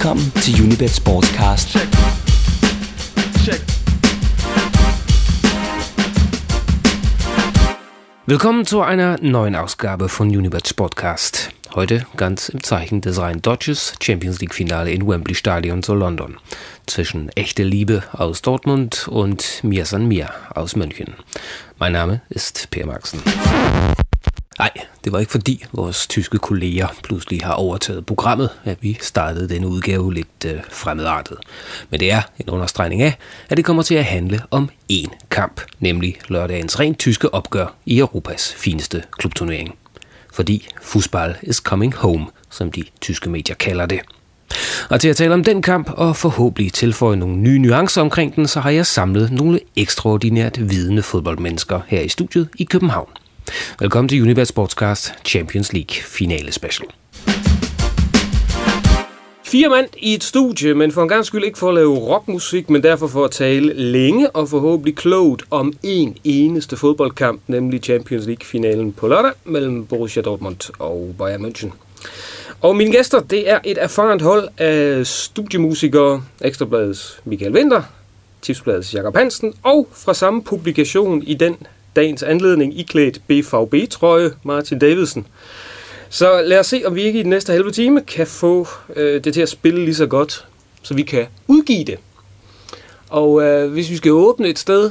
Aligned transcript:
Velkommen 0.00 0.32
til 0.44 0.62
Unibet 0.62 0.90
Sportscast. 0.90 1.70
Check. 1.72 1.88
Check. 3.44 3.60
Willkommen 8.24 8.64
zu 8.64 8.80
einer 8.80 9.18
neuen 9.20 9.56
Ausgabe 9.56 10.08
von 10.08 10.28
Unibet 10.28 10.76
Podcast. 10.76 11.50
Heute 11.74 12.06
ganz 12.16 12.48
im 12.48 12.62
Zeichen 12.62 13.00
des 13.00 13.18
Rhein 13.18 13.42
Dodges 13.42 13.94
Champions 14.00 14.38
League 14.38 14.54
Finale 14.54 14.92
in 14.92 15.04
Wembley 15.04 15.34
Stadion 15.34 15.82
zu 15.82 15.94
London. 15.94 16.36
Zwischen 16.86 17.30
echte 17.30 17.64
Liebe 17.64 18.04
aus 18.12 18.40
Dortmund 18.40 19.08
und 19.08 19.64
Mir 19.64 19.84
San 19.84 20.06
Mir 20.06 20.30
aus 20.54 20.76
München. 20.76 21.14
Mein 21.80 21.94
Name 21.94 22.22
ist 22.28 22.70
Per 22.70 22.86
Maxen. 22.86 23.20
Nej, 24.58 24.70
det 25.04 25.12
var 25.12 25.18
ikke 25.18 25.32
fordi 25.32 25.64
vores 25.72 26.06
tyske 26.06 26.38
kolleger 26.38 26.86
pludselig 27.02 27.40
har 27.44 27.52
overtaget 27.52 28.06
programmet, 28.06 28.50
at 28.64 28.78
vi 28.80 28.98
startede 29.00 29.48
denne 29.48 29.68
udgave 29.68 30.14
lidt 30.14 30.44
øh, 30.46 30.60
fremmedartet. 30.70 31.36
Men 31.90 32.00
det 32.00 32.12
er 32.12 32.22
en 32.38 32.50
understregning 32.50 33.02
af, 33.02 33.16
at 33.48 33.56
det 33.56 33.64
kommer 33.64 33.82
til 33.82 33.94
at 33.94 34.04
handle 34.04 34.40
om 34.50 34.70
én 34.92 35.28
kamp, 35.30 35.60
nemlig 35.80 36.16
lørdagens 36.28 36.80
rent 36.80 36.98
tyske 36.98 37.34
opgør 37.34 37.74
i 37.86 37.98
Europas 37.98 38.54
fineste 38.54 39.02
klubturnering. 39.18 39.74
Fordi 40.32 40.68
fodbold 40.82 41.34
is 41.42 41.56
coming 41.56 41.94
home, 41.94 42.26
som 42.50 42.72
de 42.72 42.84
tyske 43.00 43.30
medier 43.30 43.56
kalder 43.56 43.86
det. 43.86 44.00
Og 44.90 45.00
til 45.00 45.08
at 45.08 45.16
tale 45.16 45.34
om 45.34 45.44
den 45.44 45.62
kamp 45.62 45.90
og 45.90 46.16
forhåbentlig 46.16 46.72
tilføje 46.72 47.16
nogle 47.16 47.36
nye 47.36 47.58
nuancer 47.58 48.00
omkring 48.00 48.36
den, 48.36 48.46
så 48.46 48.60
har 48.60 48.70
jeg 48.70 48.86
samlet 48.86 49.32
nogle 49.32 49.60
ekstraordinært 49.76 50.70
vidende 50.70 51.02
fodboldmennesker 51.02 51.80
her 51.86 52.00
i 52.00 52.08
studiet 52.08 52.48
i 52.58 52.64
København. 52.64 53.08
Velkommen 53.80 54.08
til 54.08 54.22
Univers 54.22 54.48
Sportscast 54.48 55.12
Champions 55.24 55.72
League 55.72 56.02
finale 56.04 56.52
special. 56.52 56.88
Fire 59.44 59.68
mand 59.68 59.88
i 59.98 60.14
et 60.14 60.24
studie, 60.24 60.74
men 60.74 60.92
for 60.92 61.02
en 61.02 61.08
gang 61.08 61.26
skyld 61.26 61.44
ikke 61.44 61.58
for 61.58 61.68
at 61.68 61.74
lave 61.74 61.98
rockmusik, 61.98 62.70
men 62.70 62.82
derfor 62.82 63.06
for 63.06 63.24
at 63.24 63.30
tale 63.30 63.72
længe 63.72 64.30
og 64.30 64.48
forhåbentlig 64.48 64.96
klogt 64.96 65.42
om 65.50 65.72
en 65.82 66.16
eneste 66.24 66.76
fodboldkamp, 66.76 67.40
nemlig 67.46 67.80
Champions 67.80 68.26
League-finalen 68.26 68.92
på 68.92 69.08
lørdag 69.08 69.32
mellem 69.44 69.86
Borussia 69.86 70.22
Dortmund 70.22 70.70
og 70.78 71.14
Bayern 71.18 71.44
München. 71.44 71.70
Og 72.60 72.76
mine 72.76 72.92
gæster, 72.92 73.20
det 73.20 73.50
er 73.50 73.58
et 73.64 73.78
erfarent 73.80 74.22
hold 74.22 74.48
af 74.58 75.06
studiemusikere, 75.06 76.22
Ekstrabladets 76.40 77.20
Michael 77.24 77.52
Winter, 77.52 77.82
Tipsbladets 78.42 78.94
Jakob 78.94 79.16
Hansen 79.16 79.54
og 79.62 79.88
fra 79.92 80.14
samme 80.14 80.42
publikation 80.42 81.22
i 81.22 81.34
den 81.34 81.56
dagens 81.98 82.22
anledning 82.22 82.78
iklædt 82.78 83.20
BVB-trøje, 83.26 84.30
Martin 84.42 84.78
Davidsen. 84.78 85.26
Så 86.08 86.42
lad 86.42 86.58
os 86.58 86.66
se, 86.66 86.82
om 86.86 86.94
vi 86.94 87.02
ikke 87.02 87.18
i 87.18 87.22
den 87.22 87.30
næste 87.30 87.52
halve 87.52 87.70
time 87.70 88.02
kan 88.02 88.26
få 88.26 88.68
øh, 88.96 89.24
det 89.24 89.34
til 89.34 89.40
at 89.40 89.48
spille 89.48 89.84
lige 89.84 89.94
så 89.94 90.06
godt, 90.06 90.46
så 90.82 90.94
vi 90.94 91.02
kan 91.02 91.26
udgive 91.46 91.84
det. 91.84 91.98
Og 93.08 93.42
øh, 93.42 93.72
hvis 93.72 93.90
vi 93.90 93.96
skal 93.96 94.12
åbne 94.12 94.48
et 94.48 94.58
sted, 94.58 94.90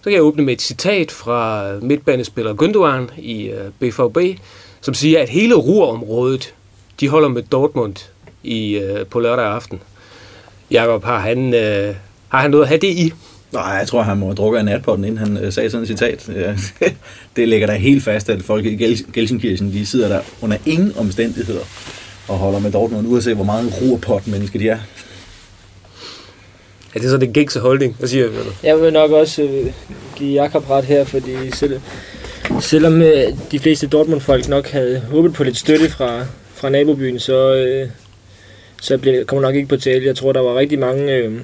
så 0.00 0.04
kan 0.04 0.12
jeg 0.12 0.22
åbne 0.22 0.44
med 0.44 0.54
et 0.54 0.62
citat 0.62 1.10
fra 1.10 1.72
midtbanespiller 1.82 2.54
Gündogan 2.54 3.20
i 3.20 3.50
øh, 3.50 3.70
BVB, 3.78 4.38
som 4.80 4.94
siger, 4.94 5.22
at 5.22 5.28
hele 5.28 5.54
rurområdet, 5.54 6.54
de 7.00 7.08
holder 7.08 7.28
med 7.28 7.42
Dortmund 7.42 7.96
i, 8.42 8.78
øh, 8.78 9.06
på 9.06 9.20
lørdag 9.20 9.46
aften. 9.46 9.80
Jakob, 10.70 11.04
har 11.04 11.18
han, 11.18 11.54
øh, 11.54 11.94
har 12.28 12.40
han 12.40 12.50
noget 12.50 12.64
at 12.64 12.68
have 12.68 12.80
det 12.80 12.88
i? 12.88 13.12
Nej, 13.52 13.62
jeg 13.62 13.88
tror, 13.88 14.02
han 14.02 14.18
må 14.18 14.26
have 14.26 14.34
drukket 14.34 14.60
en 14.60 14.66
natpotten, 14.66 15.04
inden 15.04 15.18
han 15.18 15.36
øh, 15.36 15.52
sagde 15.52 15.70
sådan 15.70 15.82
et 15.82 15.88
citat. 15.88 16.30
det 17.36 17.48
ligger 17.48 17.66
da 17.66 17.74
helt 17.74 18.02
fast, 18.02 18.28
at 18.28 18.42
folk 18.42 18.64
i 18.64 18.76
Gelsenkirchen, 19.12 19.72
de 19.72 19.86
sidder 19.86 20.08
der 20.08 20.20
under 20.42 20.56
ingen 20.66 20.92
omstændigheder 20.96 21.60
og 22.28 22.38
holder 22.38 22.58
med 22.58 22.72
Dortmund, 22.72 23.06
uanset 23.06 23.34
hvor 23.34 23.44
meget 23.44 23.72
ruerpot 23.82 24.26
mennesker 24.26 24.58
de 24.58 24.68
er. 24.68 24.78
Er 26.94 27.00
det 27.00 27.10
så 27.10 27.16
den 27.16 27.32
gængse 27.32 27.60
holdning? 27.60 27.96
Hvad 27.98 28.08
siger 28.08 28.26
du? 28.26 28.32
Jeg 28.62 28.80
vil 28.80 28.92
nok 28.92 29.10
også 29.10 29.42
øh, 29.42 29.72
give 30.16 30.42
Jakob 30.42 30.70
ret 30.70 30.84
her, 30.84 31.04
fordi 31.04 31.50
selv, 31.52 31.80
selvom 32.60 33.02
øh, 33.02 33.24
de 33.52 33.58
fleste 33.58 33.86
Dortmund-folk 33.86 34.48
nok 34.48 34.68
havde 34.68 35.02
håbet 35.10 35.34
på 35.34 35.44
lidt 35.44 35.56
støtte 35.56 35.90
fra, 35.90 36.24
fra 36.54 36.68
nabobyen, 36.68 37.18
så, 37.18 37.54
øh, 37.54 37.88
så 38.80 38.98
blev, 38.98 39.24
kommer 39.24 39.42
nok 39.42 39.54
ikke 39.54 39.68
på 39.68 39.76
tale. 39.76 40.06
Jeg 40.06 40.16
tror, 40.16 40.32
der 40.32 40.40
var 40.40 40.58
rigtig 40.58 40.78
mange 40.78 41.12
øh, 41.12 41.40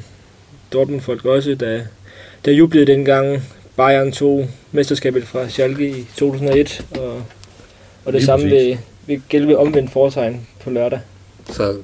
Dortmund-folk 0.74 1.24
også, 1.24 1.54
der, 1.54 1.80
der 2.44 2.52
jublede 2.52 2.86
dengang 2.86 3.42
Bayern 3.76 4.12
tog 4.12 4.48
mesterskabet 4.72 5.24
fra 5.24 5.48
Schalke 5.48 5.88
i 5.88 6.06
2001, 6.16 6.86
og, 6.90 7.12
og 8.04 8.12
det 8.12 8.14
Lige 8.14 8.26
samme 8.26 8.46
vil, 8.46 8.78
vil 9.06 9.22
gælde 9.28 9.48
ved 9.48 9.54
omvendt 9.54 9.92
foretegn 9.92 10.46
på 10.62 10.70
lørdag. 10.70 11.00
Så 11.50 11.76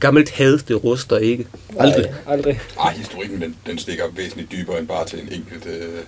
gammelt 0.00 0.30
had, 0.30 0.58
det 0.58 0.84
ruster 0.84 1.18
ikke? 1.18 1.46
Aldrig? 1.78 2.04
Nej, 2.04 2.34
aldrig. 2.34 2.60
Nej, 2.76 2.92
historikken 2.92 3.42
den, 3.42 3.56
den 3.66 3.78
stikker 3.78 4.04
væsentligt 4.16 4.52
dybere 4.52 4.78
end 4.78 4.88
bare 4.88 5.06
til 5.06 5.18
en 5.18 5.28
enkelt 5.32 5.66
uh, 5.66 5.98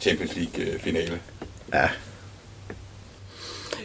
Champions 0.00 0.36
League-finale. 0.36 1.18
Ja, 1.74 1.88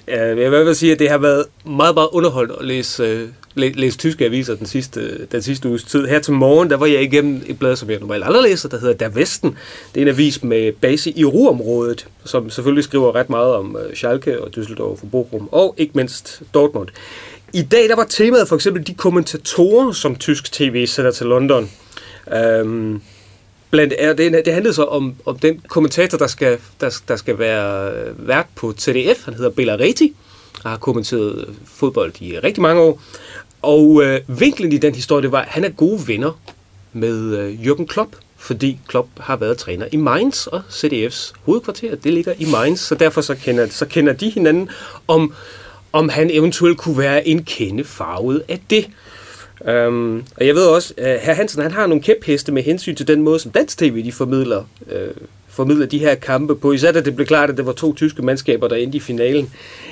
jeg 0.08 0.52
vil 0.52 0.76
sige, 0.76 0.92
at 0.92 1.00
det 1.00 1.10
har 1.10 1.18
været 1.18 1.46
meget, 1.66 1.96
meget 1.96 2.10
underholdt 2.12 2.52
at 2.60 2.66
læse, 2.66 3.04
læse, 3.04 3.34
læst 3.56 4.00
tyske 4.00 4.26
aviser 4.26 4.56
den 4.56 4.66
sidste, 4.66 5.26
den 5.32 5.42
sidste 5.42 5.70
uges 5.70 5.84
tid. 5.84 6.08
Her 6.08 6.20
til 6.20 6.34
morgen, 6.34 6.70
der 6.70 6.78
var 6.78 6.86
jeg 6.86 7.04
igennem 7.04 7.42
et 7.48 7.60
blad, 7.60 7.76
som 7.76 7.90
jeg 7.90 8.00
normalt 8.00 8.24
aldrig 8.24 8.44
læser, 8.44 8.70
der 8.70 8.80
hedder 8.80 8.94
Der 8.94 9.10
Vesten. 9.10 9.58
Det 9.94 10.02
er 10.02 10.06
en 10.06 10.08
avis 10.08 10.44
med 10.44 10.72
base 10.72 11.18
i 11.18 11.26
Ruhrområdet, 11.26 12.08
som 12.26 12.50
selvfølgelig 12.50 12.84
skriver 12.84 13.16
ret 13.16 13.30
meget 13.30 13.56
om 13.56 13.78
øh, 13.86 13.96
Schalke 13.96 14.42
og 14.42 14.50
Düsseldorf 14.58 14.82
og 14.82 15.10
Bochum, 15.12 15.50
og 15.52 15.76
ikke 15.78 15.92
mindst 15.96 16.42
Dortmund. 16.54 16.88
I 17.54 17.62
dag 17.62 17.90
der 17.90 17.96
var 17.96 18.06
temaet 18.10 18.48
for 18.48 18.56
eksempel 18.56 18.88
de 18.88 18.94
kommentatorer, 18.94 19.92
som 19.92 20.16
tysk 20.16 20.52
tv 20.52 20.88
sender 20.88 21.12
til 21.12 21.26
London. 21.26 21.72
Øhm, 22.34 23.02
Blandt, 23.72 23.94
det, 24.18 24.46
det 24.46 24.54
handlede 24.54 24.74
så 24.74 24.84
om, 24.84 25.16
om 25.26 25.40
den 25.40 25.62
kommentator, 25.68 26.18
der 26.18 26.28
skal, 26.28 26.58
der, 26.82 27.02
der 27.08 27.16
skal 27.16 27.40
være 27.40 27.92
øh, 27.94 28.28
vært 28.28 28.46
på 28.56 28.74
TDF. 28.78 29.26
Han 29.26 29.34
hedder 29.34 29.50
Bela 29.50 29.74
Reti 29.74 30.16
har 30.64 30.78
kommenteret 30.78 31.56
fodbold 31.66 32.22
i 32.22 32.40
rigtig 32.40 32.62
mange 32.62 32.82
år. 32.82 33.02
Og 33.62 34.04
øh, 34.04 34.20
vinklen 34.28 34.72
i 34.72 34.78
den 34.78 34.96
historie, 34.96 35.22
det 35.22 35.32
var, 35.32 35.42
at 35.42 35.48
han 35.48 35.64
er 35.64 35.70
gode 35.70 36.08
venner 36.08 36.40
med 36.94 37.38
øh, 37.38 37.60
Jürgen 37.62 37.86
Klopp, 37.86 38.16
fordi 38.38 38.80
Klopp 38.88 39.08
har 39.20 39.36
været 39.36 39.58
træner 39.58 39.88
i 39.92 39.96
Mainz, 39.96 40.48
og 40.48 40.62
CDF's 40.70 41.34
hovedkvarter, 41.44 41.96
det 41.96 42.14
ligger 42.14 42.34
i 42.38 42.46
Mainz, 42.46 42.80
så 42.80 42.96
derfor 42.96 43.22
så 43.22 43.36
kender, 43.36 43.68
så 43.70 43.86
kender 43.86 44.14
de 44.14 44.30
hinanden 44.30 44.70
om, 45.08 45.34
om 45.94 46.10
han 46.10 46.30
eventuelt 46.32 46.78
kunne 46.78 46.98
være 46.98 47.28
en 47.28 47.44
kende 47.44 47.84
farvet 47.84 48.44
af 48.50 48.62
det. 48.70 48.90
Um, 49.88 50.24
og 50.38 50.48
jeg 50.48 50.56
ved 50.56 50.66
også, 50.66 50.94
at 50.98 51.20
herr 51.22 51.34
Hansen 51.34 51.62
han 51.62 51.72
har 51.72 51.88
nogle 51.88 52.04
kæpheste 52.04 52.52
med 52.52 52.64
hensyn 52.64 52.96
til 52.96 53.08
den 53.08 53.22
måde, 53.22 53.40
som 53.40 53.52
Dansk 53.52 53.78
TV 53.78 54.04
de 54.04 54.12
formidler, 54.12 54.64
uh, 54.82 55.28
formidle 55.52 55.86
de 55.86 56.00
her 56.00 56.16
kampe 56.16 56.56
på. 56.56 56.72
Især 56.72 56.92
da 56.92 57.02
det 57.02 57.16
blev 57.16 57.28
klart, 57.28 57.50
at 57.50 57.58
det 57.58 57.66
var 57.66 57.72
to 57.72 57.94
tyske 57.94 58.22
mandskaber, 58.22 58.68
der 58.68 58.76
endte 58.76 58.96
i 58.96 59.00
finalen. 59.00 59.50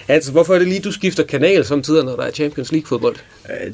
Altså, 0.08 0.32
hvorfor 0.32 0.54
er 0.54 0.60
det 0.60 0.68
lige, 0.68 0.80
du 0.80 0.92
skifter 0.92 1.24
kanal 1.24 1.66
samtidig, 1.66 2.06
når 2.06 2.16
der 2.16 2.24
er 2.24 2.32
Champions 2.32 2.72
League-fodbold? 2.72 3.16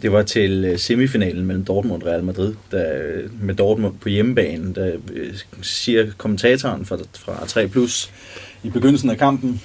Det 0.01 0.11
var 0.11 0.23
til 0.23 0.65
øh, 0.65 0.79
semifinalen 0.79 1.45
mellem 1.45 1.65
Dortmund 1.65 2.03
og 2.03 2.09
Real 2.09 2.23
Madrid, 2.23 2.53
der, 2.71 2.85
øh, 3.03 3.43
med 3.43 3.55
Dortmund 3.55 3.93
på 4.01 4.09
hjemmebane, 4.09 4.73
der 4.75 4.91
øh, 5.13 5.33
siger 5.61 6.05
kommentatoren 6.17 6.85
fra, 6.85 6.97
fra 7.13 7.45
3 7.47 7.67
Plus 7.67 8.11
i 8.63 8.69
begyndelsen 8.69 9.09
af 9.09 9.17
kampen, 9.17 9.61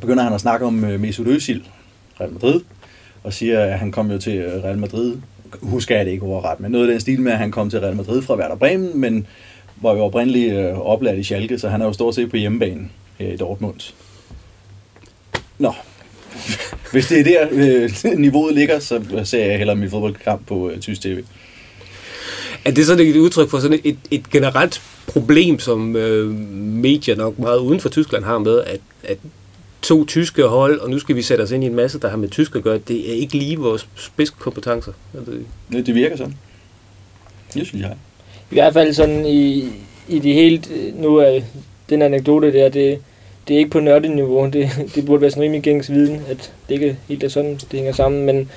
begynder 0.00 0.22
han 0.22 0.32
at 0.32 0.40
snakke 0.40 0.66
om 0.66 0.72
Mesut 0.72 1.26
Özil, 1.26 1.60
Real 2.20 2.32
Madrid, 2.32 2.60
og 3.22 3.32
siger, 3.32 3.60
at 3.60 3.78
han 3.78 3.92
kom 3.92 4.10
jo 4.10 4.18
til 4.18 4.42
Real 4.64 4.78
Madrid, 4.78 5.16
husker 5.62 5.96
jeg 5.96 6.06
det 6.06 6.12
ikke 6.12 6.24
overret, 6.24 6.60
men 6.60 6.72
noget 6.72 6.86
af 6.86 6.90
den 6.90 7.00
stil 7.00 7.20
med, 7.20 7.32
at 7.32 7.38
han 7.38 7.50
kom 7.50 7.70
til 7.70 7.80
Real 7.80 7.96
Madrid 7.96 8.22
fra 8.22 8.36
Werder 8.36 8.56
Bremen, 8.56 9.00
men 9.00 9.26
var 9.82 9.94
jo 9.94 10.04
oprindeligt 10.04 10.54
øh, 10.54 10.78
oplært 10.78 11.18
i 11.18 11.24
Schalke, 11.24 11.58
så 11.58 11.68
han 11.68 11.80
er 11.80 11.86
jo 11.86 11.92
stort 11.92 12.14
set 12.14 12.30
på 12.30 12.36
hjemmebane 12.36 12.88
her 13.18 13.32
i 13.32 13.36
Dortmund. 13.36 13.92
Nå, 15.58 15.72
hvis 16.92 17.06
det 17.06 17.20
er 17.20 17.24
der 17.24 17.48
øh, 17.52 18.18
niveauet 18.18 18.54
ligger, 18.54 18.78
så 18.78 19.02
ser 19.24 19.44
jeg 19.46 19.58
hellere 19.58 19.76
min 19.76 19.90
fodboldkamp 19.90 20.46
på 20.46 20.70
øh, 20.70 20.80
tysk 20.80 21.00
tv. 21.00 21.22
Er 22.64 22.70
det 22.70 22.86
sådan 22.86 23.06
et 23.06 23.16
udtryk 23.16 23.50
for 23.50 23.58
sådan 23.58 23.80
et, 23.84 23.98
et 24.10 24.30
generelt 24.30 24.82
problem, 25.06 25.58
som 25.58 25.96
øh, 25.96 26.30
medier 26.58 27.16
nok 27.16 27.38
meget 27.38 27.58
uden 27.58 27.80
for 27.80 27.88
Tyskland 27.88 28.24
har 28.24 28.38
med, 28.38 28.60
at, 28.60 28.80
at 29.04 29.18
to 29.82 30.04
tyske 30.04 30.42
hold, 30.42 30.80
og 30.80 30.90
nu 30.90 30.98
skal 30.98 31.16
vi 31.16 31.22
sætte 31.22 31.42
os 31.42 31.50
ind 31.50 31.64
i 31.64 31.66
en 31.66 31.74
masse, 31.74 31.98
der 31.98 32.10
har 32.10 32.16
med 32.16 32.28
tysk 32.28 32.56
at 32.56 32.62
gøre. 32.62 32.78
Det 32.78 33.10
er 33.10 33.14
ikke 33.14 33.38
lige 33.38 33.58
vores 33.58 33.88
spidskompetencer. 33.96 34.92
Det, 35.72 35.86
det 35.86 35.94
virker 35.94 36.16
sådan. 36.16 36.36
Det 37.54 37.66
synes 37.66 37.82
jeg. 37.82 37.96
I 38.52 38.54
hvert 38.54 38.72
fald 38.72 38.92
sådan 38.92 39.26
i, 39.26 39.64
i 40.08 40.18
de 40.18 40.32
helt... 40.32 40.70
Nu 41.00 41.16
er 41.16 41.40
den 41.90 42.02
anekdote 42.02 42.52
der, 42.52 42.68
det, 42.68 42.98
det 43.48 43.54
er 43.54 43.58
ikke 43.58 43.70
på 43.70 43.80
nørdeniveau. 43.80 44.46
Det, 44.46 44.70
det 44.94 45.06
burde 45.06 45.20
være 45.20 45.30
sådan 45.30 45.42
rimelig 45.42 45.62
gængs 45.62 45.90
viden, 45.90 46.20
at 46.30 46.52
det 46.68 46.74
ikke 46.74 46.96
helt 47.08 47.24
er 47.24 47.28
sådan, 47.28 47.54
det 47.54 47.72
hænger 47.72 47.92
sammen. 47.92 48.26
Men, 48.26 48.50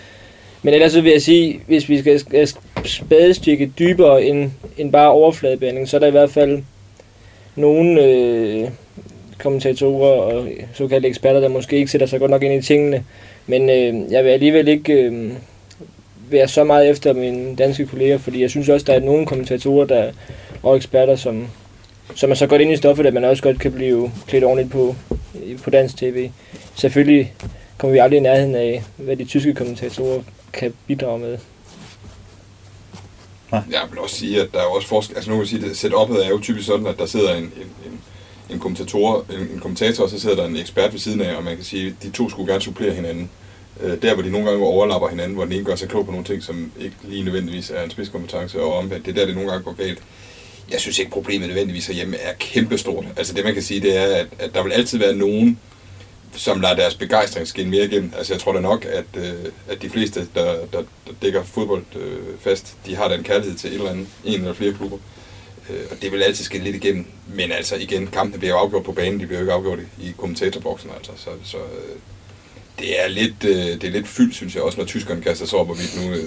men 0.61 0.73
ellers 0.73 0.91
så 0.91 1.01
vil 1.01 1.11
jeg 1.11 1.21
sige, 1.21 1.59
hvis 1.67 1.89
vi 1.89 1.99
skal, 1.99 2.19
skal 2.19 2.47
spadestikke 2.85 3.71
dybere 3.79 4.23
end, 4.23 4.51
end 4.77 4.91
bare 4.91 5.09
overfladebehandling, 5.09 5.89
så 5.89 5.97
er 5.97 5.99
der 5.99 6.07
i 6.07 6.11
hvert 6.11 6.31
fald 6.31 6.63
nogle... 7.55 8.03
Øh, 8.03 8.69
kommentatorer 9.37 10.21
og 10.21 10.47
såkaldte 10.73 11.09
eksperter, 11.09 11.39
der 11.39 11.47
måske 11.47 11.77
ikke 11.77 11.91
sætter 11.91 12.07
sig 12.07 12.19
godt 12.19 12.31
nok 12.31 12.43
ind 12.43 12.53
i 12.53 12.67
tingene. 12.67 13.03
Men 13.47 13.69
øh, 13.69 14.11
jeg 14.11 14.23
vil 14.23 14.29
alligevel 14.29 14.67
ikke 14.67 14.93
øh, 14.93 15.31
være 16.29 16.47
så 16.47 16.63
meget 16.63 16.89
efter 16.89 17.13
mine 17.13 17.55
danske 17.55 17.87
kolleger, 17.87 18.17
fordi 18.17 18.41
jeg 18.41 18.49
synes 18.49 18.69
også, 18.69 18.85
der 18.85 18.93
er 18.93 18.99
nogle 18.99 19.25
kommentatorer 19.25 19.85
der, 19.85 20.11
og 20.63 20.75
eksperter, 20.75 21.15
som, 21.15 21.47
som 22.15 22.31
er 22.31 22.35
så 22.35 22.47
godt 22.47 22.61
ind 22.61 22.71
i 22.71 22.77
stoffet, 22.77 23.05
at 23.05 23.13
man 23.13 23.23
også 23.23 23.43
godt 23.43 23.59
kan 23.59 23.71
blive 23.71 24.11
klædt 24.27 24.43
ordentligt 24.43 24.71
på, 24.71 24.95
på 25.63 25.69
dansk 25.69 25.97
tv. 25.97 26.29
Selvfølgelig 26.75 27.33
kommer 27.77 27.93
vi 27.93 27.99
aldrig 27.99 28.17
i 28.17 28.21
nærheden 28.21 28.55
af, 28.55 28.83
hvad 28.97 29.15
de 29.15 29.25
tyske 29.25 29.53
kommentatorer 29.53 30.21
kan 30.53 30.73
bidrage 30.87 31.19
med. 31.19 31.37
Jeg 33.51 33.81
vil 33.89 33.99
også 33.99 34.15
sige, 34.15 34.41
at 34.41 34.47
der 34.53 34.59
er 34.59 34.75
også 34.75 34.87
forskel. 34.87 35.15
Altså 35.15 35.29
nu 35.29 35.35
kan 35.35 35.39
man 35.39 35.47
sige, 35.47 35.69
at 35.69 35.77
setupet 35.77 36.25
er 36.25 36.29
jo 36.29 36.39
typisk 36.41 36.67
sådan, 36.67 36.87
at 36.87 36.97
der 36.97 37.05
sidder 37.05 37.35
en, 37.35 37.43
en, 37.43 37.51
en, 37.85 38.01
en 38.49 38.59
kommentator, 38.59 39.25
en, 39.29 39.39
en 39.53 39.59
kommentator, 39.59 40.03
og 40.03 40.09
så 40.09 40.19
sidder 40.19 40.35
der 40.35 40.45
en 40.45 40.57
ekspert 40.57 40.91
ved 40.91 40.99
siden 40.99 41.21
af, 41.21 41.35
og 41.35 41.43
man 41.43 41.55
kan 41.55 41.65
sige, 41.65 41.87
at 41.87 41.93
de 42.03 42.09
to 42.09 42.29
skulle 42.29 42.51
gerne 42.51 42.63
supplere 42.63 42.93
hinanden. 42.93 43.29
Øh, 43.81 44.01
der, 44.01 44.13
hvor 44.13 44.23
de 44.23 44.31
nogle 44.31 44.49
gange 44.49 44.65
overlapper 44.65 45.09
hinanden, 45.09 45.33
hvor 45.35 45.43
den 45.43 45.53
ene 45.53 45.63
gør 45.65 45.75
sig 45.75 45.89
klog 45.89 46.05
på 46.05 46.11
nogle 46.11 46.25
ting, 46.25 46.43
som 46.43 46.71
ikke 46.79 46.95
lige 47.03 47.23
nødvendigvis 47.23 47.69
er 47.69 47.83
en 47.83 47.89
spidskompetence, 47.89 48.61
og 48.61 48.77
omvendt, 48.77 49.05
det 49.05 49.11
er 49.11 49.15
der, 49.15 49.25
det 49.25 49.35
nogle 49.35 49.49
gange 49.49 49.63
går 49.63 49.73
galt. 49.73 49.99
Jeg 50.71 50.79
synes 50.79 50.99
ikke, 50.99 51.11
problemet 51.11 51.47
nødvendigvis 51.47 51.87
herhjemme 51.87 52.17
er 52.17 52.33
kæmpestort. 52.39 53.05
Altså 53.17 53.33
det, 53.33 53.43
man 53.43 53.53
kan 53.53 53.63
sige, 53.63 53.81
det 53.81 53.97
er, 53.97 54.15
at, 54.15 54.27
at 54.39 54.53
der 54.53 54.63
vil 54.63 54.71
altid 54.71 54.97
være 54.99 55.15
nogen, 55.15 55.59
som 56.37 56.61
lader 56.61 56.75
deres 56.75 56.95
begejstring 56.95 57.47
skinne 57.47 57.71
mere 57.71 57.85
igennem. 57.85 58.13
Altså 58.17 58.33
jeg 58.33 58.41
tror 58.41 58.53
da 58.53 58.59
nok, 58.59 58.85
at, 58.85 59.05
øh, 59.17 59.33
at 59.67 59.81
de 59.81 59.89
fleste, 59.89 60.27
der, 60.35 60.53
der, 60.73 60.83
der 61.07 61.13
dækker 61.21 61.43
fodbold 61.43 61.83
øh, 61.95 62.19
fast, 62.39 62.75
de 62.85 62.95
har 62.95 63.07
den 63.07 63.23
kærlighed 63.23 63.57
til 63.57 63.69
et 63.69 63.75
eller 63.75 63.89
andet, 63.89 64.07
en 64.25 64.39
eller 64.39 64.53
flere 64.53 64.73
klubber. 64.73 64.97
Øh, 65.69 65.79
og 65.91 65.97
det 66.01 66.11
vil 66.11 66.23
altid 66.23 66.45
skinne 66.45 66.65
lidt 66.65 66.75
igennem. 66.75 67.05
Men 67.27 67.51
altså 67.51 67.75
igen, 67.75 68.07
kampene 68.07 68.39
bliver 68.39 68.53
jo 68.53 68.59
afgjort 68.59 68.83
på 68.83 68.91
banen, 68.91 69.19
de 69.19 69.25
bliver 69.25 69.39
jo 69.39 69.43
ikke 69.43 69.53
afgjort 69.53 69.79
i, 69.79 70.07
i 70.07 70.13
kommentatorboksen. 70.17 70.89
Altså. 70.97 71.11
Så, 71.15 71.29
så 71.43 71.57
øh, 71.57 71.95
det 72.79 73.03
er 73.03 73.07
lidt, 73.07 73.43
øh, 73.43 73.55
det 73.55 73.83
er 73.83 73.91
lidt 73.91 74.07
fyldt, 74.07 74.35
synes 74.35 74.55
jeg, 74.55 74.63
også 74.63 74.77
når 74.77 74.85
tyskerne 74.85 75.21
kaster 75.21 75.45
sig 75.45 75.59
op, 75.59 75.69
og 75.69 75.77
vi 75.77 75.83
nu, 76.01 76.11
øh, 76.11 76.23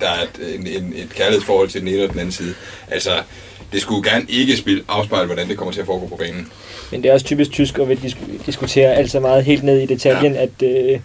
der 0.00 0.08
er 0.08 0.22
et, 0.22 0.54
en, 0.54 0.66
en, 0.66 0.92
et 0.96 1.14
kærlighedsforhold 1.14 1.68
til 1.68 1.80
den 1.80 1.88
ene 1.88 2.02
og 2.02 2.10
den 2.10 2.18
anden 2.18 2.32
side. 2.32 2.54
Altså, 2.90 3.10
det 3.72 3.80
skulle 3.80 4.10
gerne 4.10 4.26
ikke 4.28 4.56
spille, 4.56 4.84
afspejle, 4.88 5.26
hvordan 5.26 5.48
det 5.48 5.56
kommer 5.56 5.72
til 5.72 5.80
at 5.80 5.86
foregå 5.86 6.06
på 6.06 6.16
banen. 6.16 6.52
Men 6.92 7.02
det 7.02 7.08
er 7.08 7.12
også 7.12 7.26
typisk 7.26 7.50
tysk 7.50 7.78
at 7.78 7.98
diskutere 8.46 8.94
alt 8.94 9.10
så 9.10 9.20
meget 9.20 9.44
helt 9.44 9.62
ned 9.62 9.78
i 9.80 9.86
detaljen, 9.86 10.34
ja. 10.34 10.42
at, 10.42 10.62
øh, 10.62 11.00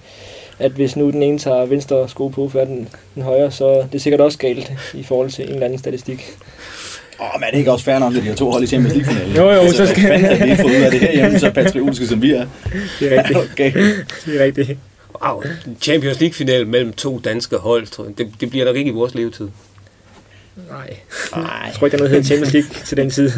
at 0.59 0.71
hvis 0.71 0.95
nu 0.95 1.11
den 1.11 1.23
ene 1.23 1.39
tager 1.39 1.65
venstre 1.65 2.09
sko 2.09 2.27
på 2.27 2.49
før 2.49 2.65
den, 2.65 2.89
den 3.15 3.23
højre, 3.23 3.51
så 3.51 3.75
det 3.91 3.95
er 3.95 3.99
sikkert 3.99 4.21
også 4.21 4.37
galt 4.37 4.71
i 4.93 5.03
forhold 5.03 5.31
til 5.31 5.45
en 5.45 5.53
eller 5.53 5.65
anden 5.65 5.79
statistik. 5.79 6.37
Åh, 7.21 7.35
oh, 7.35 7.39
men 7.39 7.43
er 7.47 7.51
det 7.51 7.57
ikke 7.57 7.71
også 7.71 7.85
fair 7.85 7.99
nok, 7.99 8.15
at 8.15 8.23
de 8.23 8.27
har 8.27 8.35
to 8.35 8.51
hold 8.51 8.63
i 8.63 8.67
Champions 8.67 8.95
League-finalen? 8.95 9.35
Jo, 9.35 9.43
jo, 9.43 9.49
altså, 9.49 9.85
så 9.85 9.91
skal- 9.93 10.01
Hvad 10.07 10.19
fanden 10.19 10.37
har 10.37 10.45
vi 10.45 10.51
ikke 10.51 10.61
fået 10.63 10.71
ud 10.77 10.81
af 10.83 10.91
det 10.91 10.99
her 10.99 11.11
hjemme, 11.13 11.39
så 11.39 11.51
patriotiske 11.51 12.07
som 12.07 12.21
vi 12.21 12.31
er? 12.31 12.45
Det 12.99 13.13
er 13.13 13.17
rigtigt. 13.23 13.37
Okay. 13.53 13.73
Det 14.25 14.41
er 14.41 14.43
rigtigt. 14.43 14.77
Wow, 15.25 15.43
Champions 15.81 16.19
League-final 16.21 16.67
mellem 16.67 16.93
to 16.93 17.19
danske 17.23 17.55
hold, 17.57 17.87
tror 17.87 18.03
jeg. 18.05 18.17
Det, 18.17 18.27
det 18.41 18.49
bliver 18.49 18.65
nok 18.65 18.75
ikke 18.75 18.89
i 18.89 18.93
vores 18.93 19.15
levetid. 19.15 19.47
Nej. 20.69 20.97
Nej. 21.35 21.43
Jeg 21.65 21.73
tror 21.75 21.87
ikke, 21.87 21.97
der 21.97 22.03
er 22.03 22.09
noget, 22.09 22.25
Champions 22.25 22.53
League 22.53 22.69
til 22.85 22.97
den 22.97 23.09
tid. 23.11 23.31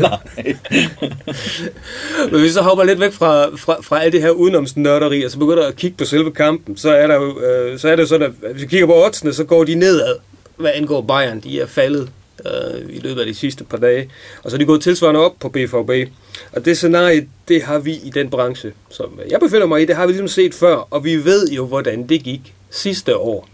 Men 2.32 2.40
hvis 2.40 2.42
vi 2.44 2.50
så 2.50 2.62
hopper 2.62 2.84
lidt 2.84 3.00
væk 3.00 3.14
fra, 3.14 3.46
fra, 3.58 3.78
fra 3.82 4.04
alt 4.04 4.14
det 4.14 4.22
her 4.22 4.30
udenomsnørderi, 4.30 5.24
og 5.24 5.32
så 5.32 5.38
begynder 5.40 5.68
at 5.68 5.76
kigge 5.76 5.98
på 5.98 6.06
selve 6.06 6.32
kampen, 6.32 6.78
så 6.78 6.90
er, 6.92 7.08
der 7.08 7.16
jo, 7.16 7.40
øh, 7.42 7.80
så 7.80 7.90
er 7.90 7.96
det 7.96 8.10
sådan, 8.10 8.28
at 8.44 8.52
hvis 8.52 8.62
vi 8.62 8.68
kigger 8.68 8.88
på 8.88 9.06
oddsene, 9.06 9.34
så 9.34 9.44
går 9.44 9.64
de 9.64 9.76
nedad, 9.76 10.16
hvad 10.58 10.72
angår 10.76 11.02
Bayern. 11.02 11.40
De 11.40 11.62
er 11.62 11.66
faldet 11.66 12.10
øh, 12.46 12.96
i 12.96 13.00
løbet 13.00 13.22
af 13.22 13.28
de 13.28 13.34
sidste 13.34 13.64
par 13.64 13.78
dage. 13.78 14.10
Og 14.44 14.52
så 14.52 14.56
er 14.56 14.58
de 14.58 14.66
gået 14.66 14.82
tilsvarende 14.82 15.20
op 15.20 15.34
på 15.40 15.50
BVB. 15.50 16.10
Og 16.52 16.66
det 16.66 16.78
scenarie, 16.78 17.28
det 17.48 17.64
har 17.64 17.80
vi 17.80 17.94
i 17.94 18.10
den 18.10 18.30
branche, 18.30 18.74
som 18.90 19.20
øh, 19.26 19.32
jeg 19.32 19.40
befinder 19.40 19.68
mig 19.68 19.82
i, 19.82 19.86
det 19.86 19.96
har 19.96 20.06
vi 20.06 20.12
ligesom 20.12 20.28
set 20.28 20.54
før, 20.54 20.76
og 20.76 21.04
vi 21.04 21.26
ved 21.26 21.50
jo, 21.50 21.66
hvordan 21.66 22.08
det 22.10 22.24
gik 22.24 22.54
sidste 22.70 23.18
år 23.18 23.48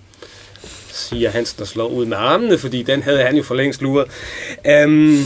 siger 0.97 1.29
Hansen 1.29 1.61
og 1.61 1.67
slår 1.67 1.87
ud 1.87 2.05
med 2.05 2.17
armene, 2.17 2.57
fordi 2.57 2.83
den 2.83 3.03
havde 3.03 3.23
han 3.23 3.35
jo 3.35 3.43
for 3.43 3.55
længst 3.55 3.81
luret. 3.81 4.07
Um, 4.85 5.23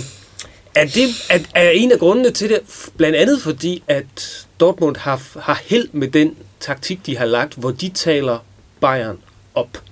er, 0.75 0.85
det, 0.85 1.07
er, 1.29 1.39
er 1.55 1.69
en 1.69 1.91
af 1.91 1.99
grundene 1.99 2.31
til 2.31 2.49
det, 2.49 2.89
blandt 2.97 3.15
andet 3.15 3.41
fordi, 3.41 3.83
at 3.87 4.47
Dortmund 4.59 4.95
har, 4.95 5.39
har 5.39 5.61
held 5.65 5.89
med 5.91 6.07
den 6.07 6.37
taktik, 6.59 7.05
de 7.05 7.17
har 7.17 7.25
lagt, 7.25 7.53
hvor 7.53 7.71
de 7.71 7.89
taler 7.89 8.45
Bayern 8.81 9.19
op 9.55 9.83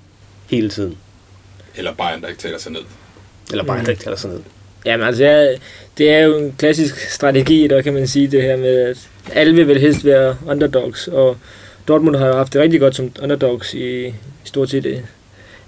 hele 0.47 0.69
tiden. 0.69 0.97
Eller 1.75 1.93
Bayern, 1.93 2.21
der 2.21 2.27
ikke 2.27 2.41
taler 2.41 2.57
sig 2.57 2.71
ned. 2.71 2.81
Eller 3.51 3.63
der 3.63 3.89
ikke 3.89 4.03
taler 4.03 4.17
sig 4.17 4.29
ned. 4.29 4.39
Jamen 4.85 5.07
altså, 5.07 5.23
jeg, 5.23 5.57
det 5.97 6.09
er 6.09 6.19
jo 6.19 6.37
en 6.37 6.55
klassisk 6.57 7.09
strategi, 7.09 7.67
der 7.67 7.81
kan 7.81 7.93
man 7.93 8.07
sige 8.07 8.27
det 8.27 8.41
her 8.41 8.57
med, 8.57 8.77
at 8.77 9.09
alle 9.33 9.55
vil 9.55 9.67
vel 9.67 9.79
helst 9.79 10.05
være 10.05 10.37
underdogs, 10.47 11.07
og 11.07 11.37
Dortmund 11.87 12.15
har 12.15 12.27
jo 12.27 12.33
haft 12.33 12.53
det 12.53 12.61
rigtig 12.61 12.79
godt 12.79 12.95
som 12.95 13.11
underdogs 13.21 13.73
i, 13.73 14.07
i 14.07 14.13
stort 14.43 14.69
set 14.69 14.85
øh, 14.85 14.97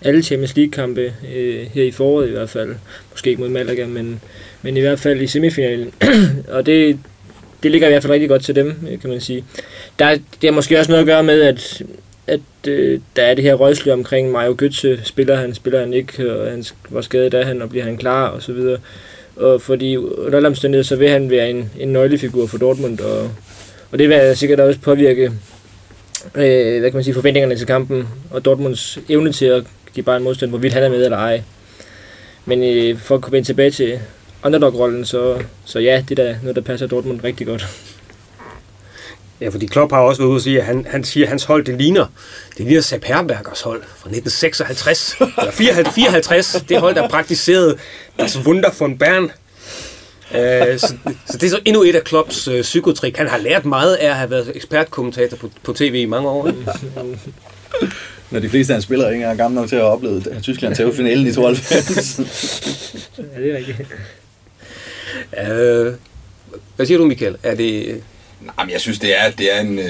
alle 0.02 0.24
Champions 0.24 0.56
League-kampe, 0.56 1.14
øh, 1.36 1.66
her 1.74 1.84
i 1.84 1.92
foråret 1.92 2.28
i 2.28 2.32
hvert 2.32 2.50
fald. 2.50 2.76
Måske 3.12 3.30
ikke 3.30 3.42
mod 3.42 3.50
Malaga, 3.50 3.86
men, 3.86 4.22
men 4.62 4.78
i 4.78 4.80
hvert 4.80 5.00
fald 5.00 5.22
i 5.22 5.28
semifinalen. 5.28 5.94
og 6.56 6.66
det, 6.66 7.00
det 7.64 7.72
ligger 7.72 7.88
i 7.88 7.92
hvert 7.92 8.02
fald 8.02 8.14
rigtig 8.14 8.30
godt 8.30 8.44
til 8.44 8.56
dem, 8.56 8.76
øh, 8.92 9.00
kan 9.00 9.10
man 9.10 9.22
sige. 9.22 9.46
Der, 10.00 10.10
det 10.12 10.50
har 10.50 10.52
måske 10.52 10.80
også 10.80 10.92
noget 10.92 11.02
at 11.02 11.08
gøre 11.08 11.24
med, 11.24 11.42
at, 11.42 11.82
at 12.28 12.40
øh, 12.68 13.00
der 13.16 13.24
er 13.24 13.34
det 13.34 13.44
her 13.44 13.54
røgsle 13.54 13.94
omkring 13.94 14.32
Mario 14.32 14.58
Götze. 14.62 15.04
Spiller 15.04 15.36
han, 15.36 15.54
spiller 15.54 15.80
han 15.80 15.94
ikke, 15.94 16.34
og 16.34 16.52
han 16.52 16.64
hvor 16.90 17.02
skadet 17.02 17.34
er 17.34 17.46
han, 17.46 17.62
og 17.62 17.70
bliver 17.70 17.84
han 17.84 17.98
klar, 17.98 18.28
og 18.28 18.42
så 18.42 18.54
videre. 18.54 18.78
Og 19.36 19.62
fordi 19.62 19.98
under 19.98 20.36
alle 20.36 20.48
omstændigheder, 20.48 20.88
så 20.88 20.96
vil 20.96 21.10
han 21.10 21.30
være 21.30 21.50
en, 21.50 21.70
en 21.80 21.88
nøglefigur 21.88 22.48
for 22.48 22.58
Dortmund, 22.58 23.00
og, 23.00 23.32
og 23.92 24.00
det 24.00 24.10
vil 24.10 24.38
sikkert 24.38 24.60
også 24.60 24.80
påvirke 24.80 25.32
øh, 26.36 26.80
hvad 26.80 26.92
kan 26.92 26.98
man 26.98 27.04
sige, 27.04 27.14
forventningerne 27.14 27.56
til 27.56 27.68
kampen, 27.68 28.08
og 28.32 28.46
Dortmunds 28.46 29.00
evne 29.10 29.32
til 29.32 29.46
at 29.46 29.64
give 29.94 30.04
bare 30.04 30.18
en 30.18 30.24
modstand, 30.24 30.52
hvorvidt 30.52 30.74
han 30.74 30.84
er 30.84 30.90
med 30.90 31.04
eller 31.06 31.18
ej. 31.18 31.42
Men 32.46 32.64
øh, 32.64 32.98
for 33.00 33.16
at 33.16 33.22
komme 33.22 33.44
tilbage 33.44 33.72
til 33.72 34.00
underdog-rollen, 34.44 35.06
så, 35.06 35.44
så 35.66 35.80
ja, 35.80 36.04
det 36.10 36.20
er 36.20 36.24
da 36.24 36.38
noget, 36.42 36.56
der 36.56 36.62
passer 36.62 36.88
Dortmund 36.88 37.24
rigtig 37.24 37.48
godt. 37.48 37.91
Ja, 39.42 39.50
fordi 39.50 39.66
Klopp 39.66 39.92
har 39.92 40.00
også 40.00 40.22
været 40.22 40.30
ude 40.30 40.38
og 40.38 40.42
sige, 40.42 40.60
at 40.60 40.66
han, 40.66 40.88
han 40.90 41.04
siger, 41.04 41.26
at 41.26 41.30
hans 41.30 41.44
hold, 41.44 41.66
det 41.66 41.78
ligner, 41.78 42.06
det 42.58 42.66
ligner 42.66 42.82
Sepp 42.82 43.06
Herbergers 43.06 43.62
hold 43.62 43.82
fra 43.82 44.10
1956, 44.10 45.16
eller 45.20 45.52
54, 45.52 45.96
54, 45.96 46.66
det 46.70 46.80
hold, 46.80 46.96
der 46.96 47.10
praktiserede 47.10 47.78
das 48.20 48.38
Wunder 48.46 48.70
von 48.80 48.98
Bern. 48.98 49.24
Uh, 49.24 50.38
så, 50.78 50.96
så 51.28 51.38
det 51.38 51.44
er 51.44 51.50
så 51.50 51.60
endnu 51.66 51.84
et 51.84 51.96
af 51.96 52.04
Klopps 52.04 52.48
uh, 52.48 52.62
psykotrik. 52.62 53.18
Han 53.18 53.28
har 53.28 53.38
lært 53.38 53.66
meget 53.66 53.96
af 53.96 54.10
at 54.10 54.16
have 54.16 54.30
været 54.30 54.52
ekspertkommentator 54.56 55.38
på, 55.38 55.50
på 55.64 55.74
tv 55.74 55.96
i 55.96 56.06
mange 56.06 56.30
år. 56.30 56.52
Når 58.32 58.40
de 58.40 58.50
fleste 58.50 58.74
af 58.74 58.76
hans 58.76 58.84
spillere 58.84 59.14
ikke 59.14 59.26
er 59.26 59.36
gamle 59.36 59.56
nok 59.56 59.70
til 59.70 59.76
at 59.76 59.82
have 59.82 59.94
oplevet 59.94 60.28
at 60.28 60.44
Tyskland 60.44 60.76
til 60.76 60.94
finalen 60.94 61.28
i 61.28 61.34
92. 61.34 62.20
Ja, 63.18 63.42
det 63.42 63.52
er 63.52 63.58
rigtigt. 63.58 63.80
Uh, 65.32 65.94
hvad 66.76 66.86
siger 66.86 66.98
du, 66.98 67.06
Michael? 67.06 67.38
Er 67.44 67.56
det... 67.56 68.04
Nej, 68.46 68.66
men 68.66 68.70
jeg 68.70 68.82
synes, 68.82 69.00
det 69.00 69.20
er, 69.20 69.32
det 69.32 69.56
er 69.56 69.60
en... 69.60 69.80
Øh, 69.80 69.86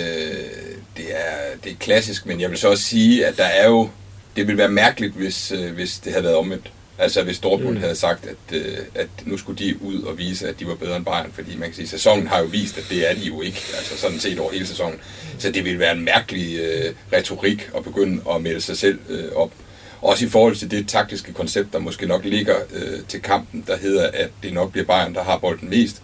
det 0.97 1.05
er, 1.11 1.57
det 1.63 1.71
er 1.71 1.75
klassisk, 1.79 2.25
men 2.25 2.41
jeg 2.41 2.49
vil 2.49 2.57
så 2.57 2.69
også 2.69 2.83
sige, 2.83 3.25
at 3.25 3.37
der 3.37 3.45
er 3.45 3.67
jo... 3.67 3.89
Det 4.35 4.47
ville 4.47 4.57
være 4.57 4.69
mærkeligt, 4.69 5.13
hvis, 5.13 5.51
øh, 5.51 5.73
hvis 5.73 5.99
det 5.99 6.11
havde 6.11 6.23
været 6.23 6.35
omvendt. 6.35 6.71
Altså 6.97 7.23
hvis 7.23 7.39
Dortmund 7.39 7.75
mm. 7.75 7.81
havde 7.81 7.95
sagt, 7.95 8.25
at, 8.25 8.55
øh, 8.57 8.77
at 8.95 9.07
nu 9.25 9.37
skulle 9.37 9.65
de 9.65 9.81
ud 9.81 10.01
og 10.01 10.17
vise, 10.17 10.49
at 10.49 10.59
de 10.59 10.67
var 10.67 10.75
bedre 10.75 10.97
end 10.97 11.05
Bayern, 11.05 11.31
fordi 11.33 11.55
man 11.55 11.67
kan 11.67 11.75
sige, 11.75 11.83
at 11.83 11.89
sæsonen 11.89 12.27
har 12.27 12.39
jo 12.39 12.45
vist, 12.45 12.77
at 12.77 12.83
det 12.89 13.11
er 13.11 13.15
de 13.15 13.21
jo 13.21 13.41
ikke, 13.41 13.61
altså 13.77 13.97
sådan 13.97 14.19
set 14.19 14.39
over 14.39 14.51
hele 14.51 14.67
sæsonen. 14.67 14.99
Så 15.39 15.51
det 15.51 15.65
ville 15.65 15.79
være 15.79 15.91
en 15.95 16.05
mærkelig 16.05 16.59
øh, 16.59 16.93
retorik 17.13 17.69
at 17.77 17.83
begynde 17.83 18.21
at 18.35 18.41
melde 18.41 18.61
sig 18.61 18.77
selv 18.77 18.99
øh, 19.09 19.31
op. 19.35 19.51
Også 20.01 20.25
i 20.25 20.29
forhold 20.29 20.55
til 20.55 20.71
det 20.71 20.87
taktiske 20.87 21.33
koncept, 21.33 21.73
der 21.73 21.79
måske 21.79 22.05
nok 22.05 22.25
ligger 22.25 22.55
øh, 22.73 22.99
til 23.07 23.21
kampen, 23.21 23.63
der 23.67 23.77
hedder, 23.77 24.09
at 24.13 24.29
det 24.43 24.53
nok 24.53 24.71
bliver 24.71 24.85
Bayern, 24.85 25.13
der 25.13 25.23
har 25.23 25.37
bolden 25.37 25.69
mest, 25.69 26.01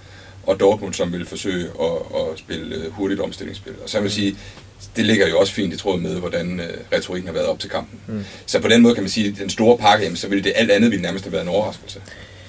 og 0.48 0.60
Dortmund, 0.60 0.94
som 0.94 1.14
vil 1.14 1.26
forsøge 1.26 1.66
at, 1.66 2.20
at 2.20 2.40
spille 2.40 2.76
øh, 2.76 2.92
hurtigt 2.92 3.22
omstillingsspil. 3.22 3.74
Og 3.84 3.90
så 3.90 3.98
vil 3.98 4.06
jeg 4.06 4.12
sige, 4.12 4.38
det 4.96 5.06
ligger 5.06 5.28
jo 5.28 5.40
også 5.40 5.54
fint 5.54 5.74
i 5.74 5.78
tråd 5.78 6.00
med, 6.00 6.16
hvordan 6.16 6.60
øh, 6.60 6.78
retorikken 6.94 7.28
har 7.28 7.34
været 7.34 7.46
op 7.46 7.60
til 7.60 7.70
kampen. 7.70 8.00
Mm. 8.08 8.26
Så 8.46 8.60
på 8.60 8.68
den 8.68 8.82
måde 8.82 8.94
kan 8.94 9.04
man 9.04 9.10
sige, 9.10 9.28
at 9.30 9.38
den 9.38 9.50
store 9.50 9.78
pakke, 9.78 10.04
jamen, 10.04 10.18
så 10.18 10.28
ville 10.28 10.44
det 10.44 10.54
alt 10.56 10.72
andet 10.72 10.92
ville 10.92 11.02
nærmest 11.02 11.26
have 11.26 11.32
været 11.32 11.44
en 11.44 11.50
overraskelse, 11.50 12.02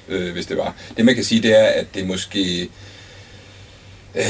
øh, 0.08 0.32
hvis 0.32 0.46
det 0.46 0.56
var. 0.56 0.74
Det 0.96 1.04
man 1.04 1.14
kan 1.14 1.24
sige, 1.24 1.42
det 1.42 1.58
er, 1.58 1.64
at 1.66 1.86
det 1.94 2.06
måske... 2.06 2.68
Øh, 4.14 4.22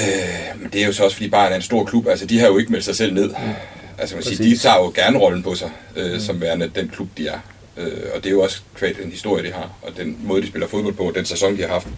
men 0.56 0.70
det 0.72 0.82
er 0.82 0.87
jo 0.87 0.92
så 0.92 1.04
også, 1.04 1.16
fordi 1.16 1.30
Bayern 1.30 1.52
er 1.52 1.56
en 1.56 1.62
stor 1.62 1.84
klub. 1.84 2.06
Altså, 2.06 2.26
de 2.26 2.38
har 2.38 2.46
jo 2.46 2.58
ikke 2.58 2.72
meldt 2.72 2.84
sig 2.84 2.96
selv 2.96 3.14
ned. 3.14 3.28
Mm. 3.28 3.52
Altså, 3.98 4.14
man 4.14 4.25
siger, 4.25 4.42
de 4.42 4.56
tager 4.56 4.76
jo 4.76 4.92
gerne 4.94 5.18
rollen 5.18 5.42
på 5.42 5.54
sig, 5.54 5.70
øh, 5.96 6.12
mm. 6.12 6.20
som 6.20 6.40
værende 6.40 6.70
den 6.75 6.88
klub, 6.88 7.08
de 7.18 7.28
er. 7.28 7.38
Øh, 7.76 8.02
og 8.14 8.25
det 8.25 8.26
er 8.26 8.30
jo 8.30 8.40
også 8.40 8.60
kvad 8.75 8.94
den 9.02 9.10
historie, 9.10 9.44
de 9.44 9.52
har, 9.52 9.70
og 9.82 9.96
den 9.96 10.18
måde, 10.22 10.42
de 10.42 10.46
spiller 10.46 10.68
fodbold 10.68 10.94
på, 10.94 11.12
den 11.14 11.25
sæson, 11.25 11.56
de 11.56 11.62
har 11.62 11.68
haft. 11.68 11.88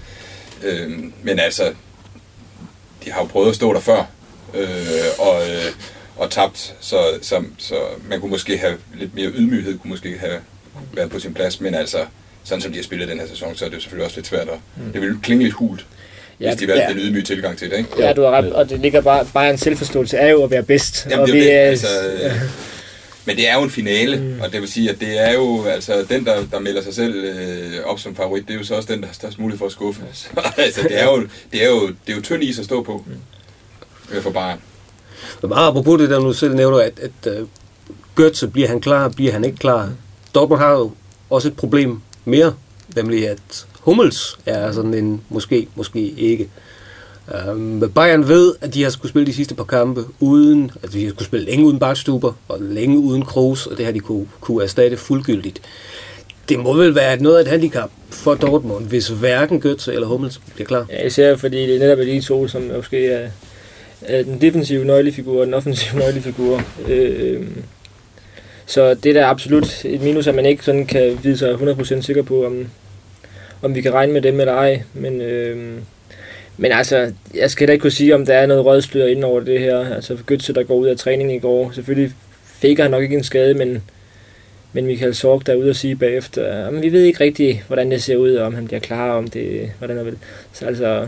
Øh, 0.62 0.90
men 1.22 1.38
altså, 1.38 1.62
de 3.04 3.10
har 3.12 3.20
jo 3.20 3.26
prøvet 3.26 3.48
at 3.48 3.54
stå 3.54 3.74
der 3.74 3.80
før, 3.80 4.04
øh, 4.54 4.68
og, 5.18 5.42
øh, 5.50 5.64
og 6.16 6.30
tabt, 6.30 6.74
så, 6.80 6.96
så, 7.22 7.42
så 7.58 7.74
man 8.08 8.20
kunne 8.20 8.30
måske 8.30 8.58
have 8.58 8.76
lidt 8.94 9.14
mere 9.14 9.26
ydmyghed, 9.30 9.78
kunne 9.78 9.90
måske 9.90 10.18
have 10.18 10.40
været 10.92 11.10
på 11.10 11.18
sin 11.20 11.34
plads, 11.34 11.60
men 11.60 11.74
altså, 11.74 11.98
sådan 12.44 12.62
som 12.62 12.72
de 12.72 12.78
har 12.78 12.82
spillet 12.84 13.08
den 13.08 13.20
her 13.20 13.26
sæson, 13.26 13.56
så 13.56 13.64
er 13.64 13.68
det 13.68 13.76
jo 13.76 13.80
selvfølgelig 13.80 14.04
også 14.06 14.16
lidt 14.16 14.26
svært 14.26 14.48
at, 14.48 14.58
mm. 14.76 14.92
det 14.92 15.00
vil 15.00 15.16
klinge 15.22 15.42
lidt 15.44 15.54
hult, 15.54 15.86
Ja, 16.40 16.48
hvis 16.50 16.60
de 16.60 16.68
valgte 16.68 16.82
ja. 16.82 16.88
den 16.88 16.98
ydmyge 16.98 17.22
tilgang 17.22 17.58
til 17.58 17.70
det, 17.70 17.78
ikke? 17.78 17.90
Ja, 17.98 18.12
du 18.12 18.22
har 18.22 18.30
ret, 18.30 18.52
og 18.52 18.70
det 18.70 18.80
ligger 18.80 19.00
bare, 19.00 19.26
bare 19.34 19.50
en 19.50 19.58
selvforståelse 19.58 20.16
er 20.16 20.28
jo 20.30 20.42
at 20.44 20.50
være 20.50 20.62
bedst. 20.62 21.06
Jamen, 21.10 21.20
og 21.20 21.26
det 21.28 21.34
er 21.34 21.38
vi 21.40 21.44
det, 21.46 21.54
er- 21.56 21.68
altså, 21.68 21.86
øh, 22.24 22.32
Men 23.24 23.36
det 23.36 23.48
er 23.48 23.54
jo 23.56 23.62
en 23.62 23.70
finale, 23.70 24.16
mm. 24.16 24.40
og 24.40 24.52
det 24.52 24.60
vil 24.60 24.68
sige, 24.68 24.90
at 24.90 25.00
det 25.00 25.28
er 25.28 25.32
jo, 25.32 25.64
altså 25.64 26.06
den, 26.08 26.24
der, 26.24 26.44
der 26.52 26.58
melder 26.58 26.82
sig 26.82 26.94
selv 26.94 27.24
øh, 27.24 27.84
op 27.84 27.98
som 27.98 28.16
favorit, 28.16 28.46
det 28.48 28.54
er 28.54 28.58
jo 28.58 28.64
så 28.64 28.74
også 28.74 28.92
den, 28.92 29.00
der 29.00 29.06
har 29.06 29.14
størst 29.14 29.38
mulighed 29.38 29.58
for 29.58 29.66
at 29.66 29.72
skuffe. 29.72 30.02
Så, 30.12 30.28
altså, 30.56 30.82
det 30.82 31.00
er 31.00 31.04
jo, 31.04 31.26
det 31.52 31.64
er 31.64 31.68
jo, 31.68 31.86
det 31.88 32.12
er 32.12 32.16
jo 32.16 32.22
tynd 32.22 32.42
is 32.42 32.58
at 32.58 32.64
stå 32.64 32.82
på 32.82 33.04
mm. 33.06 34.16
øh, 34.16 34.22
for 34.22 34.30
Bayern. 34.30 34.60
Men 35.42 35.48
meget 35.48 35.68
apropos 35.68 36.00
det, 36.00 36.10
der 36.10 36.20
nu 36.20 36.32
selv 36.32 36.54
nævner, 36.54 36.78
at, 36.78 36.98
at 36.98 37.40
uh, 37.40 37.48
Götze, 38.20 38.46
bliver 38.46 38.68
han 38.68 38.80
klar, 38.80 39.08
bliver 39.08 39.32
han 39.32 39.44
ikke 39.44 39.58
klar. 39.58 39.92
Dortmund 40.34 40.60
har 40.60 40.72
jo 40.72 40.92
også 41.30 41.48
et 41.48 41.56
problem 41.56 42.00
mere, 42.24 42.54
nemlig 42.96 43.28
at 43.28 43.66
Hummels 43.80 44.38
er 44.46 44.72
sådan 44.72 44.94
en 44.94 45.22
måske, 45.28 45.68
måske 45.74 46.10
ikke. 46.10 46.48
Øhm, 47.34 47.92
Bayern 47.94 48.28
ved, 48.28 48.54
at 48.60 48.74
de 48.74 48.82
har 48.82 48.90
skulle 48.90 49.10
spille 49.10 49.26
de 49.26 49.32
sidste 49.32 49.54
par 49.54 49.64
kampe 49.64 50.04
uden, 50.20 50.70
at 50.82 50.92
de 50.92 51.04
har 51.04 51.10
skulle 51.10 51.26
spille 51.26 51.46
længe 51.46 51.64
uden 51.64 51.78
Bartstuber 51.78 52.32
og 52.48 52.58
længe 52.60 52.98
uden 52.98 53.22
Kroos, 53.24 53.66
og 53.66 53.76
det 53.76 53.84
har 53.84 53.92
de 53.92 54.00
kunne, 54.00 54.26
kunne 54.40 54.62
erstatte 54.62 54.96
fuldgyldigt. 54.96 55.60
Det 56.48 56.58
må 56.58 56.72
vel 56.72 56.94
være 56.94 57.22
noget 57.22 57.36
af 57.36 57.40
et 57.42 57.48
handicap 57.48 57.90
for 58.10 58.34
Dortmund, 58.34 58.86
hvis 58.86 59.08
hverken 59.08 59.62
Götze 59.64 59.92
eller 59.92 60.06
Hummels 60.06 60.40
bliver 60.54 60.66
klar. 60.66 60.86
Ja, 60.90 61.06
især 61.06 61.36
fordi 61.36 61.62
det 61.66 61.76
er 61.76 61.78
netop 61.78 61.98
de 61.98 62.20
to, 62.20 62.48
som 62.48 62.62
måske 62.76 63.08
er, 63.08 63.30
er 64.02 64.22
den 64.22 64.40
defensive 64.40 64.84
nøglefigur 64.84 65.40
og 65.40 65.46
den 65.46 65.54
offensive 65.54 65.98
nøglefigur. 66.02 66.62
Øh, 66.88 67.46
så 68.66 68.94
det 68.94 69.14
der 69.14 69.20
er 69.20 69.26
absolut 69.26 69.84
et 69.84 70.02
minus, 70.02 70.26
at 70.26 70.34
man 70.34 70.46
ikke 70.46 70.64
sådan 70.64 70.86
kan 70.86 71.18
vide 71.22 71.38
sig 71.38 71.54
100% 71.54 72.00
sikker 72.02 72.22
på, 72.22 72.46
om, 72.46 72.66
om 73.62 73.74
vi 73.74 73.80
kan 73.80 73.92
regne 73.92 74.12
med 74.12 74.22
dem 74.22 74.40
eller 74.40 74.54
ej. 74.54 74.82
Men, 74.94 75.20
øh, 75.20 75.78
men 76.60 76.72
altså, 76.72 77.12
jeg 77.34 77.50
skal 77.50 77.68
da 77.68 77.72
ikke 77.72 77.82
kunne 77.82 77.90
sige, 77.90 78.14
om 78.14 78.26
der 78.26 78.34
er 78.34 78.46
noget 78.46 78.64
rødslør 78.64 79.06
inden 79.06 79.24
over 79.24 79.40
det 79.40 79.60
her. 79.60 79.94
Altså, 79.94 80.16
Götze, 80.32 80.52
der 80.52 80.62
går 80.62 80.74
ud 80.74 80.86
af 80.86 80.96
træning 80.96 81.34
i 81.34 81.38
går, 81.38 81.70
selvfølgelig 81.70 82.12
fik 82.44 82.78
han 82.78 82.90
nok 82.90 83.02
ikke 83.02 83.16
en 83.16 83.24
skade, 83.24 83.54
men, 83.54 83.82
men 84.72 84.86
Michael 84.86 85.14
Sorg 85.14 85.46
der 85.46 85.52
er 85.52 85.56
ude 85.56 85.70
og 85.70 85.76
sige 85.76 85.96
bagefter, 85.96 86.66
at 86.66 86.82
vi 86.82 86.92
ved 86.92 87.02
ikke 87.02 87.24
rigtigt, 87.24 87.58
hvordan 87.66 87.90
det 87.90 88.02
ser 88.02 88.16
ud, 88.16 88.36
om 88.36 88.54
han 88.54 88.66
bliver 88.66 88.80
klar, 88.80 89.10
om 89.10 89.28
det, 89.28 89.70
hvordan 89.78 89.98
er 89.98 90.02
vel. 90.02 90.16
Så 90.52 90.66
altså, 90.66 91.06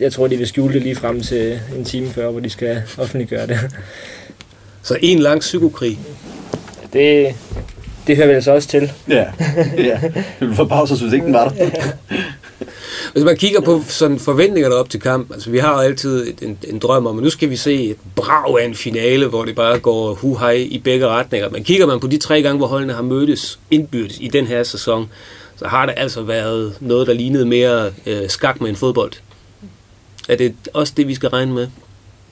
jeg 0.00 0.12
tror, 0.12 0.26
de 0.26 0.36
vil 0.36 0.46
skjule 0.46 0.74
det 0.74 0.82
lige 0.82 0.96
frem 0.96 1.20
til 1.20 1.60
en 1.76 1.84
time 1.84 2.08
før, 2.08 2.30
hvor 2.30 2.40
de 2.40 2.50
skal 2.50 2.82
offentliggøre 2.98 3.46
det. 3.46 3.58
Så 4.82 4.98
en 5.02 5.18
lang 5.18 5.40
psykokrig. 5.40 5.98
Det, 6.92 7.34
det 8.06 8.16
hører 8.16 8.28
vi 8.28 8.34
altså 8.34 8.52
også 8.52 8.68
til. 8.68 8.92
Ja, 9.08 9.24
ja. 9.78 10.00
Det 10.02 10.24
ville 10.40 10.54
forbavse 10.54 10.94
hvis 11.02 11.12
ikke 11.12 11.26
den 11.26 11.34
var 11.34 11.48
der. 11.48 11.70
Hvis 13.16 13.24
man 13.24 13.36
kigger 13.36 13.60
på 13.60 13.82
sådan 13.88 14.18
forventningerne 14.18 14.74
op 14.74 14.90
til 14.90 15.00
kamp, 15.00 15.32
altså 15.32 15.50
vi 15.50 15.58
har 15.58 15.72
altid 15.72 16.34
en, 16.42 16.58
en 16.68 16.78
drøm 16.78 17.06
om, 17.06 17.18
at 17.18 17.24
nu 17.24 17.30
skal 17.30 17.50
vi 17.50 17.56
se 17.56 17.84
et 17.84 17.96
brag 18.16 18.60
af 18.60 18.64
en 18.64 18.74
finale, 18.74 19.26
hvor 19.26 19.44
det 19.44 19.56
bare 19.56 19.78
går 19.78 20.14
hu 20.14 20.38
i 20.48 20.78
begge 20.84 21.08
retninger. 21.08 21.50
Men 21.50 21.64
kigger 21.64 21.86
man 21.86 22.00
på 22.00 22.06
de 22.06 22.18
tre 22.18 22.42
gange, 22.42 22.56
hvor 22.56 22.66
holdene 22.66 22.92
har 22.92 23.02
mødtes 23.02 23.58
indbyrdes 23.70 24.18
i 24.20 24.28
den 24.28 24.46
her 24.46 24.62
sæson, 24.62 25.10
så 25.56 25.66
har 25.66 25.86
det 25.86 25.94
altså 25.96 26.22
været 26.22 26.76
noget, 26.80 27.06
der 27.06 27.12
lignede 27.12 27.46
mere 27.46 27.92
øh, 28.06 28.28
skak 28.28 28.60
med 28.60 28.70
en 28.70 28.76
fodbold. 28.76 29.12
Er 30.28 30.36
det 30.36 30.54
også 30.74 30.92
det, 30.96 31.08
vi 31.08 31.14
skal 31.14 31.28
regne 31.28 31.54
med? 31.54 31.68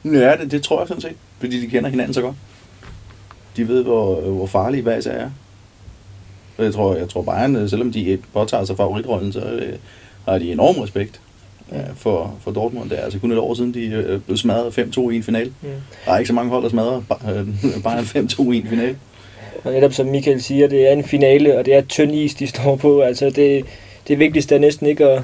Ja, 0.04 0.36
det, 0.40 0.50
det 0.50 0.62
tror 0.62 0.80
jeg 0.80 0.88
sådan 0.88 1.00
set, 1.00 1.16
fordi 1.40 1.60
de 1.60 1.66
kender 1.66 1.90
hinanden 1.90 2.14
så 2.14 2.20
godt. 2.20 2.36
De 3.56 3.68
ved, 3.68 3.82
hvor, 3.82 4.18
øh, 4.18 4.32
hvor 4.32 4.46
farlige 4.46 4.82
hver 4.82 4.96
især 4.98 5.12
er. 5.12 5.30
Jeg 6.58 6.72
tror, 6.74 6.96
jeg 6.96 7.08
tror 7.08 7.22
Bayern, 7.22 7.56
øh, 7.56 7.70
selvom 7.70 7.92
de 7.92 8.18
påtager 8.32 8.64
sig 8.64 8.76
favoritrollen, 8.76 9.32
så 9.32 9.40
øh, 9.40 9.72
har 10.24 10.38
de 10.38 10.52
enorm 10.52 10.76
respekt 10.76 11.20
ja, 11.72 11.78
for, 11.96 12.34
for 12.40 12.50
Dortmund. 12.50 12.90
Det 12.90 12.98
er 12.98 13.02
altså 13.02 13.18
kun 13.18 13.32
et 13.32 13.38
år 13.38 13.54
siden, 13.54 13.74
de 13.74 13.84
øh, 13.86 14.20
blev 14.20 14.36
smadret 14.36 14.78
5-2 14.78 15.10
i 15.10 15.16
en 15.16 15.22
finale. 15.22 15.52
Mm. 15.62 15.68
Der 16.06 16.12
er 16.12 16.18
ikke 16.18 16.28
så 16.28 16.34
mange 16.34 16.50
hold, 16.50 16.62
der 16.62 16.68
smadrer 16.68 16.96
øh, 16.96 17.46
Bayern 17.84 18.04
5-2 18.04 18.52
i 18.52 18.56
en 18.56 18.66
finale. 18.68 18.96
Og 19.64 19.72
netop 19.72 19.92
som 19.92 20.06
Michael 20.06 20.42
siger, 20.42 20.68
det 20.68 20.88
er 20.88 20.92
en 20.92 21.04
finale, 21.04 21.58
og 21.58 21.66
det 21.66 21.74
er 21.74 21.80
tynd 21.80 22.14
is, 22.14 22.34
de 22.34 22.46
står 22.46 22.76
på. 22.76 23.00
Altså 23.00 23.30
det, 23.30 23.64
det 24.08 24.18
vigtigste 24.18 24.54
er 24.54 24.58
næsten 24.58 24.86
ikke 24.86 25.06
at... 25.06 25.22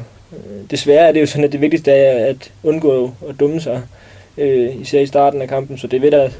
Desværre 0.70 1.08
er 1.08 1.12
det 1.12 1.20
jo 1.20 1.26
sådan, 1.26 1.44
at 1.44 1.52
det 1.52 1.60
vigtigste 1.60 1.92
er 1.92 2.26
at 2.26 2.52
undgå 2.62 3.14
at 3.28 3.40
dumme 3.40 3.60
sig, 3.60 3.82
øh, 4.38 4.80
især 4.80 5.00
i 5.00 5.06
starten 5.06 5.42
af 5.42 5.48
kampen, 5.48 5.78
så 5.78 5.86
det 5.86 6.02
vil 6.02 6.12
da 6.12 6.30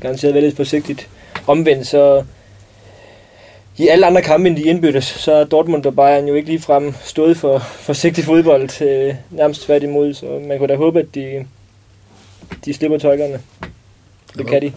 garanteret 0.00 0.34
være 0.34 0.42
lidt 0.42 0.56
forsigtigt. 0.56 1.08
Omvendt 1.46 1.86
så 1.86 2.24
i 3.78 3.88
alle 3.88 4.06
andre 4.06 4.22
kampe 4.22 4.48
end 4.48 4.56
de 4.56 4.62
indbyttes, 4.62 5.04
så 5.04 5.32
er 5.32 5.44
Dortmund 5.44 5.86
og 5.86 5.96
Bayern 5.96 6.28
jo 6.28 6.34
ikke 6.34 6.48
lige 6.48 6.60
frem 6.60 6.94
stået 7.04 7.36
for 7.36 7.58
forsigtig 7.58 8.24
fodbold, 8.24 8.82
øh, 8.82 9.14
nærmest 9.30 9.62
tværtimod, 9.62 10.14
så 10.14 10.40
man 10.48 10.58
kunne 10.58 10.68
da 10.68 10.76
håbe, 10.76 10.98
at 10.98 11.14
de, 11.14 11.46
de 12.64 12.74
slipper 12.74 12.98
tøjlerne. 12.98 13.40
Det 14.38 14.46
kan 14.46 14.62
de. 14.62 14.72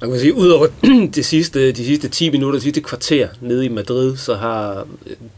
Man 0.00 0.10
kan 0.10 0.20
sige, 0.20 0.34
udover 0.34 0.66
de 1.14 1.22
sidste, 1.22 1.72
de 1.72 1.84
sidste 1.84 2.08
10 2.08 2.30
minutter, 2.30 2.58
de 2.58 2.62
sidste 2.62 2.80
kvarter 2.80 3.28
nede 3.40 3.64
i 3.64 3.68
Madrid, 3.68 4.16
så 4.16 4.34
har 4.34 4.86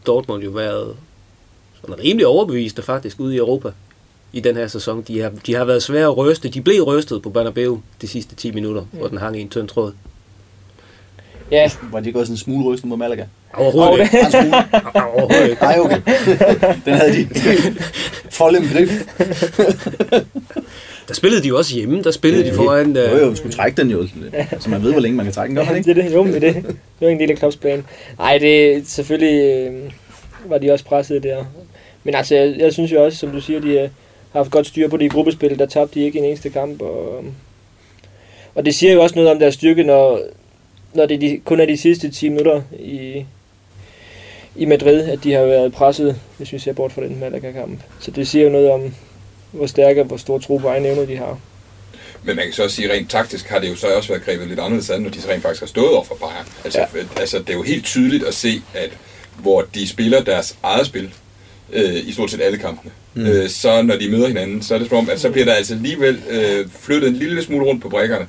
Dortmund 0.05 0.43
jo 0.43 0.49
været 0.49 0.95
sådan 1.81 1.99
rimelig 1.99 2.27
overbeviste 2.27 2.81
faktisk 2.81 3.19
ude 3.19 3.35
i 3.35 3.37
Europa 3.37 3.71
i 4.33 4.39
den 4.39 4.55
her 4.55 4.67
sæson. 4.67 5.01
De 5.01 5.19
har, 5.19 5.31
de 5.45 5.55
har 5.55 5.65
været 5.65 5.83
svære 5.83 6.07
at 6.07 6.17
ryste. 6.17 6.49
De 6.49 6.61
blev 6.61 6.83
rystet 6.83 7.21
på 7.21 7.29
Bernabeu 7.29 7.81
de 8.01 8.07
sidste 8.07 8.35
10 8.35 8.51
minutter, 8.51 8.81
mm. 8.81 8.97
hvor 8.97 9.07
den 9.07 9.17
hang 9.17 9.37
i 9.37 9.41
en 9.41 9.49
tynd 9.49 9.67
tråd. 9.67 9.93
Ja. 11.51 11.71
Var 11.91 11.99
det 11.99 12.07
ikke 12.07 12.19
også 12.19 12.31
en 12.33 12.37
smule 12.37 12.65
rystet 12.65 12.89
mod 12.89 12.97
Malaga? 12.97 13.23
Overhovedet 13.53 14.03
ikke. 14.03 14.19
En 14.25 14.31
smule. 14.31 14.55
Overhovedet 14.95 15.49
ikke. 15.49 15.61
Nej, 15.61 15.79
okay. 15.79 16.01
Den 16.85 16.93
havde 16.93 17.11
de 17.13 17.27
foldet 18.29 18.61
en 18.61 18.67
grif. 18.73 18.89
Der 21.07 21.13
spillede 21.13 21.43
de 21.43 21.47
jo 21.47 21.57
også 21.57 21.75
hjemme. 21.75 22.03
Der 22.03 22.11
spillede 22.11 22.43
Ja, 22.45 22.49
de 22.49 22.55
foran... 22.55 22.95
Jo, 22.95 23.01
Øh, 23.01 23.21
jo, 23.21 23.29
du 23.29 23.35
skulle 23.35 23.53
trække 23.55 23.81
den 23.81 23.89
jo, 23.91 24.07
så 24.59 24.69
man 24.69 24.83
ved, 24.83 24.91
hvor 24.91 25.01
længe 25.01 25.15
man 25.17 25.25
kan 25.25 25.33
trække 25.33 25.49
den. 25.49 25.55
Gør 25.55 25.65
man 25.65 25.75
ikke? 25.77 25.93
det 25.93 25.99
er 25.99 26.03
det. 26.07 26.13
Jo, 26.15 26.23
men 26.23 26.33
det 26.33 26.43
er 26.43 26.53
det. 26.53 26.63
Det 26.65 26.75
var 27.01 27.07
en 27.07 27.19
del 27.19 27.31
af 27.31 27.37
Klopps 27.37 27.55
plan. 27.57 27.85
Nej, 28.17 28.37
det 28.37 28.87
selvfølgelig 28.87 29.43
øh, 29.43 29.91
var 30.45 30.57
de 30.57 30.71
også 30.71 30.85
presset 30.85 31.23
der. 31.23 31.45
Men 32.03 32.15
altså, 32.15 32.35
jeg, 32.35 32.55
jeg 32.59 32.73
synes 32.73 32.91
jo 32.91 33.03
også, 33.05 33.17
som 33.17 33.31
du 33.31 33.41
siger, 33.41 33.59
de 33.59 33.67
øh, 33.69 33.79
har 34.31 34.39
haft 34.39 34.51
godt 34.51 34.67
styr 34.67 34.87
på 34.87 34.97
det 34.97 35.05
i 35.05 35.07
gruppespil. 35.07 35.59
Der 35.59 35.65
tabte 35.65 35.99
de 35.99 36.05
ikke 36.05 36.19
en 36.19 36.25
eneste 36.25 36.49
kamp. 36.49 36.81
Og, 36.81 37.23
og 38.55 38.65
det 38.65 38.75
siger 38.75 38.93
jo 38.93 39.01
også 39.01 39.15
noget 39.15 39.31
om 39.31 39.39
deres 39.39 39.53
styrke, 39.53 39.83
når, 39.83 40.19
når 40.95 41.05
det 41.05 41.15
er 41.15 41.19
de, 41.19 41.41
kun 41.45 41.59
er 41.59 41.65
de 41.65 41.77
sidste 41.77 42.11
10 42.11 42.29
minutter 42.29 42.61
i, 42.79 43.25
i 44.55 44.65
Madrid, 44.65 45.01
at 45.01 45.23
de 45.23 45.33
har 45.33 45.41
været 45.41 45.73
presset, 45.73 46.19
hvis 46.37 46.53
vi 46.53 46.59
ser 46.59 46.73
bort 46.73 46.91
fra 46.91 47.01
den 47.01 47.19
Malaga-kamp. 47.19 47.79
Så 47.99 48.11
det 48.11 48.27
siger 48.27 48.43
jo 48.43 48.51
noget 48.51 48.69
om, 48.69 48.93
hvor 49.51 49.65
stærke 49.67 50.01
og 50.01 50.07
hvor 50.07 50.17
stor 50.17 50.39
tro 50.39 50.57
på 50.57 50.67
egen 50.67 50.85
evne 50.85 51.07
de 51.07 51.17
har. 51.17 51.39
Men 52.23 52.35
man 52.35 52.45
kan 52.45 52.53
så 52.53 52.63
også 52.63 52.75
sige, 52.75 52.93
rent 52.93 53.09
taktisk 53.09 53.47
har 53.47 53.59
det 53.59 53.69
jo 53.69 53.75
så 53.75 53.87
også 53.87 54.09
været 54.09 54.25
grebet 54.25 54.47
lidt 54.47 54.59
anderledes 54.59 54.89
an, 54.89 55.01
når 55.01 55.09
de 55.09 55.21
så 55.21 55.29
rent 55.29 55.41
faktisk 55.41 55.61
har 55.61 55.67
stået 55.67 55.91
over 55.91 56.03
for 56.03 56.15
Bayern. 56.15 56.47
Altså, 56.63 56.79
ja. 56.79 57.19
altså 57.19 57.39
det 57.39 57.49
er 57.49 57.53
jo 57.53 57.61
helt 57.61 57.85
tydeligt 57.85 58.23
at 58.23 58.33
se, 58.33 58.61
at 58.73 58.89
hvor 59.39 59.65
de 59.73 59.87
spiller 59.87 60.23
deres 60.23 60.57
eget 60.63 60.85
spil, 60.85 61.13
øh, 61.73 61.95
i 61.95 62.11
stort 62.11 62.31
set 62.31 62.41
alle 62.41 62.57
kampene, 62.57 62.91
mm. 63.13 63.25
øh, 63.25 63.49
så 63.49 63.81
når 63.81 63.95
de 63.95 64.09
møder 64.09 64.27
hinanden, 64.27 64.61
så 64.61 64.75
er 64.75 64.79
det 64.79 64.89
som 64.89 64.97
om, 64.97 65.09
at 65.09 65.19
så 65.19 65.29
bliver 65.29 65.45
der 65.45 65.53
altså 65.53 65.73
alligevel 65.73 66.21
øh, 66.29 66.67
flyttet 66.79 67.09
en 67.09 67.15
lille 67.15 67.43
smule 67.43 67.65
rundt 67.65 67.81
på 67.81 67.89
brækkerne. 67.89 68.27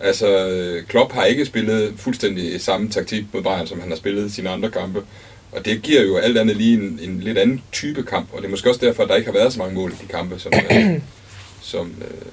Altså, 0.00 0.48
øh, 0.48 0.86
Klopp 0.86 1.12
har 1.12 1.24
ikke 1.24 1.46
spillet 1.46 1.94
fuldstændig 1.96 2.60
samme 2.60 2.90
taktik 2.90 3.24
mod 3.32 3.42
Bayern, 3.42 3.66
som 3.66 3.80
han 3.80 3.88
har 3.88 3.96
spillet 3.96 4.32
sine 4.32 4.50
andre 4.50 4.70
kampe. 4.70 5.02
Og 5.52 5.64
det 5.64 5.82
giver 5.82 6.02
jo 6.02 6.16
alt 6.16 6.38
andet 6.38 6.56
lige 6.56 6.74
en, 6.74 6.98
en 7.02 7.20
lidt 7.20 7.38
anden 7.38 7.62
type 7.72 8.02
kamp, 8.02 8.28
og 8.32 8.38
det 8.38 8.46
er 8.46 8.50
måske 8.50 8.70
også 8.70 8.86
derfor, 8.86 9.02
at 9.02 9.08
der 9.08 9.14
ikke 9.14 9.30
har 9.30 9.38
været 9.38 9.52
så 9.52 9.58
mange 9.58 9.74
mål 9.74 9.92
i 9.92 9.94
de 10.02 10.08
kampe, 10.08 10.38
som, 10.38 10.52
øh, 10.70 11.00
som, 11.72 11.94
øh, 12.00 12.32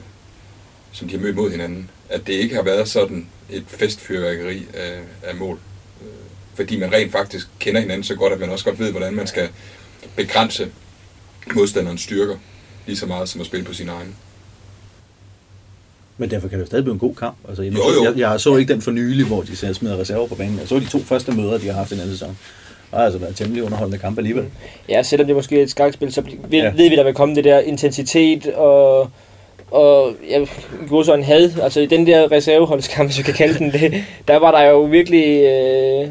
som 0.92 1.08
de 1.08 1.16
har 1.16 1.22
mødt 1.22 1.36
mod 1.36 1.52
hinanden. 1.52 1.90
At 2.10 2.28
det 2.28 2.34
ikke 2.34 2.56
har 2.56 2.64
været 2.64 2.90
sådan 2.90 3.28
et 3.50 3.64
festfyrværkeri 3.68 4.66
af, 4.74 5.00
af 5.24 5.36
mål. 5.36 5.60
Øh, 6.02 6.08
Fordi 6.56 6.80
man 6.80 6.94
rent 6.94 7.12
faktisk 7.12 7.48
kender 7.60 7.82
hinanden 7.82 8.04
så 8.04 8.16
godt, 8.16 8.34
at 8.34 8.40
man 8.40 8.50
også 8.50 8.66
godt 8.66 8.80
ved, 8.80 8.92
hvordan 8.92 9.16
man 9.16 9.28
skal 9.28 9.50
begrænse 10.16 10.72
modstanderens 11.56 12.02
styrker 12.02 12.36
lige 12.86 12.98
så 12.98 13.06
meget 13.06 13.30
som 13.30 13.42
at 13.42 13.48
spille 13.48 13.66
på 13.66 13.74
sin 13.74 13.90
egen. 13.90 14.16
Men 16.22 16.32
derfor 16.32 16.48
kan 16.48 16.58
det 16.58 16.64
jo 16.64 16.68
stadig 16.68 16.84
blive 16.84 16.94
en 16.94 17.00
god 17.00 17.16
kamp. 17.16 17.36
Altså, 17.50 17.64
jeg, 17.64 17.74
Jo, 17.74 17.80
jo. 17.98 18.04
Jeg, 18.12 18.18
jeg 18.20 18.40
så 18.40 18.56
ikke 18.58 18.74
den 18.74 18.82
for 18.82 18.92
nylig, 18.92 19.26
hvor 19.26 19.42
de 19.42 19.56
så 19.56 19.74
smider 19.74 20.00
reserver 20.00 20.28
på 20.28 20.36
banen. 20.36 20.58
Jeg 20.60 20.68
så 20.68 20.80
de 20.80 20.86
to 20.86 21.00
første 21.00 21.32
møder, 21.32 21.58
de 21.58 21.66
har 21.68 21.74
haft 21.74 21.92
i 21.92 21.94
den 21.94 22.02
anden 22.02 22.16
sæson. 22.16 22.30
Det 22.30 22.98
har 22.98 23.06
altså 23.06 23.20
været 23.20 23.36
temmelig 23.36 23.64
underholdende 23.64 23.98
kamp 24.00 24.18
alligevel. 24.18 24.46
Ja, 24.90 25.04
selvom 25.04 25.28
det 25.28 25.36
måske 25.36 25.60
er 25.60 25.64
et 25.64 25.70
skakspil, 25.70 26.14
så 26.14 26.22
ved, 26.22 26.60
Ja. 26.60 26.72
ved 26.76 26.90
vi, 26.90 26.96
der 26.96 27.04
vil 27.04 27.14
komme 27.14 27.36
det 27.36 27.44
der 27.44 27.60
intensitet 27.60 28.48
og, 28.48 29.10
og 29.72 30.14
ja, 30.30 30.46
gå 30.90 31.04
sådan 31.04 31.24
had. 31.26 31.52
Altså 31.62 31.80
i 31.80 31.86
den 31.86 32.08
der 32.08 32.32
reserveholdskamp, 32.32 33.10
hvis 33.10 33.18
vi 33.18 33.24
kan 33.24 33.34
kalde 33.34 33.60
den 33.60 33.72
det, 33.72 34.04
der 34.28 34.38
var 34.40 34.52
der 34.52 34.70
jo 34.70 34.82
virkelig 34.82 35.44
øh, 35.44 36.08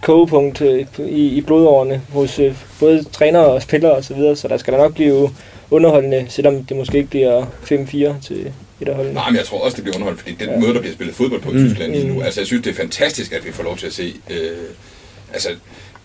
kogepunkt 0.00 0.60
øh, 0.60 0.84
i, 1.08 1.26
i 1.28 1.40
blodårene 1.40 2.00
hos 2.12 2.38
øh, 2.38 2.54
både 2.80 3.04
trænere 3.12 3.44
og 3.46 3.62
spillere 3.62 3.92
osv., 3.92 4.02
så, 4.02 4.14
videre, 4.14 4.36
så 4.36 4.48
der 4.48 4.56
skal 4.56 4.72
der 4.72 4.78
nok 4.78 4.94
blive 4.94 5.30
underholdende, 5.70 6.26
selvom 6.28 6.64
det 6.64 6.76
måske 6.76 6.98
ikke 6.98 7.10
bliver 7.10 7.44
5-4 7.44 8.26
til 8.26 8.52
holdene. 8.90 9.14
Nej, 9.14 9.30
men 9.30 9.36
jeg 9.36 9.46
tror 9.46 9.64
også, 9.64 9.74
det 9.76 9.84
bliver 9.84 9.94
underholdt, 9.96 10.20
fordi 10.20 10.34
den 10.40 10.48
Ja. 10.50 10.58
måde, 10.58 10.74
der 10.74 10.80
bliver 10.80 10.94
spillet 10.94 11.16
fobbold 11.16 11.40
på 11.42 11.50
i 11.50 11.52
Mm. 11.54 11.68
Tyskland 11.68 11.92
lige 11.92 12.08
nu, 12.08 12.14
Mm. 12.14 12.22
altså 12.22 12.40
jeg 12.40 12.46
synes, 12.46 12.62
det 12.64 12.70
er 12.70 12.74
fantastisk, 12.74 13.32
at 13.32 13.46
vi 13.46 13.52
får 13.52 13.62
lov 13.62 13.76
til 13.78 13.86
at 13.86 13.92
se, 13.92 14.14
øh, 14.30 14.50
altså 15.32 15.48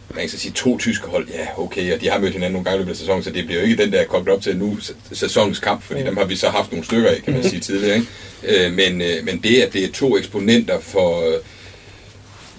man 0.10 0.20
kan 0.20 0.30
så 0.30 0.38
sige 0.38 0.52
to 0.52 0.78
tyske 0.78 1.08
hold, 1.08 1.28
ja 1.30 1.48
okay, 1.64 1.94
og 1.94 2.02
de 2.02 2.10
har 2.10 2.20
mødt 2.20 2.34
hinanden 2.34 2.52
nogle 2.54 2.66
gange 2.66 2.76
i 2.76 2.80
løbet 2.80 2.92
af 2.92 2.98
sæsonen, 2.98 3.24
så 3.24 3.30
det 3.30 3.46
bliver 3.46 3.62
jo 3.62 3.68
ikke 3.68 3.84
den 3.84 3.92
der 3.92 4.06
koblet 4.06 4.36
op 4.36 4.42
til 4.42 4.58
nu 4.58 4.78
sæ- 4.82 4.94
sæsonens 5.16 5.60
kamp, 5.60 5.84
fordi 5.84 6.00
Mm. 6.00 6.06
dem 6.06 6.18
har 6.18 6.26
vi 6.26 6.36
så 6.36 6.50
haft 6.50 6.72
nogle 6.72 6.86
stykker 6.86 7.10
af, 7.10 7.22
kan 7.24 7.34
man 7.34 7.44
sige 7.44 7.60
tidligere. 7.60 7.96
Ikke? 7.96 8.66
Øh, 8.66 8.74
men, 8.74 9.02
øh, 9.02 9.26
men 9.26 9.40
det, 9.44 9.62
at 9.62 9.74
det 9.74 9.84
er 9.84 9.92
to 9.92 10.18
eksponenter 10.18 10.80
for, 10.80 11.28
øh, 11.28 11.34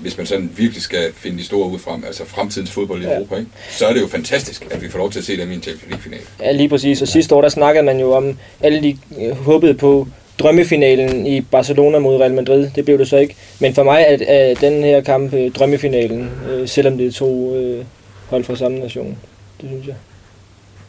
hvis 0.01 0.17
man 0.17 0.27
sådan 0.27 0.51
virkelig 0.57 0.83
skal 0.83 1.13
finde 1.15 1.39
de 1.39 1.45
store 1.45 1.71
ud 1.71 1.79
frem, 1.79 2.05
altså 2.07 2.23
fremtidens 2.27 2.71
fodbold 2.71 3.03
i 3.03 3.07
Ja. 3.07 3.15
Europa, 3.17 3.37
ikke? 3.37 3.51
så 3.71 3.87
er 3.87 3.93
det 3.93 4.01
jo 4.01 4.07
fantastisk, 4.07 4.67
at 4.71 4.83
vi 4.83 4.89
får 4.89 4.99
lov 4.99 5.11
til 5.11 5.19
at 5.19 5.25
se 5.25 5.37
dem 5.37 5.51
i 5.51 5.55
en 5.55 5.63
Champions 5.63 5.91
League-final. 5.91 6.21
Ja, 6.41 6.53
lige 6.53 6.69
præcis. 6.69 7.03
Og 7.03 7.09
sidste 7.09 7.35
år, 7.35 7.41
der 7.41 7.49
snakkede 7.49 7.85
man 7.85 8.01
jo 8.01 8.13
om, 8.13 8.39
alle 8.61 8.83
de 8.83 8.99
øh, 9.21 9.37
håbede 9.37 9.75
på 9.75 10.09
drømmefinalen 10.39 11.27
i 11.27 11.41
Barcelona 11.41 11.99
mod 11.99 12.21
Real 12.21 12.35
Madrid. 12.35 12.71
Det 12.77 12.85
blev 12.85 12.99
det 12.99 13.09
så 13.09 13.17
ikke. 13.17 13.35
Men 13.61 13.75
for 13.75 13.83
mig 13.83 14.05
er, 14.09 14.17
er 14.29 14.55
den 14.55 14.85
her 14.85 15.01
kamp 15.01 15.35
øh, 15.35 15.51
drømmefinalen, 15.53 16.31
øh, 16.51 16.69
selvom 16.69 16.99
det 16.99 17.07
er 17.07 17.13
to 17.13 17.57
øh, 17.57 17.85
hold 18.27 18.45
fra 18.45 18.57
samme 18.57 18.79
nation. 18.79 19.17
Det 19.61 19.69
synes 19.71 19.87
jeg. 19.87 19.95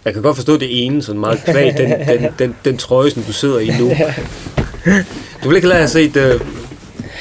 Jeg 0.06 0.14
kan 0.14 0.22
godt 0.22 0.36
forstå 0.36 0.58
det 0.58 0.86
ene, 0.86 1.04
sådan 1.04 1.20
meget 1.20 1.42
kvæg, 1.46 1.78
den, 1.78 1.90
den, 2.08 2.32
den, 2.40 2.56
den 2.66 2.78
trøje, 2.78 3.12
som 3.12 3.24
du 3.24 3.34
sidder 3.34 3.60
i 3.60 3.70
nu. 3.80 3.92
Du 5.44 5.50
vil 5.50 5.56
ikke 5.56 5.68
lade 5.68 5.80
have 5.80 5.88
set 5.90 6.16
uh, 6.18 6.42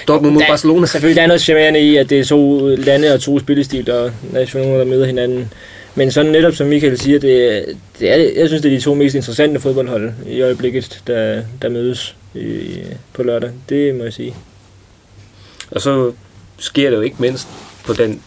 Dortmund 0.09 0.35
mod 0.35 0.43
Der- 0.43 0.49
Barcelona? 0.49 0.87
Selvfølgelig 0.87 1.17
der 1.17 1.23
er 1.23 1.27
noget 1.27 1.41
charmerende 1.43 1.81
i, 1.81 1.97
at 1.97 2.11
det 2.11 2.19
er 2.21 2.25
to 2.25 2.67
lande 2.77 3.15
og 3.15 3.21
to 3.21 3.39
spillestil 3.39 3.91
og 3.91 4.11
nationer, 4.33 4.79
der 4.79 4.85
møder 4.85 5.07
hinanden. 5.07 5.53
Men 5.95 6.11
sådan 6.11 6.33
netop 6.33 6.55
som 6.55 6.67
Michael 6.67 6.99
siger, 6.99 7.19
det, 7.19 7.65
det 8.01 8.11
er, 8.11 8.17
jeg 8.41 8.49
synes, 8.49 8.63
det 8.63 8.73
er 8.73 8.77
de 8.77 8.83
to 8.83 8.95
mest 8.95 9.15
interessante 9.15 9.61
fodboldhold 9.61 10.13
i 10.29 10.41
øjeblikket, 10.43 11.01
der, 11.07 11.43
der 11.63 11.69
mødes 11.69 12.17
i, 12.35 12.77
på 13.13 13.23
lørdag. 13.23 13.51
Det 13.69 13.95
må 13.95 14.05
jeg 14.05 14.13
sige. 14.13 14.35
Og 15.71 15.81
så 15.81 16.13
sker 16.59 16.91
det 16.91 16.97
jo 16.97 17.03
ikke 17.03 17.17
mindst 17.19 17.49
på 17.87 17.93
den 17.93 18.23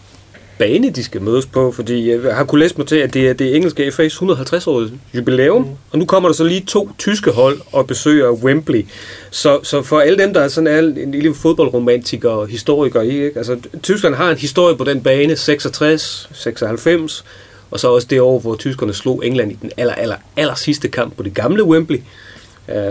bane, 0.62 0.90
de 0.90 1.04
skal 1.04 1.22
mødes 1.22 1.46
på, 1.46 1.72
fordi 1.72 2.12
øh, 2.12 2.26
jeg 2.26 2.36
har 2.36 2.44
kunnet 2.44 2.60
læse 2.60 2.78
mig 2.78 2.88
til, 2.88 2.96
at 2.96 3.14
det 3.14 3.30
er 3.30 3.34
det 3.34 3.56
engelske 3.56 3.88
FA's 3.88 4.24
150-årige 4.24 4.92
jubilæum, 5.14 5.62
mm. 5.62 5.70
og 5.92 6.00
nu 6.00 6.06
kommer 6.06 6.30
der 6.30 6.34
så 6.34 6.44
lige 6.44 6.62
to 6.68 6.90
tyske 6.98 7.32
hold 7.32 7.62
og 7.72 7.88
besøger 7.88 8.32
Wembley. 8.32 8.86
Så, 9.32 9.60
så 9.64 9.82
for 9.82 10.00
alle 10.00 10.18
dem, 10.18 10.34
der 10.34 10.42
er 10.42 10.48
sådan 10.48 10.68
er 10.68 10.80
en 10.80 11.12
lille 11.12 11.34
fodboldromantiker 11.34 12.30
og 12.30 12.48
historiker 12.48 13.02
i, 13.02 13.26
ikke? 13.26 13.38
altså 13.38 13.58
Tyskland 13.84 14.16
har 14.16 14.32
en 14.32 14.38
historie 14.38 14.76
på 14.76 14.84
den 14.84 15.04
bane, 15.04 15.36
66, 15.36 16.30
96, 16.34 17.26
og 17.72 17.80
så 17.80 17.88
også 17.88 18.08
det 18.10 18.22
år, 18.22 18.40
hvor 18.40 18.56
tyskerne 18.56 18.94
slog 18.94 19.26
England 19.26 19.52
i 19.52 19.58
den 19.62 19.72
aller, 19.78 19.94
aller, 19.94 20.16
aller 20.38 20.56
sidste 20.56 20.88
kamp 20.88 21.18
på 21.18 21.24
det 21.24 21.34
gamle 21.34 21.64
Wembley. 21.64 22.00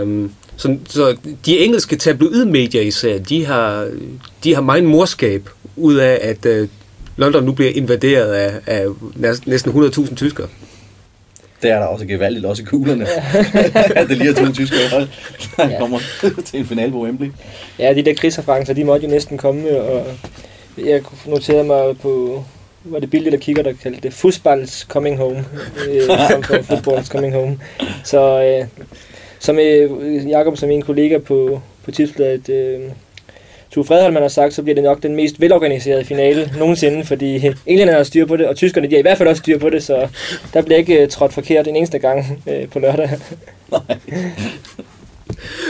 Um, 0.01 0.31
så, 0.57 0.77
så 0.89 1.15
de 1.45 1.59
engelske 1.59 1.95
tabloidmedier 1.95 2.81
især, 2.81 3.17
de 3.17 3.45
har, 3.45 3.89
de 4.43 4.55
har 4.55 4.61
meget 4.61 4.83
morskab 4.83 5.49
ud 5.75 5.95
af, 5.95 6.19
at 6.21 6.61
uh, 6.61 6.67
London 7.21 7.43
nu 7.43 7.51
bliver 7.51 7.71
invaderet 7.75 8.33
af, 8.33 8.53
af 8.67 8.87
næsten 9.15 9.51
næsten 9.51 9.71
100.000 9.71 10.15
tyskere. 10.15 10.47
Det 11.61 11.71
er 11.71 11.79
der 11.79 11.85
også 11.85 12.05
gevaldigt, 12.05 12.45
også 12.45 12.63
i 12.63 12.65
kuglerne. 12.65 13.07
at 13.99 14.09
det 14.09 14.17
lige 14.17 14.29
er 14.29 14.33
to 14.33 14.51
tyske 14.51 14.75
hold, 14.91 15.07
der 15.57 15.77
kommer 15.79 15.99
til 16.45 16.59
en 16.59 16.65
finale 16.65 16.91
på 16.91 17.03
Wembley. 17.03 17.31
Ja, 17.79 17.93
de 17.93 18.01
der 18.01 18.13
krigsreferencer, 18.13 18.73
de 18.73 18.83
måtte 18.83 19.05
jo 19.05 19.11
næsten 19.11 19.37
komme, 19.37 19.81
og 19.81 20.05
jeg 20.77 21.01
noterede 21.25 21.63
mig 21.63 21.97
på, 21.97 22.43
var 22.83 22.99
det 22.99 23.09
billede, 23.09 23.31
der 23.31 23.37
kigger, 23.37 23.63
der 23.63 23.73
kaldte 23.83 24.01
det 24.01 24.13
Fußballs 24.13 24.87
Coming 24.87 25.17
Home, 25.17 25.45
øh, 25.89 26.01
som 26.31 26.43
for 26.43 26.61
Footballs 26.61 27.07
Coming 27.07 27.33
Home. 27.33 27.59
Så 28.03 28.43
øh, 28.43 28.67
som 29.39 29.59
øh, 29.59 30.29
Jakob, 30.29 30.57
som 30.57 30.69
min 30.69 30.81
kollega 30.81 31.17
på, 31.17 31.61
på 31.83 31.91
tipsbladet, 31.91 32.49
øh, 32.49 32.79
Tue 33.71 33.85
Fredholm 33.85 34.15
har 34.15 34.27
sagt, 34.27 34.53
så 34.53 34.63
bliver 34.63 34.75
det 34.75 34.83
nok 34.83 35.03
den 35.03 35.15
mest 35.15 35.41
velorganiserede 35.41 36.05
finale 36.05 36.53
nogensinde, 36.57 37.05
fordi 37.05 37.35
englænderne 37.65 37.97
har 37.97 38.03
styr 38.03 38.25
på 38.25 38.37
det, 38.37 38.47
og 38.47 38.55
tyskerne 38.55 38.87
de 38.87 38.93
har 38.93 38.99
i 38.99 39.01
hvert 39.01 39.17
fald 39.17 39.29
også 39.29 39.39
styr 39.39 39.57
på 39.57 39.69
det, 39.69 39.83
så 39.83 40.07
der 40.53 40.61
bliver 40.61 40.77
ikke 40.77 41.03
øh, 41.03 41.09
trådt 41.09 41.33
forkert 41.33 41.67
en 41.67 41.75
eneste 41.75 41.99
gang 41.99 42.43
øh, 42.47 42.69
på 42.69 42.79
lørdag. 42.79 43.09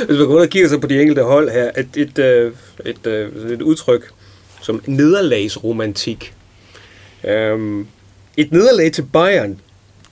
Hvis 0.07 0.17
man 0.17 0.27
går 0.27 0.35
ud 0.35 0.41
og 0.41 0.49
kigger 0.49 0.69
så 0.69 0.77
på 0.77 0.87
de 0.87 1.01
enkelte 1.01 1.23
hold 1.23 1.51
her, 1.51 1.71
et, 1.77 1.87
et, 1.97 2.19
øh, 2.19 2.53
et, 2.85 3.07
et, 3.07 3.51
et 3.51 3.61
udtryk 3.61 4.11
som 4.61 4.83
nederlagsromantik. 4.85 6.33
Um, 7.23 7.87
et 8.37 8.51
nederlag 8.51 8.91
til 8.91 9.05
Bayern, 9.13 9.59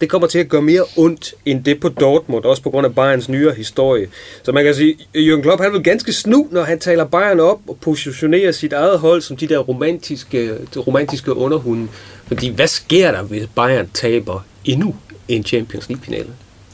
det 0.02 0.10
kommer 0.10 0.28
til 0.28 0.40
at 0.40 0.50
gøre 0.50 0.62
mere 0.62 0.84
ondt 0.98 1.34
end 1.46 1.64
det 1.64 1.80
på 1.80 1.90
Dortmund, 1.90 2.46
også 2.46 2.64
på 2.64 2.70
grund 2.70 2.86
af 2.86 2.96
Bayerns 2.96 3.30
nyere 3.30 3.56
historie. 3.56 4.08
Så 4.44 4.52
man 4.52 4.64
kan 4.64 4.76
sige, 4.76 4.98
Jürgen 5.16 5.42
Klopp 5.42 5.62
han 5.62 5.74
vil 5.74 5.84
ganske 5.84 6.14
snu, 6.14 6.48
når 6.52 6.64
han 6.64 6.80
taler 6.80 7.06
Bayern 7.06 7.40
op 7.40 7.60
og 7.68 7.78
positionerer 7.82 8.52
sit 8.52 8.74
eget 8.74 9.00
hold 9.00 9.22
som 9.22 9.38
de 9.38 9.48
der 9.48 9.58
romantiske, 9.58 10.48
de 10.74 10.80
romantiske 10.80 11.34
underhunde. 11.34 11.88
Fordi 12.28 12.50
hvad 12.50 12.68
sker 12.68 13.12
der, 13.12 13.24
hvis 13.24 13.48
Bayern 13.56 13.90
taber 13.94 14.46
endnu 14.66 14.96
en 15.28 15.44
Champions 15.44 15.90
League-finale? 15.90 16.30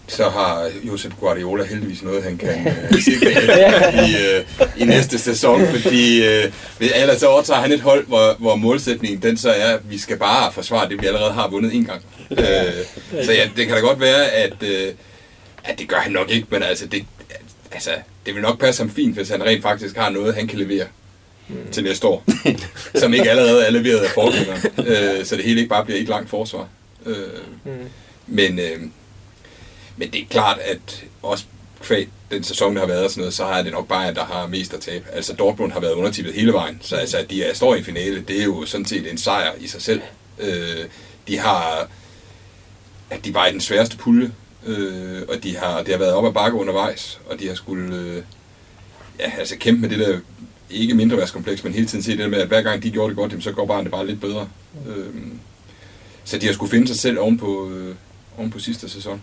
Så 0.08 0.30
har 0.30 0.70
Josep 0.84 1.12
Guardiola 1.20 1.64
heldigvis 1.64 2.04
noget, 2.04 2.24
han 2.24 2.38
kan 2.38 2.68
øh, 2.92 3.02
sikre 3.02 3.32
i, 4.08 4.16
øh, 4.36 4.44
i 4.78 4.86
næste 4.86 5.20
sæson, 5.20 5.68
fordi 5.68 6.26
øh, 6.26 6.52
ellers 6.80 7.20
så 7.20 7.28
overtager 7.28 7.62
han 7.62 7.72
et 7.72 7.82
hold, 7.82 8.08
hvor, 8.08 8.36
hvor 8.40 8.56
målsætningen 8.56 9.22
den 9.22 9.38
så 9.38 9.50
er, 9.50 9.74
at 9.74 9.80
vi 9.90 9.98
skal 9.98 10.18
bare 10.18 10.52
forsvare 10.52 10.90
det, 10.90 11.02
vi 11.02 11.08
allerede 11.08 11.32
har 11.34 11.50
vundet 11.50 11.76
en 11.76 11.86
gang. 11.86 12.02
Øh, 12.32 13.26
så 13.26 13.32
ja, 13.32 13.50
det 13.58 13.68
kan 13.68 13.76
da 13.76 13.82
godt 13.82 14.00
være, 14.00 14.32
at, 14.32 14.64
øh, 14.64 14.94
at 15.64 15.80
det 15.80 15.88
gør 15.88 15.98
han 15.98 16.12
nok 16.12 16.30
ikke, 16.32 16.48
men 16.50 16.64
altså 16.64 16.86
det, 16.86 17.06
altså, 17.72 17.90
det 18.26 18.34
vil 18.36 18.42
nok 18.42 18.60
passe 18.60 18.84
ham 18.84 18.92
fint, 18.92 19.16
hvis 19.16 19.30
han 19.30 19.44
rent 19.46 19.62
faktisk 19.62 19.98
har 19.98 20.10
noget, 20.10 20.36
han 20.36 20.48
kan 20.48 20.60
levere 20.60 20.86
til 21.72 21.84
næste 21.84 22.08
år, 22.08 22.24
som 22.96 23.14
ikke 23.14 23.30
allerede 23.30 23.66
er 23.66 23.72
leveret 23.72 24.00
af 24.00 24.10
forgængeren, 24.10 24.62
øh, 25.20 25.26
så 25.26 25.36
det 25.36 25.46
hele 25.46 25.60
ikke 25.60 25.70
bare 25.70 25.86
bliver 25.86 26.00
et 26.00 26.08
langt 26.08 26.30
forsvar. 26.30 26.68
Øh, 27.06 27.16
men, 28.28 28.60
øh, 28.60 28.82
men 29.98 30.12
det 30.12 30.22
er 30.22 30.26
klart, 30.30 30.60
at 30.60 31.04
også 31.22 31.46
kvæg 31.82 32.10
den 32.32 32.44
sæson, 32.44 32.76
der 32.76 32.82
har 32.82 32.88
været 32.88 33.04
og 33.04 33.10
sådan 33.10 33.22
noget, 33.22 33.34
så 33.34 33.46
har 33.46 33.62
det 33.62 33.72
nok 33.72 33.88
bare, 33.88 34.08
at 34.08 34.16
der 34.16 34.26
har 34.26 34.48
mest 34.48 34.74
at 34.74 34.80
tabe. 34.80 35.06
Altså 35.14 35.34
Dortmund 35.34 35.72
har 35.72 35.80
været 35.80 35.94
undertippet 35.94 36.34
hele 36.34 36.54
vejen, 36.54 36.80
så 36.82 36.96
altså, 36.96 37.18
at 37.18 37.30
de 37.30 37.44
er, 37.44 37.54
står 37.54 37.76
i 37.76 37.84
finale, 37.84 38.22
det 38.28 38.40
er 38.40 38.44
jo 38.44 38.66
sådan 38.66 38.86
set 38.86 39.12
en 39.12 39.18
sejr 39.18 39.52
i 39.60 39.68
sig 39.68 39.82
selv. 39.82 40.02
Øh, 40.40 40.86
de 41.28 41.38
har, 41.38 41.88
at 43.10 43.26
de 43.26 43.34
var 43.34 43.48
i 43.48 43.52
den 43.52 43.62
sværeste 43.62 43.98
pulje, 43.98 44.32
øh, 44.66 45.22
og 45.30 45.44
de 45.44 45.58
har, 45.58 45.84
det 45.84 45.94
har 45.94 46.00
været 46.00 46.14
op 46.14 46.26
ad 46.26 46.34
bakke 46.34 46.58
undervejs, 46.58 47.20
og 47.30 47.40
de 47.40 47.48
har 47.48 47.56
skulle 47.56 47.96
øh, 47.96 48.24
ja, 49.20 49.32
altså 49.40 49.56
kæmpe 49.58 49.82
med 49.82 49.90
det 49.90 50.00
der, 50.00 50.20
ikke 50.70 50.94
mindre 50.94 51.18
værtskompleks, 51.18 51.64
men 51.64 51.74
hele 51.74 51.88
tiden 51.88 52.04
se 52.04 52.12
det 52.12 52.20
der 52.20 52.28
med, 52.28 52.38
at 52.40 52.48
hver 52.48 52.62
gang 52.62 52.84
de 52.84 52.92
gjorde 52.92 53.10
det 53.10 53.18
godt, 53.18 53.44
så 53.44 53.52
går 53.52 53.66
bare 53.66 53.84
det 53.84 53.92
bare 53.92 54.08
lidt 54.08 54.22
bedre. 54.22 54.50
Øh, 54.88 55.06
så 56.24 56.38
de 56.38 56.46
har 56.46 56.54
skulle 56.54 56.70
finde 56.70 56.88
sig 56.88 57.00
selv 57.00 57.20
oven 57.20 57.38
på, 57.38 57.70
øh, 57.70 57.96
oven 58.38 58.52
på 58.52 58.60
sidste 58.60 58.90
sæson. 58.90 59.22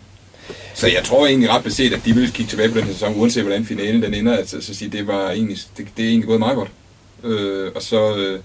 Så 0.74 0.86
jeg 0.86 1.04
tror 1.04 1.26
egentlig 1.26 1.50
ret 1.50 1.64
beset, 1.64 1.92
at 1.92 2.00
de 2.04 2.14
vil 2.14 2.32
kigge 2.32 2.50
tilbage 2.50 2.68
på 2.68 2.78
den 2.78 2.84
her 2.84 2.92
sæson, 2.92 3.14
uanset 3.20 3.42
hvordan 3.42 3.64
finalen 3.64 4.02
den 4.02 4.14
ender, 4.14 4.36
altså 4.36 4.60
så 4.60 4.74
sige, 4.74 4.90
det 4.90 5.06
var 5.06 5.30
egentlig, 5.30 5.58
det, 5.76 5.86
det 5.96 6.04
er 6.04 6.08
egentlig 6.08 6.28
gået 6.28 6.38
meget 6.38 6.56
godt. 6.56 6.70
Øh, 7.24 7.70
og, 7.74 7.82
så, 7.82 8.16
øh, 8.16 8.40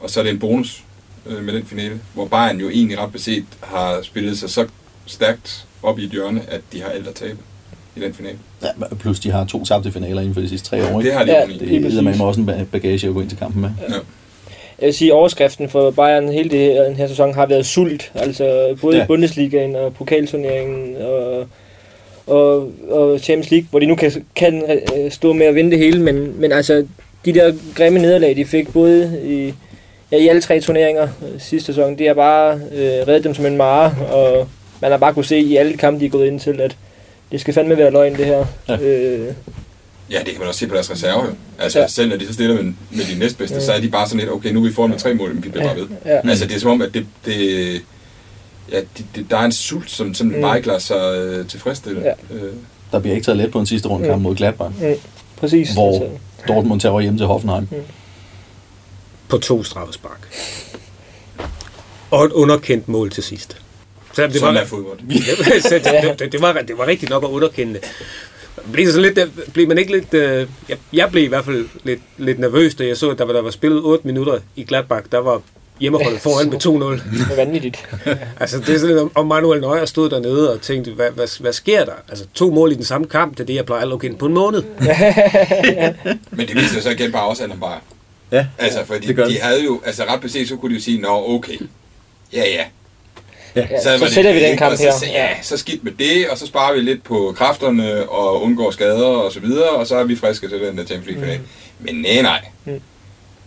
og 0.00 0.10
så 0.10 0.20
er 0.20 0.24
det 0.24 0.32
en 0.32 0.38
bonus 0.38 0.84
øh, 1.26 1.44
med 1.44 1.54
den 1.54 1.66
finale, 1.66 2.00
hvor 2.14 2.26
Bayern 2.26 2.60
jo 2.60 2.68
egentlig 2.68 2.98
ret 2.98 3.12
beset 3.12 3.44
har 3.62 4.02
spillet 4.02 4.38
sig 4.38 4.50
så 4.50 4.66
stærkt 5.06 5.66
op 5.82 5.98
i 5.98 6.04
et 6.04 6.10
hjørne, 6.10 6.42
at 6.48 6.60
de 6.72 6.82
har 6.82 6.88
alt 6.88 7.08
at 7.08 7.14
tabe 7.14 7.38
i 7.96 8.00
den 8.00 8.14
finale. 8.14 8.38
Ja, 8.62 8.68
plus 9.00 9.20
de 9.20 9.30
har 9.30 9.44
to 9.44 9.64
tabte 9.64 9.92
finaler 9.92 10.20
inden 10.20 10.34
for 10.34 10.40
de 10.40 10.48
sidste 10.48 10.68
tre 10.68 10.84
år. 10.84 11.00
Ikke? 11.00 11.10
Det 11.10 11.18
har 11.18 11.24
de 11.24 11.32
Ja, 11.32 11.46
Det 11.46 11.96
er 11.98 12.02
med 12.02 12.20
også 12.20 12.40
en 12.40 12.66
bagage 12.72 13.08
at 13.08 13.14
gå 13.14 13.20
ind 13.20 13.28
til 13.28 13.38
kampen 13.38 13.62
med. 13.62 13.70
Ja. 13.88 13.94
Jeg 14.80 14.86
vil 14.86 14.94
sige, 14.94 15.14
overskriften 15.14 15.68
for 15.68 15.90
Bayern 15.90 16.28
hele 16.28 16.50
det 16.50 16.58
her, 16.58 16.84
den 16.84 16.96
her 16.96 17.06
sæson 17.06 17.34
har 17.34 17.46
været 17.46 17.66
sult. 17.66 18.12
Altså 18.14 18.76
både 18.80 18.96
Ja. 18.96 19.00
ja. 19.02 19.06
Bundesligaen 19.06 19.76
og 19.76 19.94
pokalturneringen 19.94 20.96
og, 20.96 21.46
og, 22.26 22.72
og 22.90 23.20
Champions 23.20 23.50
League, 23.50 23.66
hvor 23.70 23.78
de 23.78 23.86
nu 23.86 23.94
kan, 23.94 24.12
kan 24.36 24.62
øh, 24.96 25.10
stå 25.10 25.32
med 25.32 25.46
at 25.46 25.54
vinde 25.54 25.70
det 25.70 25.78
hele. 25.78 26.02
Men, 26.02 26.40
men 26.40 26.52
altså, 26.52 26.86
de 27.24 27.32
der 27.34 27.52
grimme 27.74 27.98
nederlag, 27.98 28.36
de 28.36 28.44
fik 28.44 28.72
både 28.72 29.20
i, 29.24 29.54
ja, 30.12 30.16
i 30.16 30.28
alle 30.28 30.40
tre 30.40 30.60
turneringer 30.60 31.02
øh, 31.02 31.40
sidste 31.40 31.66
sæson, 31.66 31.98
det 31.98 32.06
har 32.06 32.14
bare 32.14 32.54
øh, 32.54 33.08
reddet 33.08 33.24
dem 33.24 33.34
som 33.34 33.46
en 33.46 33.56
mare. 33.56 33.94
Og 34.12 34.48
man 34.82 34.90
har 34.90 34.98
bare 34.98 35.14
kunne 35.14 35.24
se 35.24 35.38
i 35.38 35.56
alle 35.56 35.76
kampe, 35.76 36.00
de 36.00 36.06
er 36.06 36.10
gået 36.10 36.26
ind 36.26 36.40
til, 36.40 36.60
at 36.60 36.76
det 37.32 37.40
skal 37.40 37.54
fandme 37.54 37.78
være 37.78 37.90
løgn, 37.90 38.14
det 38.16 38.26
her. 38.26 38.44
Ja. 38.68 38.76
Øh, 38.82 39.32
Ja, 40.10 40.18
det 40.18 40.26
kan 40.28 40.38
man 40.38 40.48
også 40.48 40.60
se 40.60 40.66
på 40.66 40.74
deres 40.74 40.90
reserve. 40.90 41.24
jo. 41.24 41.30
Altså, 41.58 41.80
ja. 41.80 41.86
Selv 41.88 42.08
når 42.08 42.16
de 42.16 42.26
så 42.26 42.32
stiller 42.32 42.54
med, 42.62 42.72
med 42.90 43.04
de 43.14 43.18
næstbedste, 43.18 43.56
ja. 43.56 43.64
så 43.64 43.72
er 43.72 43.80
de 43.80 43.88
bare 43.88 44.06
sådan 44.06 44.20
lidt, 44.20 44.30
okay, 44.30 44.50
nu 44.52 44.60
er 44.64 44.68
vi 44.68 44.72
foran 44.72 44.90
med 44.90 44.98
tre 44.98 45.14
mål, 45.14 45.34
men 45.34 45.44
vi 45.44 45.48
bliver 45.48 45.66
bare 45.66 45.76
ved. 45.76 45.86
ja. 46.04 46.28
Altså, 46.28 46.46
det 46.46 46.56
er 46.56 46.60
som 46.60 46.70
om, 46.70 46.82
at 46.82 46.94
det, 46.94 47.06
det 47.24 47.82
ja, 48.72 48.80
det, 48.80 49.04
det, 49.14 49.26
der 49.30 49.36
er 49.36 49.44
en 49.44 49.52
sult, 49.52 49.90
som, 49.90 50.14
som 50.14 50.26
mm. 50.26 50.34
Mm. 50.34 50.40
bare 50.40 50.56
ikke 50.56 50.68
lader 50.68 50.78
sig 50.80 51.18
øh, 51.18 51.48
tilfredsstille. 51.48 52.00
Ja. 52.00 52.36
Øh, 52.36 52.52
Der 52.92 52.98
bliver 53.00 53.14
ikke 53.14 53.24
taget 53.24 53.38
let 53.38 53.50
på 53.50 53.60
en 53.60 53.66
sidste 53.66 53.88
runde 53.88 54.06
kamp 54.08 54.16
Mm. 54.16 54.22
mod 54.22 54.34
Gladbach, 54.36 54.74
Præcis. 55.36 55.72
hvor 55.72 55.92
Altså. 55.92 56.08
Dortmund 56.48 56.80
tager 56.80 57.00
hjem 57.00 57.16
til 57.18 57.26
Hoffenheim. 57.26 57.68
på 59.28 59.38
to 59.38 59.64
straffespark. 59.64 60.28
Og 62.10 62.24
et 62.24 62.32
underkendt 62.32 62.88
mål 62.88 63.10
til 63.10 63.22
sidst. 63.22 63.56
Så 64.14 64.26
det 64.26 64.34
sådan 64.34 64.54
var, 64.54 64.60
er 64.60 64.64
fodbold. 64.66 64.98
det, 65.08 65.84
det, 65.84 66.18
det, 66.18 66.32
det, 66.32 66.40
var, 66.42 66.52
det 66.52 66.78
var 66.78 66.86
rigtigt 66.86 67.10
nok 67.10 67.24
at 67.24 67.28
underkende 67.28 67.74
det. 67.74 67.82
Blev, 68.72 68.86
sådan 68.92 69.02
lidt, 69.14 69.52
blev 69.52 69.68
man 69.68 69.78
ikke 69.78 69.92
lidt... 69.92 70.14
Øh, 70.14 70.46
jeg, 70.68 70.76
jeg 70.92 71.10
blev 71.10 71.24
i 71.24 71.26
hvert 71.26 71.44
fald 71.44 71.68
lidt, 71.84 72.00
lidt 72.18 72.38
nervøs, 72.38 72.74
da 72.74 72.86
jeg 72.86 72.96
så, 72.96 73.10
at 73.10 73.18
der 73.18 73.24
var, 73.24 73.32
der 73.32 73.42
var 73.42 73.50
spillet 73.50 73.80
8 73.84 74.06
minutter 74.06 74.38
i 74.56 74.64
Gladbach. 74.64 75.06
Der 75.12 75.18
var 75.18 75.40
hjemmeholdet 75.80 76.20
foran 76.20 76.50
med 76.50 76.66
2-0. 76.66 76.70
Det 76.70 77.32
er 77.32 77.36
vanvittigt. 77.36 77.88
Altså, 78.40 78.58
det 78.60 78.68
er 78.74 78.78
sådan 78.78 78.96
lidt, 78.96 79.08
om- 79.14 79.26
Manuel 79.26 79.60
Neuer 79.60 79.84
stod 79.84 80.10
dernede 80.10 80.52
og 80.52 80.60
tænkte, 80.60 80.90
hvad, 80.90 81.10
hvad, 81.10 81.40
hvad 81.40 81.52
sker 81.52 81.84
der? 81.84 81.92
Altså, 82.08 82.24
to 82.34 82.50
mål 82.50 82.72
i 82.72 82.74
den 82.74 82.84
samme 82.84 83.06
kamp, 83.06 83.32
det 83.32 83.40
er 83.40 83.44
det, 83.46 83.54
jeg 83.54 83.66
plejer 83.66 83.82
at 83.82 83.88
lukke 83.88 84.06
ind 84.06 84.16
på 84.16 84.26
en 84.26 84.34
måned. 84.34 84.62
Men 86.30 86.46
det 86.48 86.56
viser 86.56 86.80
sig 86.80 86.92
igen 86.92 87.12
bare 87.12 87.28
også, 87.28 87.44
at 87.44 87.50
han 87.50 87.60
bare... 87.60 87.78
Ja, 88.32 88.46
Altså, 88.58 88.84
fordi 88.84 89.06
det 89.06 89.16
gør 89.16 89.28
de 89.28 89.38
havde 89.40 89.64
jo, 89.64 89.80
altså 89.84 90.04
ret 90.04 90.20
beset, 90.20 90.48
så 90.48 90.56
kunne 90.56 90.70
de 90.70 90.74
jo 90.78 90.82
sige, 90.84 91.00
nå, 91.00 91.24
okay, 91.34 91.56
ja, 92.32 92.42
ja. 92.44 92.64
Ja, 93.56 93.82
så, 93.82 93.90
var 93.90 93.98
så 93.98 94.04
det 94.04 94.14
sætter 94.14 94.32
vi 94.32 94.40
det, 94.40 94.48
den 94.48 94.58
kamp 94.58 94.78
her. 94.78 94.92
Så, 94.92 95.06
ja, 95.06 95.28
så 95.42 95.56
skidt 95.56 95.84
med 95.84 95.92
det, 95.92 96.28
og 96.28 96.38
så 96.38 96.46
sparer 96.46 96.74
vi 96.74 96.80
lidt 96.80 97.04
på 97.04 97.34
kræfterne 97.36 98.08
og 98.08 98.42
undgår 98.42 98.70
skader 98.70 99.06
og 99.06 99.32
så 99.32 99.40
videre, 99.40 99.68
og 99.70 99.86
så 99.86 99.96
er 99.96 100.04
vi 100.04 100.16
friske 100.16 100.48
til 100.48 100.60
den 100.60 100.78
der 100.78 100.84
Champions 100.84 101.06
League 101.06 101.22
finale. 101.22 101.42
Men 101.80 101.94
nej, 101.94 102.22
nej. 102.22 102.40
Mm. 102.64 102.80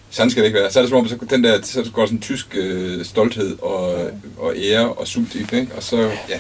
Sådan 0.10 0.30
skal 0.32 0.44
det 0.44 0.48
ikke 0.48 0.60
være. 0.60 0.72
Så 0.72 0.80
er 0.80 0.84
det 0.84 0.90
som 0.90 0.98
om, 1.00 1.08
så, 1.08 1.18
den 1.30 1.44
der, 1.44 1.62
så 1.64 1.92
går 1.94 2.06
sådan 2.06 2.18
en 2.18 2.22
tysk 2.22 2.48
øh, 2.56 3.06
stolthed 3.06 3.58
og, 3.62 3.94
og 4.38 4.54
ære 4.58 4.94
og 4.94 5.08
sult 5.08 5.36
i 5.36 5.40
ikke? 5.40 5.68
Og 5.78 5.84
så, 5.84 5.98
ja. 6.30 6.40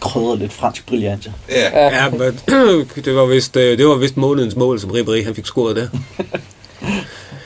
Krydret 0.00 0.38
lidt 0.38 0.52
fransk 0.52 0.86
brillance. 0.86 1.32
Ja, 1.48 1.70
Ja. 1.72 2.04
Ja, 2.04 2.10
men 2.10 2.40
det 3.04 3.14
var 3.14 3.26
vist, 3.26 3.56
øh, 3.56 3.78
det 3.78 3.86
var 3.86 3.94
vist 3.94 4.16
månedens 4.16 4.56
mål, 4.56 4.80
som 4.80 4.90
Ribéry 4.90 5.24
han 5.24 5.34
fik 5.34 5.46
scoret 5.46 5.76
der. 5.76 5.88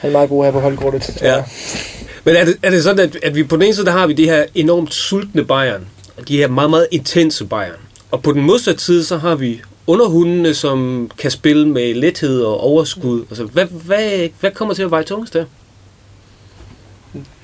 Han 0.01 0.11
er 0.11 0.11
meget 0.11 0.29
god 0.29 0.45
her 0.45 0.53
på 0.53 0.61
holdkortet. 0.61 1.03
tror 1.03 1.27
Ja. 1.27 1.45
Men 2.29 2.37
er 2.37 2.45
det, 2.45 2.57
er 2.63 2.71
det 2.71 2.83
sådan, 2.83 3.09
at, 3.09 3.19
at 3.23 3.35
vi 3.35 3.43
på 3.43 3.57
den 3.57 3.63
ene 3.63 3.75
side, 3.75 3.87
der 3.87 3.93
har 3.93 4.07
vi 4.07 4.13
de 4.13 4.25
her 4.25 4.45
enormt 4.55 4.95
sultne 4.95 5.45
Bayern, 5.45 5.87
de 6.29 6.37
her 6.37 6.49
meget, 6.49 6.71
meget 6.71 6.87
intense 6.91 7.45
Bayern. 7.45 7.81
Og 8.11 8.23
på 8.23 8.33
den 8.33 8.43
modsatte 8.43 8.85
side, 8.85 9.05
så 9.05 9.17
har 9.17 9.35
vi 9.35 9.61
underhundene, 9.87 10.55
som 10.55 11.11
kan 11.19 11.31
spille 11.31 11.69
med 11.69 11.95
lethed 11.95 12.43
og 12.43 12.61
overskud. 12.61 13.25
Altså, 13.31 13.45
hvad, 13.45 13.65
hvad, 13.65 14.29
hvad 14.41 14.51
kommer 14.51 14.75
til 14.75 14.83
at 14.83 14.91
veje 14.91 15.03
tungest 15.03 15.35
der? 15.35 15.45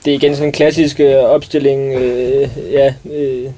Det 0.05 0.11
er 0.11 0.15
igen 0.15 0.35
sådan 0.35 0.49
en 0.49 0.53
klassisk 0.53 1.01
øh, 1.01 1.15
opstilling. 1.15 1.95
Øh, 1.95 2.49
ja, 2.73 2.95
øh, 3.13 3.51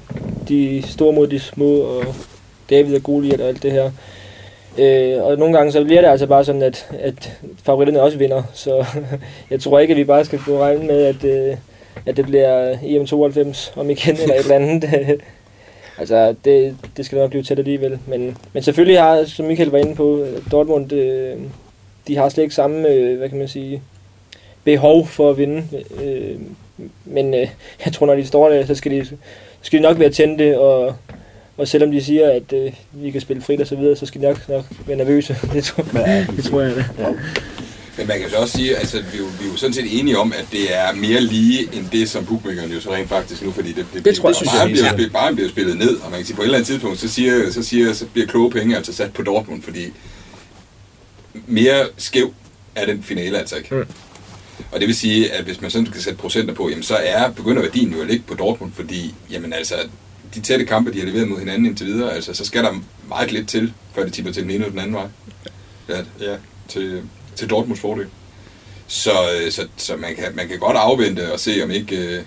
de 0.49 0.83
store 0.87 1.13
mod 1.13 1.27
de 1.27 1.39
små, 1.39 1.75
og 1.75 2.15
David 2.69 2.95
og 2.95 3.03
Goliath 3.03 3.41
og 3.41 3.47
alt 3.47 3.63
det 3.63 3.71
her. 3.71 3.91
Øh, 4.79 5.23
og 5.23 5.37
nogle 5.37 5.57
gange 5.57 5.71
så 5.71 5.83
bliver 5.83 6.01
det 6.01 6.07
altså 6.07 6.27
bare 6.27 6.45
sådan, 6.45 6.61
at, 6.61 6.89
at 6.99 7.37
favoritterne 7.63 8.01
også 8.01 8.17
vinder. 8.17 8.43
Så 8.53 8.85
jeg 9.51 9.61
tror 9.61 9.79
ikke, 9.79 9.91
at 9.91 9.97
vi 9.97 10.03
bare 10.03 10.25
skal 10.25 10.39
gå 10.45 10.61
regne 10.61 10.87
med, 10.87 11.05
at, 11.05 11.23
øh, 11.23 11.57
at 12.05 12.17
det 12.17 12.25
bliver 12.25 12.73
EM92 12.73 13.79
om 13.79 13.89
igen 13.89 14.17
eller 14.21 14.35
et 14.35 14.39
eller 14.39 14.55
andet. 14.55 14.85
altså, 15.99 16.35
det, 16.45 16.77
det 16.97 17.05
skal 17.05 17.17
nok 17.17 17.29
blive 17.29 17.43
tæt 17.43 17.59
alligevel. 17.59 17.99
Men, 18.07 18.37
men 18.53 18.63
selvfølgelig 18.63 19.01
har, 19.01 19.25
som 19.25 19.45
Michael 19.45 19.69
var 19.69 19.77
inde 19.77 19.95
på, 19.95 20.25
Dortmund, 20.51 20.93
øh, 20.93 21.35
de 22.07 22.17
har 22.17 22.29
slet 22.29 22.43
ikke 22.43 22.55
samme, 22.55 22.87
øh, 22.87 23.17
hvad 23.17 23.29
kan 23.29 23.37
man 23.37 23.47
sige, 23.47 23.81
behov 24.63 25.07
for 25.07 25.29
at 25.29 25.37
vinde. 25.37 25.63
Øh, 26.03 26.35
men 27.05 27.33
øh, 27.33 27.49
jeg 27.85 27.93
tror, 27.93 28.05
når 28.05 28.15
de 28.15 28.25
står 28.25 28.49
der, 28.49 28.65
så 28.65 28.75
skal 28.75 28.91
de, 28.91 29.07
skal 29.61 29.79
de 29.79 29.83
nok 29.83 29.99
være 29.99 30.09
tændte, 30.09 30.59
og, 30.59 30.95
og 31.57 31.67
selvom 31.67 31.91
de 31.91 32.03
siger, 32.03 32.31
at 32.31 32.53
øh, 32.53 32.71
vi 32.91 33.11
kan 33.11 33.21
spille 33.21 33.41
frit 33.41 33.61
og 33.61 33.67
så 33.67 33.75
videre, 33.75 33.95
så 33.95 34.05
skal 34.05 34.21
de 34.21 34.25
nok, 34.27 34.49
nok 34.49 34.65
være 34.87 34.97
nervøse. 34.97 35.37
Det 35.53 35.63
tror, 35.63 35.83
det 36.35 36.43
tror 36.43 36.61
jeg 36.61 36.75
da. 36.75 36.85
Men 37.97 38.07
man 38.07 38.19
kan 38.19 38.29
så 38.29 38.35
også 38.35 38.57
sige, 38.57 38.77
altså 38.77 38.97
vi 38.97 39.17
er, 39.17 39.21
jo, 39.21 39.25
vi 39.39 39.45
er 39.45 39.51
jo 39.51 39.57
sådan 39.57 39.73
set 39.73 39.99
enige 39.99 40.17
om, 40.17 40.33
at 40.39 40.45
det 40.51 40.75
er 40.75 40.93
mere 40.93 41.21
lige 41.21 41.69
end 41.73 41.85
det, 41.91 42.09
som 42.09 42.25
bookmakerne 42.25 42.73
jo 42.73 42.81
så 42.81 42.93
rent 42.93 43.09
faktisk 43.09 43.43
nu, 43.43 43.51
fordi 43.51 43.71
det, 43.71 43.85
det, 43.93 44.05
Det 44.05 44.15
tror 44.15 44.29
jeg 44.29 44.35
det, 44.35 44.39
Det 44.39 44.49
synes 44.49 44.61
jeg 44.61 44.71
bliver, 44.71 44.95
bliver, 44.95 45.09
Bayern 45.09 45.35
bliver 45.35 45.49
spillet 45.49 45.77
ned, 45.77 45.95
og 45.95 46.11
man 46.11 46.19
kan 46.19 46.25
sige, 46.25 46.35
på 46.35 46.41
et 46.41 46.45
eller 46.45 46.57
andet 46.57 46.67
tidspunkt, 46.67 46.99
så, 46.99 47.07
siger, 47.07 47.51
så, 47.51 47.63
siger, 47.63 47.93
så 47.93 48.05
bliver 48.05 48.27
kloge 48.27 48.51
penge 48.51 48.75
altså 48.77 48.93
sat 48.93 49.13
på 49.13 49.21
Dortmund, 49.23 49.61
fordi 49.61 49.85
mere 51.47 51.85
skæv 51.97 52.33
er 52.75 52.85
den 52.85 53.03
finale 53.03 53.39
altså 53.39 53.55
ikke. 53.55 53.75
Mm. 53.75 53.85
Og 54.71 54.79
det 54.79 54.87
vil 54.87 54.95
sige, 54.95 55.31
at 55.31 55.43
hvis 55.43 55.61
man 55.61 55.71
sådan 55.71 55.85
kan 55.85 56.01
sætte 56.01 56.19
procenter 56.19 56.53
på, 56.53 56.69
jamen 56.69 56.83
så 56.83 56.95
er, 56.95 57.31
begynder 57.31 57.61
værdien 57.61 57.93
jo 57.93 58.01
at 58.01 58.07
ligge 58.07 58.23
på 58.27 58.33
Dortmund, 58.33 58.71
fordi 58.75 59.13
jamen 59.31 59.53
altså, 59.53 59.75
de 60.35 60.41
tætte 60.41 60.65
kampe, 60.65 60.93
de 60.93 60.99
har 60.99 61.05
leveret 61.05 61.27
mod 61.27 61.39
hinanden 61.39 61.65
indtil 61.65 61.85
videre, 61.87 62.13
altså 62.13 62.33
så 62.33 62.45
skal 62.45 62.63
der 62.63 62.81
meget 63.09 63.31
lidt 63.31 63.49
til, 63.49 63.73
før 63.95 64.03
det 64.03 64.13
tipper 64.13 64.31
til 64.31 64.43
den 64.43 64.51
ene 64.51 64.59
eller 64.59 64.69
den 64.69 64.79
anden 64.79 64.93
vej. 64.95 65.05
Ja, 65.89 65.97
ja 66.31 66.35
til, 66.67 67.01
til 67.35 67.49
Dortmunds 67.49 67.79
fordel. 67.79 68.05
Så, 68.87 69.11
øh, 69.11 69.51
så, 69.51 69.67
så 69.77 69.95
man, 69.95 70.15
kan, 70.15 70.25
man 70.35 70.47
kan 70.47 70.59
godt 70.59 70.77
afvente 70.77 71.33
og 71.33 71.39
se, 71.39 71.51
om 71.63 71.71
ikke, 71.71 71.95
øh, 71.97 72.21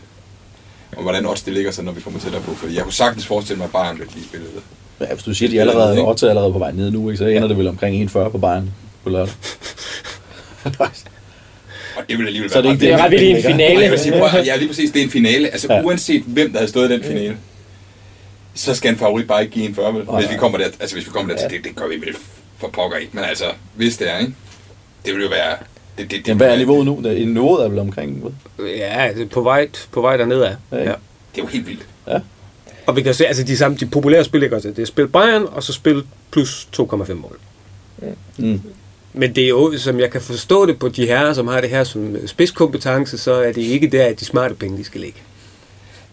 om 0.96 1.02
hvordan 1.02 1.26
også 1.26 1.42
det 1.46 1.54
ligger 1.54 1.70
sig, 1.70 1.84
når 1.84 1.92
vi 1.92 2.00
kommer 2.00 2.20
tættere 2.20 2.42
på. 2.42 2.54
Fordi 2.54 2.74
jeg 2.76 2.82
kunne 2.82 2.92
sagtens 2.92 3.26
forestille 3.26 3.58
mig, 3.58 3.64
at 3.64 3.72
Bayern 3.72 3.98
vil 3.98 4.06
blive 4.12 4.24
spillet. 4.24 4.48
Ja, 5.00 5.06
hvis 5.14 5.22
du 5.24 5.34
siger, 5.34 5.48
at 5.48 5.52
de 5.52 5.60
allerede, 5.60 6.00
Otto 6.00 6.26
er 6.26 6.30
allerede 6.30 6.52
på 6.52 6.58
vej 6.58 6.72
ned 6.72 6.90
nu, 6.90 7.10
ikke, 7.10 7.18
så 7.18 7.26
ender 7.26 7.48
det 7.48 7.58
vel 7.58 7.68
omkring 7.68 8.10
1,40 8.10 8.28
på 8.28 8.38
Bayern 8.38 8.70
på 9.04 9.10
lørdag. 9.10 9.34
Og 11.96 12.02
det 12.08 12.18
vil 12.18 12.26
alligevel 12.26 12.50
Så 12.50 12.58
er 12.58 12.62
det 12.62 12.68
være 12.70 12.78
Det 12.80 12.92
er 12.92 13.04
ret 13.04 13.10
vildt 13.10 13.36
en 13.36 13.42
finale. 13.42 13.80
jeg 13.80 13.90
vil 13.90 13.98
sige, 13.98 14.12
prøv, 14.18 14.42
ja, 14.44 14.56
lige 14.56 14.68
præcis, 14.68 14.90
det 14.90 15.00
er 15.00 15.04
en 15.04 15.10
finale. 15.10 15.48
Altså 15.48 15.72
Ja. 15.72 15.82
uanset 15.82 16.22
hvem, 16.26 16.50
der 16.52 16.58
havde 16.58 16.70
stået 16.70 16.90
i 16.90 16.92
den 16.94 17.02
finale, 17.04 17.36
så 18.60 18.74
skal 18.74 18.90
en 18.92 18.98
favorit 18.98 19.26
bare 19.28 19.42
ikke 19.42 19.52
give 19.54 19.68
en 19.68 19.74
40, 19.74 19.94
vel? 19.94 20.02
Hvis 20.04 20.30
vi 20.30 20.36
kommer 20.36 20.58
der, 20.58 20.64
altså 20.80 20.96
hvis 20.96 21.06
vi 21.06 21.10
kommer 21.10 21.34
der 21.34 21.40
til, 21.48 21.56
det, 21.56 21.64
det 21.64 21.76
gør 21.76 21.88
vi 21.88 21.94
vel 21.94 22.16
for 22.58 22.68
pokker 22.68 22.96
ikke. 22.98 23.10
Men 23.14 23.24
altså, 23.24 23.44
hvis 23.74 23.96
det 23.96 24.10
er, 24.12 24.18
ikke? 24.18 24.34
Det 25.06 25.14
vil 25.14 25.22
jo 25.22 25.28
være... 25.28 25.56
Det, 25.98 26.10
det, 26.10 26.18
det, 26.18 26.28
Jamen, 26.28 26.36
hvad 26.38 26.52
er 26.52 26.56
niveauet 26.58 26.86
nu? 26.86 27.00
Det- 27.04 27.28
Niveauet 27.28 27.64
er 27.64 27.68
vel 27.68 27.78
omkring, 27.78 28.22
hvad? 28.56 28.66
Ja, 28.66 29.10
det 29.16 29.22
er 29.22 29.26
på 29.26 29.42
vej, 29.42 29.68
på 29.92 30.00
vej 30.00 30.16
derned 30.16 30.42
af. 30.42 30.56
Ja, 30.72 30.76
Ja. 30.78 30.82
Det 30.84 31.40
er 31.40 31.42
jo 31.42 31.46
helt 31.46 31.66
vildt. 31.66 31.86
Og 32.86 32.96
vi 32.96 33.02
kan 33.02 33.14
se, 33.14 33.26
altså 33.26 33.42
de, 33.42 33.56
samme, 33.56 33.76
de 33.76 33.86
populære 33.86 34.24
spil, 34.24 34.42
ikke 34.42 34.56
også? 34.56 34.68
Det 34.68 34.78
er 34.78 34.86
spil 34.86 35.08
Bayern, 35.08 35.42
og 35.52 35.62
så 35.62 35.72
spil 35.72 36.02
plus 36.30 36.68
2,5 36.80 37.12
mål. 37.14 37.38
Mm. 38.38 38.60
Men 39.12 39.34
det 39.34 39.44
er 39.44 39.48
jo, 39.48 39.78
som 39.78 40.00
jeg 40.00 40.10
kan 40.10 40.20
forstå 40.20 40.66
det 40.66 40.78
på 40.78 40.88
de 40.88 41.06
herrer, 41.06 41.32
som 41.32 41.48
har 41.48 41.60
det 41.60 41.70
her 41.70 41.84
som 41.84 42.16
spidskompetence, 42.26 43.18
så 43.18 43.32
er 43.32 43.52
det 43.52 43.62
ikke 43.62 43.86
der, 43.86 44.06
at 44.06 44.20
de 44.20 44.24
smarte 44.24 44.54
penge, 44.54 44.78
de 44.78 44.84
skal 44.84 45.00
ligge. 45.00 45.18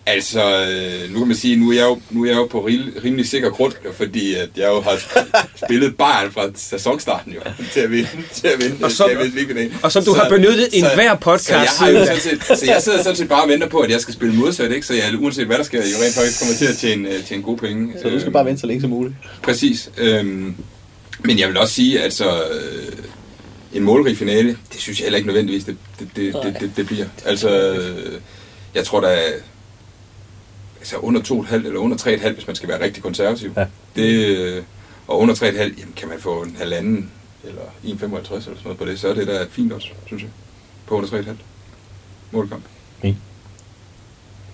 Altså, 0.10 0.40
øh, 0.42 1.14
nu 1.14 1.20
kan 1.20 1.28
man 1.28 1.38
sige, 1.38 1.56
nu 1.56 1.70
er 1.70 1.74
jeg 1.76 1.84
jo, 1.84 2.00
nu 2.10 2.24
er 2.24 2.28
jeg 2.28 2.36
jo 2.38 2.46
på 2.46 2.66
rimelig, 3.04 3.28
sikker 3.30 3.50
grund, 3.50 3.74
fordi 3.94 4.34
at 4.36 4.50
jeg 4.58 4.68
jo 4.68 4.82
har 4.82 4.98
spillet 5.66 5.98
Bayern 5.98 6.32
fra 6.32 6.50
sæsonstarten 6.56 7.34
jo, 7.34 7.40
til 7.74 7.80
at 7.80 7.92
vinde, 7.92 8.08
til 8.34 8.48
at 8.48 8.60
vinde 8.64 8.76
Og 8.86 8.92
som- 8.92 9.10
og 9.84 9.92
som 9.92 10.04
du 10.04 10.14
har 10.14 10.30
benyttet 10.30 10.70
enhver 10.74 11.16
podcast 11.16 11.46
så 11.46 11.54
jeg, 11.56 11.68
har 11.80 11.90
jo 11.90 12.06
sådan 12.06 12.20
set, 12.22 12.44
så 12.60 12.66
jeg 12.66 12.82
sidder 12.82 13.04
sådan 13.04 13.16
set 13.16 13.30
bare 13.30 13.44
og 13.44 13.50
venter 13.50 13.68
på, 13.68 13.80
at 13.80 13.92
jeg 13.92 14.02
skal 14.02 14.14
spille 14.14 14.36
modsat, 14.36 14.72
ikke? 14.72 14.88
Så 14.88 14.94
jeg, 14.94 15.04
uanset 15.20 15.46
hvad 15.46 15.58
der 15.58 15.64
sker, 15.64 15.78
jo 15.80 15.98
rent 16.04 16.16
faktisk 16.16 16.40
kommer 16.40 16.56
til 16.56 16.66
at 16.66 16.78
tjene, 16.78 17.10
øh, 17.10 17.24
tjene 17.24 17.44
gode 17.44 17.58
penge. 17.58 17.94
Så 18.02 18.10
du 18.10 18.20
skal 18.20 18.32
bare 18.32 18.46
vente 18.46 18.62
så 18.62 18.68
længe 18.68 18.82
som 18.82 18.90
muligt. 18.90 19.16
Præcis. 19.44 19.90
Øhm, 19.98 20.56
men 21.20 21.40
jeg 21.40 21.48
vil 21.48 21.58
også 21.58 21.74
sige, 21.74 22.02
altså, 22.02 22.26
øh, 22.52 22.94
en 23.74 23.84
målrig 23.84 24.18
finale, 24.18 24.50
det 24.74 24.80
synes 24.82 25.00
jeg 25.00 25.06
heller 25.06 25.18
ikke 25.18 25.28
nødvendigvis, 25.28 25.64
det, 25.64 25.78
det, 26.00 26.08
det, 26.16 26.34
det, 26.44 26.58
det, 26.60 26.72
det 26.78 26.88
bliver. 26.88 27.06
Altså, 27.26 27.78
jeg 28.76 28.86
tror, 28.86 29.00
der 29.02 29.08
er 29.08 29.32
altså 30.88 30.98
under 30.98 31.22
2,5 31.22 31.56
eller 31.56 31.80
under 31.80 31.98
3,5, 31.98 32.30
hvis 32.34 32.48
man 32.48 32.56
skal 32.56 32.70
være 32.70 32.84
rigtig 32.84 33.04
konservativ. 33.04 33.52
Ja. 33.58 33.66
Det, 33.96 34.38
øh, 34.38 34.64
og 35.08 35.20
under 35.20 35.36
3,5, 35.36 35.46
jamen, 35.58 35.94
kan 35.96 36.08
man 36.10 36.20
få 36.20 36.42
en 36.42 36.56
halvanden 36.60 37.12
eller 37.44 37.62
1,55 37.84 37.86
eller 37.86 38.22
sådan 38.40 38.54
noget 38.64 38.78
på 38.78 38.86
det, 38.86 39.00
så 39.00 39.08
er 39.08 39.14
det 39.14 39.28
da 39.28 39.46
fint 39.52 39.74
også, 39.74 39.88
synes 40.06 40.24
jeg. 40.24 40.30
På 40.88 40.96
under 40.96 41.10
3,5 41.10 41.30
målkamp. 42.32 42.64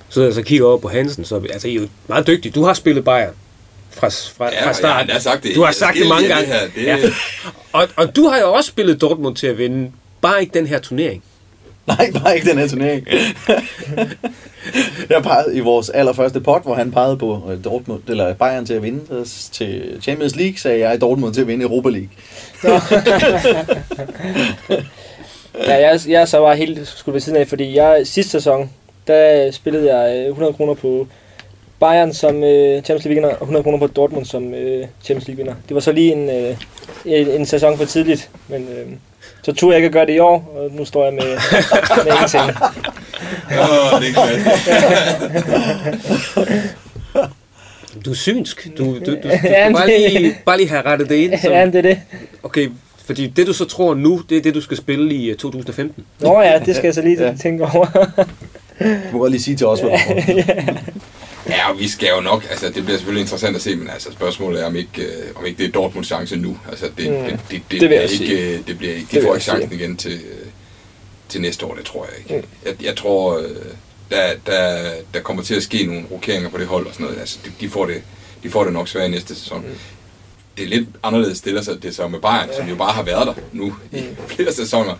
Så 0.10 0.22
jeg 0.24 0.34
så 0.34 0.42
kigger 0.42 0.66
over 0.68 0.78
på 0.78 0.88
Hansen, 0.90 1.26
så 1.26 1.36
er 1.36 1.42
altså, 1.54 1.68
I 1.68 1.76
er 1.76 1.82
jo 1.82 1.88
meget 2.08 2.28
dygtige. 2.28 2.52
Du 2.52 2.64
har 2.64 2.74
spillet 2.74 3.06
Bayern 3.06 3.34
fra, 3.92 4.08
fra, 4.10 4.50
Ja, 4.54 4.68
fra 4.68 4.74
start. 4.74 5.08
jeg 5.08 5.16
har 5.16 5.22
sagt 5.22 5.44
det. 5.44 5.56
Du 5.56 5.62
har 5.64 5.72
sagt 5.72 5.98
det 5.98 6.08
mange 6.08 6.28
gange. 6.28 6.46
Det 6.48 6.54
her, 6.54 6.68
det, 6.76 6.84
Ja. 6.84 7.10
Og, 7.72 7.88
og 7.96 8.16
du 8.16 8.28
har 8.28 8.40
jo 8.40 8.54
også 8.54 8.68
spillet 8.68 9.02
Dortmund 9.02 9.36
til 9.36 9.48
at 9.48 9.58
vinde, 9.58 9.92
bare 10.22 10.42
ikke 10.42 10.54
den 10.54 10.68
her 10.68 10.80
turnering. 10.80 11.24
Nej, 11.88 12.12
bare 12.24 12.36
ikke 12.36 12.50
den 12.50 12.58
her 12.58 12.68
turnering. 12.68 13.08
jeg 15.10 15.24
pegede 15.24 15.56
i 15.56 15.60
vores 15.60 15.90
allerførste 15.90 16.42
pot, 16.42 16.64
hvor 16.64 16.76
han 16.76 16.92
pegede 16.92 17.18
på 17.18 17.42
øh, 17.52 17.64
Dortmund, 17.64 18.02
eller 18.08 18.34
Bayern 18.34 18.66
til 18.66 18.74
at 18.74 18.84
vinde 18.84 19.02
øh, 19.12 19.26
til 19.52 20.00
Champions 20.02 20.36
League, 20.36 20.58
sagde 20.58 20.80
jeg 20.80 21.02
Dortmund 21.02 21.34
til 21.34 21.42
at 21.42 21.48
vinde 21.48 21.66
Europa 21.66 21.90
League. 21.90 22.10
Ja, 25.68 25.90
jeg, 25.90 26.00
jeg 26.08 26.28
så 26.28 26.38
var 26.38 26.54
helt 26.54 26.88
skudt 26.88 27.14
ved 27.14 27.22
siden 27.22 27.38
af, 27.38 27.48
fordi 27.48 27.76
jeg 27.76 28.08
sidste 28.08 28.32
sæson, 28.32 28.70
der 29.08 29.52
spillede 29.52 29.96
jeg 29.96 30.18
øh, 30.18 30.26
100 30.28 30.54
kroner 30.54 30.74
på 30.74 31.08
Bayern 31.80 32.14
som 32.14 32.44
øh, 32.44 32.84
Champions 32.84 33.06
League 33.06 33.16
vinder, 33.16 33.30
og 33.30 33.42
100 33.42 33.64
kroner 33.64 33.80
på 33.80 33.88
Dortmund 33.88 34.26
som 34.26 34.54
øh, 34.54 34.88
Champions 35.04 35.28
League 35.28 35.44
vinder. 35.44 35.54
Det 35.68 35.76
var 35.76 35.82
så 35.82 35.92
lige 35.92 36.12
en, 36.12 36.30
øh, 36.30 36.58
en, 37.06 37.28
en 37.28 37.46
sæson 37.46 37.78
for 37.78 37.86
tidligt, 37.86 38.30
men 38.48 38.62
øh, 38.62 38.86
så 39.44 39.54
turde 39.54 39.76
jeg 39.76 39.78
ikke 39.78 39.86
at 39.86 39.92
gøre 39.94 40.06
det 40.06 40.14
i 40.16 40.20
år, 40.20 40.54
og 40.56 40.72
nu 40.72 40.86
står 40.86 41.04
jeg 41.04 41.14
med, 41.14 41.24
med 42.06 42.14
ingenting. 42.14 42.44
Åh, 43.60 44.02
det 44.02 44.18
er. 44.18 44.24
Du 48.06 48.12
er 48.12 48.16
synsk. 48.16 48.68
Du, 48.78 48.84
du, 48.86 49.00
du, 49.00 49.06
du, 49.06 49.12
du 49.24 49.28
Ja, 49.30 49.38
skal 49.38 49.74
bare 49.74 49.88
det- 49.88 50.14
lige, 50.22 50.38
bare 50.46 50.58
lige 50.58 50.70
have 50.70 50.82
rettet 50.86 51.10
det 51.10 51.16
ind. 51.16 51.32
ja, 51.32 51.38
Så, 51.66 51.72
det 51.72 51.76
er 51.76 51.82
det. 51.82 52.00
okay, 52.44 52.70
fordi 53.06 53.28
det 53.28 53.48
du 53.48 53.54
så 53.54 53.66
tror 53.66 53.94
nu, 53.94 54.22
det 54.30 54.38
er 54.38 54.42
det, 54.42 54.56
du 54.56 54.62
skal 54.62 54.78
spille 54.78 55.14
i 55.16 55.30
øh, 55.30 55.36
2015. 55.36 56.06
Nå 56.20 56.42
ja, 56.42 56.60
det 56.66 56.76
skal 56.76 56.88
jeg 56.88 56.94
så 56.94 57.02
lige 57.02 57.24
Ja. 57.24 57.34
tænke 57.42 57.64
over. 57.64 57.86
Du 58.80 58.86
må 59.12 59.20
godt 59.20 59.32
lige 59.32 59.42
sige 59.42 59.56
til 59.56 59.68
os, 59.68 59.80
hvad 59.80 59.92
du. 59.92 59.98
Ja, 61.50 61.70
og 61.72 61.80
vi 61.80 61.88
skal 61.88 62.10
jo 62.16 62.22
nok, 62.22 62.46
altså 62.50 62.66
det 62.70 62.74
bliver 62.86 62.98
selvfølgelig 62.98 63.22
interessant 63.22 63.56
at 63.56 63.62
se, 63.62 63.76
men 63.76 63.90
altså 63.90 64.12
spørgsmålet 64.12 64.62
er, 64.62 64.66
om 64.66 64.76
ikke, 64.76 65.02
øh, 65.04 65.36
om 65.36 65.46
ikke 65.46 65.58
det 65.58 65.68
er 65.68 65.72
Dortmunds 65.72 66.08
chance 66.08 66.36
nu. 66.36 66.60
Altså 66.70 66.90
det, 66.98 67.10
Mm. 67.12 67.16
det, 67.16 67.30
det, 67.30 67.40
det, 67.52 67.62
Det 67.72 67.82
vil 67.82 67.88
bliver 67.88 68.02
ikke, 68.02 68.54
øh, 68.58 68.68
det 68.68 68.78
bliver 68.78 68.94
ikke, 68.94 69.08
de 69.12 69.22
får 69.22 69.28
jeg 69.28 69.34
ikke 69.36 69.44
chancen 69.44 69.70
sige. 69.70 69.80
igen 69.82 69.98
til, 69.98 70.12
øh, 70.14 70.48
til 71.30 71.42
næste 71.42 71.66
år, 71.66 71.76
det 71.76 71.86
tror 71.86 72.06
jeg 72.06 72.18
ikke. 72.20 72.36
Mm. 72.38 72.44
Jeg, 72.66 72.84
jeg 72.86 72.96
tror, 72.96 73.38
øh, 73.38 73.50
der, 74.12 74.34
der, 74.46 74.92
der 75.14 75.20
kommer 75.20 75.44
til 75.44 75.56
at 75.56 75.64
ske 75.64 75.86
nogle 75.86 76.04
rokeringer 76.12 76.50
på 76.50 76.58
det 76.58 76.68
hold 76.68 76.88
og 76.88 76.94
sådan 76.94 77.06
noget. 77.06 77.20
Altså 77.20 77.38
de, 77.46 77.52
de, 77.62 77.70
får, 77.70 77.86
det, 77.86 78.02
de 78.44 78.50
får 78.50 78.64
det 78.64 78.74
nok 78.74 78.88
svært 78.88 79.08
i 79.08 79.12
næste 79.12 79.36
sæson. 79.36 79.60
Mm. 79.62 79.74
Det 80.58 80.64
er 80.64 80.68
lidt 80.68 80.88
anderledes 81.04 81.38
stiller 81.38 81.62
sig 81.62 81.84
det 81.84 81.96
så 81.96 82.08
med 82.08 82.20
Bayern, 82.20 82.50
som 82.58 82.68
jo 82.70 82.76
bare 82.76 82.92
har 82.94 83.04
været 83.04 83.28
der 83.28 83.34
nu 83.52 83.76
i 83.92 84.04
flere 84.28 84.54
sæsoner, 84.54 84.96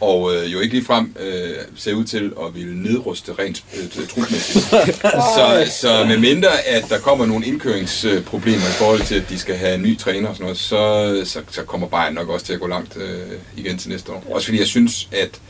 og 0.00 0.34
øh, 0.34 0.52
jo 0.52 0.60
ikke 0.60 0.74
ligefrem 0.74 1.16
øh, 1.20 1.56
ser 1.76 1.94
ud 1.94 2.04
til 2.04 2.32
at 2.46 2.54
ville 2.54 2.82
nedruste 2.82 3.32
rent 3.38 3.64
øh, 3.76 4.08
trupmæssigt. 4.08 4.64
så, 5.36 5.72
så 5.80 6.04
med 6.08 6.18
mindre, 6.18 6.60
at 6.66 6.84
der 6.88 6.98
kommer 6.98 7.26
nogle 7.26 7.46
indkøringsproblemer 7.46 8.58
i 8.58 8.76
forhold 8.78 9.00
til, 9.00 9.14
at 9.14 9.28
de 9.28 9.38
skal 9.38 9.56
have 9.56 9.74
en 9.74 9.82
ny 9.82 9.98
træner 9.98 10.28
og 10.28 10.34
sådan 10.34 10.44
noget, 10.44 10.58
så, 10.58 11.22
så, 11.24 11.40
så 11.50 11.62
kommer 11.62 11.86
Bayern 11.86 12.14
nok 12.14 12.28
også 12.28 12.46
til 12.46 12.52
at 12.52 12.60
gå 12.60 12.66
langt 12.66 12.96
øh, 12.96 13.38
igen 13.56 13.78
til 13.78 13.90
næste 13.90 14.12
år. 14.12 14.24
Også 14.30 14.46
fordi 14.46 14.58
jeg 14.58 14.66
synes, 14.66 15.08
at 15.12 15.40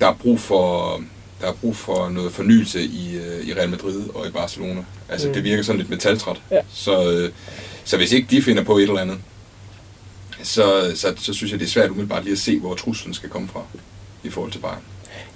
der 0.00 0.08
er 0.08 0.14
brug 0.14 0.40
for, 0.40 1.00
der 1.40 1.48
er 1.48 1.52
brug 1.52 1.76
for 1.76 2.08
noget 2.08 2.32
fornyelse 2.32 2.82
i, 2.82 3.16
øh, 3.16 3.48
i 3.48 3.54
Real 3.54 3.68
Madrid 3.68 4.02
og 4.14 4.26
i 4.26 4.30
Barcelona. 4.30 4.84
Altså, 5.08 5.28
mm. 5.28 5.34
det 5.34 5.44
virker 5.44 5.62
sådan 5.62 5.78
lidt 5.78 5.90
metaltræt. 5.90 6.36
Ja. 6.50 6.60
Så, 6.72 7.12
øh, 7.12 7.30
så 7.84 7.96
hvis 7.96 8.12
ikke 8.12 8.28
de 8.30 8.42
finder 8.42 8.64
på 8.64 8.76
et 8.78 8.82
eller 8.82 9.00
andet, 9.00 9.18
så, 10.44 10.92
så, 10.94 11.14
så 11.16 11.34
synes 11.34 11.52
jeg, 11.52 11.60
det 11.60 11.66
er 11.66 11.70
svært 11.70 11.90
umiddelbart 11.90 12.24
lige 12.24 12.32
at 12.32 12.38
se, 12.38 12.58
hvor 12.58 12.74
truslen 12.74 13.14
skal 13.14 13.28
komme 13.28 13.48
fra 13.52 13.60
i 14.24 14.30
forhold 14.30 14.52
til 14.52 14.58
Bayern. 14.58 14.78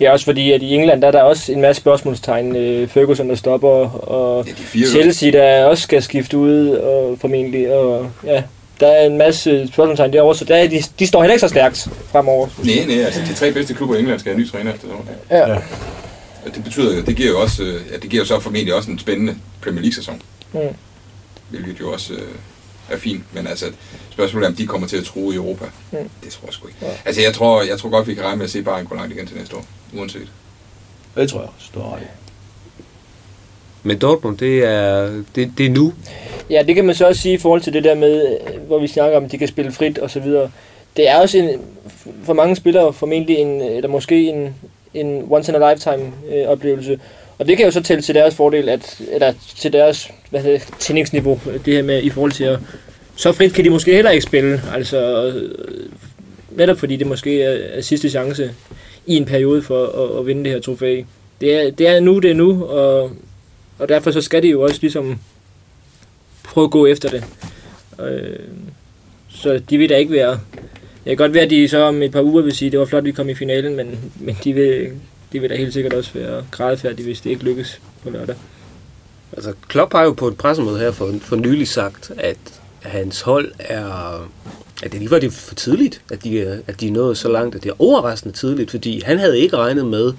Ja, 0.01 0.13
også 0.13 0.25
fordi, 0.25 0.53
at 0.53 0.63
i 0.63 0.75
England, 0.75 1.03
der 1.03 1.09
er 1.09 1.13
der 1.13 1.23
også 1.23 1.53
en 1.53 1.61
masse 1.61 1.81
spørgsmålstegn. 1.81 2.57
Øh, 2.57 2.89
Ferguson, 2.89 3.29
der 3.29 3.35
stopper, 3.35 3.69
og 3.91 4.47
Ja, 4.47 4.53
de 4.53 4.57
fire 4.57 4.87
Chelsea, 4.87 5.31
der 5.31 5.65
også 5.65 5.83
skal 5.83 6.03
skifte 6.03 6.39
ud, 6.39 6.69
og 6.69 7.19
formentlig, 7.21 7.73
og 7.73 8.11
ja, 8.25 8.43
der 8.81 8.87
er 8.87 9.07
en 9.07 9.19
masse 9.19 9.69
spørgsmålstegn 9.69 10.13
derovre, 10.13 10.35
så 10.35 10.45
der 10.45 10.57
er, 10.57 10.69
de, 10.69 10.83
de 10.99 11.07
står 11.07 11.23
heller 11.23 11.33
ikke 11.35 11.41
så 11.41 11.49
stærkt 11.49 11.89
fremover. 12.13 12.49
Nej, 12.65 12.85
nej, 12.87 13.05
altså 13.05 13.21
de 13.29 13.35
tre 13.35 13.53
bedste 13.53 13.75
klubber 13.75 13.97
i 13.97 13.99
England 13.99 14.21
skal 14.21 14.31
have 14.33 14.37
en 14.37 14.43
ny 14.43 14.51
træner 14.51 14.75
efter 14.75 14.89
sommer. 14.89 15.05
Ja. 15.31 15.53
Ja. 15.53 15.59
Og 16.47 16.55
det 16.55 16.65
betyder 16.65 16.97
jo, 16.97 17.03
det 17.03 17.17
giver 17.17 17.29
jo 17.29 17.41
også, 17.41 17.63
øh, 17.63 17.81
ja, 17.93 17.97
det 17.97 18.11
giver 18.11 18.23
jo 18.23 18.27
så 18.27 18.41
formentlig 18.41 18.75
også 18.75 18.91
en 18.91 18.99
spændende 18.99 19.37
Premier 19.63 19.81
League-sæson. 19.81 20.23
Mm. 20.53 20.61
Hvilket 21.51 21.81
jo 21.81 21.93
også 21.93 22.13
øh, 22.15 22.21
er 22.91 22.97
fint, 22.97 23.35
men 23.35 23.47
altså 23.47 23.67
spørgsmålet 24.11 24.47
er, 24.47 24.51
om 24.51 24.57
de 24.57 24.67
kommer 24.67 24.89
til 24.89 24.97
at 24.97 25.05
true 25.05 25.33
i 25.33 25.37
Europa. 25.37 25.65
Mm. 25.91 25.99
Det 26.25 26.33
tror 26.33 26.47
jeg 26.47 26.55
sgu 26.55 26.67
ikke. 26.67 26.79
Ja. 26.83 26.93
Altså 27.05 27.23
jeg 27.23 27.35
tror, 27.35 27.63
jeg 27.63 27.79
tror 27.79 27.91
godt, 27.91 28.09
vi 28.09 28.15
kan 28.15 28.25
regne 28.25 28.37
med 28.37 28.45
at 28.45 28.51
se 28.51 28.63
Bayern 28.63 28.85
gå 28.85 28.95
langt 28.95 29.15
igen 29.15 29.27
til 29.27 29.37
næste 29.37 29.57
år, 29.57 29.65
uanset. 29.97 30.29
Det 31.17 31.29
tror 31.29 31.41
jeg 31.41 31.49
også, 31.57 31.71
du 31.75 31.81
har. 31.81 32.01
Men 33.83 33.99
Dortmund, 33.99 34.39
det 34.39 34.65
er, 34.65 35.07
det, 35.35 35.53
det 35.59 35.67
er 35.67 35.71
nu. 35.71 35.93
Ja, 36.51 36.63
det 36.67 36.75
kan 36.75 36.85
man 36.85 36.95
så 36.95 37.07
også 37.07 37.23
sige 37.23 37.35
i 37.35 37.39
forhold 37.39 37.61
til 37.61 37.73
det 37.73 37.85
der 37.85 37.95
med, 37.95 38.37
hvor 38.67 38.79
vi 38.79 38.87
snakker 38.87 39.17
om, 39.17 39.25
at 39.25 39.33
de 39.33 39.39
kan 39.39 39.49
spille 39.49 39.73
frit 39.73 39.99
og 39.99 40.11
så 40.11 40.21
videre. 40.21 40.51
Det 40.97 41.09
er 41.09 41.17
også 41.17 41.39
en, 41.39 41.61
for 42.25 42.33
mange 42.33 42.57
spillere 42.57 42.93
formentlig 42.93 43.37
en, 43.37 43.61
eller 43.61 43.89
måske 43.89 44.29
en, 44.29 44.55
en 44.95 45.27
once 45.31 45.53
in 45.53 45.63
a 45.63 45.73
lifetime 45.73 46.13
øh, 46.33 46.49
oplevelse. 46.49 47.01
Og 47.39 47.47
det 47.47 47.57
kan 47.57 47.67
jo 47.67 47.73
så 47.73 47.83
tælle 47.83 48.03
til 48.03 48.15
deres 48.15 48.35
fordel, 48.35 48.69
at, 48.69 49.01
eller 49.13 49.33
til 49.57 49.73
deres 49.73 50.11
hvad 50.31 50.41
hedder, 50.41 50.59
tændingsniveau, 50.79 51.41
det 51.65 51.75
her 51.75 51.83
med 51.83 52.03
i 52.03 52.11
forhold 52.11 52.33
til 52.33 52.45
at, 52.45 52.59
så 53.17 53.33
frit 53.33 53.53
kan 53.53 53.65
de 53.65 53.71
måske 53.71 53.95
heller 53.95 54.11
ikke 54.11 54.23
spille. 54.23 54.63
Altså, 54.75 55.27
øh, 55.27 55.51
netop 56.51 56.79
fordi 56.79 56.97
det 56.97 57.07
måske 57.07 57.43
er, 57.43 57.79
er 57.79 57.81
sidste 57.81 58.11
chance 58.11 58.55
i 59.07 59.17
en 59.17 59.25
periode 59.25 59.63
for 59.63 59.87
at, 59.87 60.19
at 60.19 60.27
vinde 60.27 60.45
det 60.45 60.53
her 60.53 60.61
trofæ. 60.61 61.03
Det 61.41 61.55
er, 61.55 61.71
det 61.71 61.89
er 61.89 62.01
nu, 62.01 62.19
det 62.19 62.31
er 62.31 62.35
nu, 62.35 62.65
og, 62.65 63.13
og 63.79 63.89
derfor 63.89 64.11
så 64.11 64.21
skal 64.21 64.43
de 64.43 64.49
jo 64.49 64.63
også 64.63 64.79
ligesom 64.81 65.19
prøve 66.45 66.65
at 66.65 66.71
gå 66.71 66.87
efter 66.87 67.09
det. 67.09 67.25
Øh, 68.01 68.39
så 69.29 69.61
de 69.71 69.79
vil 69.79 69.89
da 69.89 69.97
ikke 69.97 70.13
være... 70.13 70.41
Det 71.05 71.17
kan 71.17 71.17
godt 71.17 71.35
være, 71.35 71.45
at 71.45 71.51
de 71.51 71.69
så 71.69 71.79
om 71.79 72.03
et 72.03 72.13
par 72.13 72.23
uger 72.23 72.43
vil 72.43 72.57
sige, 72.57 72.67
at 72.67 72.73
det 72.73 72.81
var 72.81 72.87
flot, 72.87 72.99
at 72.99 73.05
vi 73.05 73.13
kom 73.13 73.29
i 73.29 73.35
finalen, 73.35 73.77
men, 73.77 74.13
men 74.21 74.37
de, 74.45 74.53
vil, 74.53 74.91
de 75.33 75.41
vil 75.41 75.51
da 75.51 75.57
helt 75.57 75.73
sikkert 75.73 75.93
også 75.93 76.11
være 76.15 76.45
grædefærdige, 76.51 77.05
hvis 77.05 77.21
det 77.21 77.31
ikke 77.31 77.45
lykkes 77.45 77.81
på 78.03 78.11
lørdag. 78.11 78.37
Altså, 79.33 79.53
Klopp 79.69 79.93
har 79.93 80.03
jo 80.03 80.13
på 80.13 80.29
et 80.29 80.37
pressemøde 80.37 80.79
her 80.79 80.91
for, 80.91 81.15
for 81.21 81.37
nylig 81.37 81.69
sagt, 81.69 82.11
at 82.17 82.39
hans 82.83 83.21
hold 83.21 83.53
er... 83.59 84.29
At 84.83 84.93
det 84.93 85.01
lige 85.01 85.11
var 85.11 85.19
det 85.19 85.33
for 85.33 85.55
tidligt, 85.55 86.03
at 86.11 86.25
de, 86.25 86.63
at 86.67 86.81
de 86.81 86.91
nåede 86.91 87.15
så 87.15 87.29
langt, 87.29 87.55
at 87.55 87.63
det 87.63 87.71
er 87.71 87.83
overraskende 87.83 88.35
tidligt, 88.35 88.71
fordi 88.71 89.03
han 89.05 89.19
havde 89.19 89.39
ikke 89.39 89.57
regnet 89.57 89.87
med, 89.87 90.13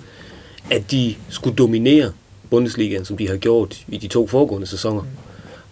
at 0.72 0.91
de 0.91 1.15
skulle 1.30 1.56
dominere 1.56 2.12
Bundesligaen, 2.50 3.06
som 3.06 3.17
de 3.17 3.28
har 3.30 3.38
gjort 3.38 3.78
i 3.88 3.98
de 3.98 4.08
to 4.08 4.28
foregående 4.28 4.67
sæsoner, 4.67 5.04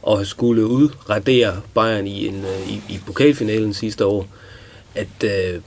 og 0.02 0.26
skulle 0.26 0.66
udradere 0.66 1.62
Bayern 1.74 2.08
i, 2.08 2.28
en, 2.28 2.36
øh, 2.46 2.70
i, 2.70 2.82
i 2.90 3.00
pokalfinalen 3.06 3.74
sidste 3.74 4.06
år. 4.06 4.28
At 4.96 5.24
øh, 5.24 5.62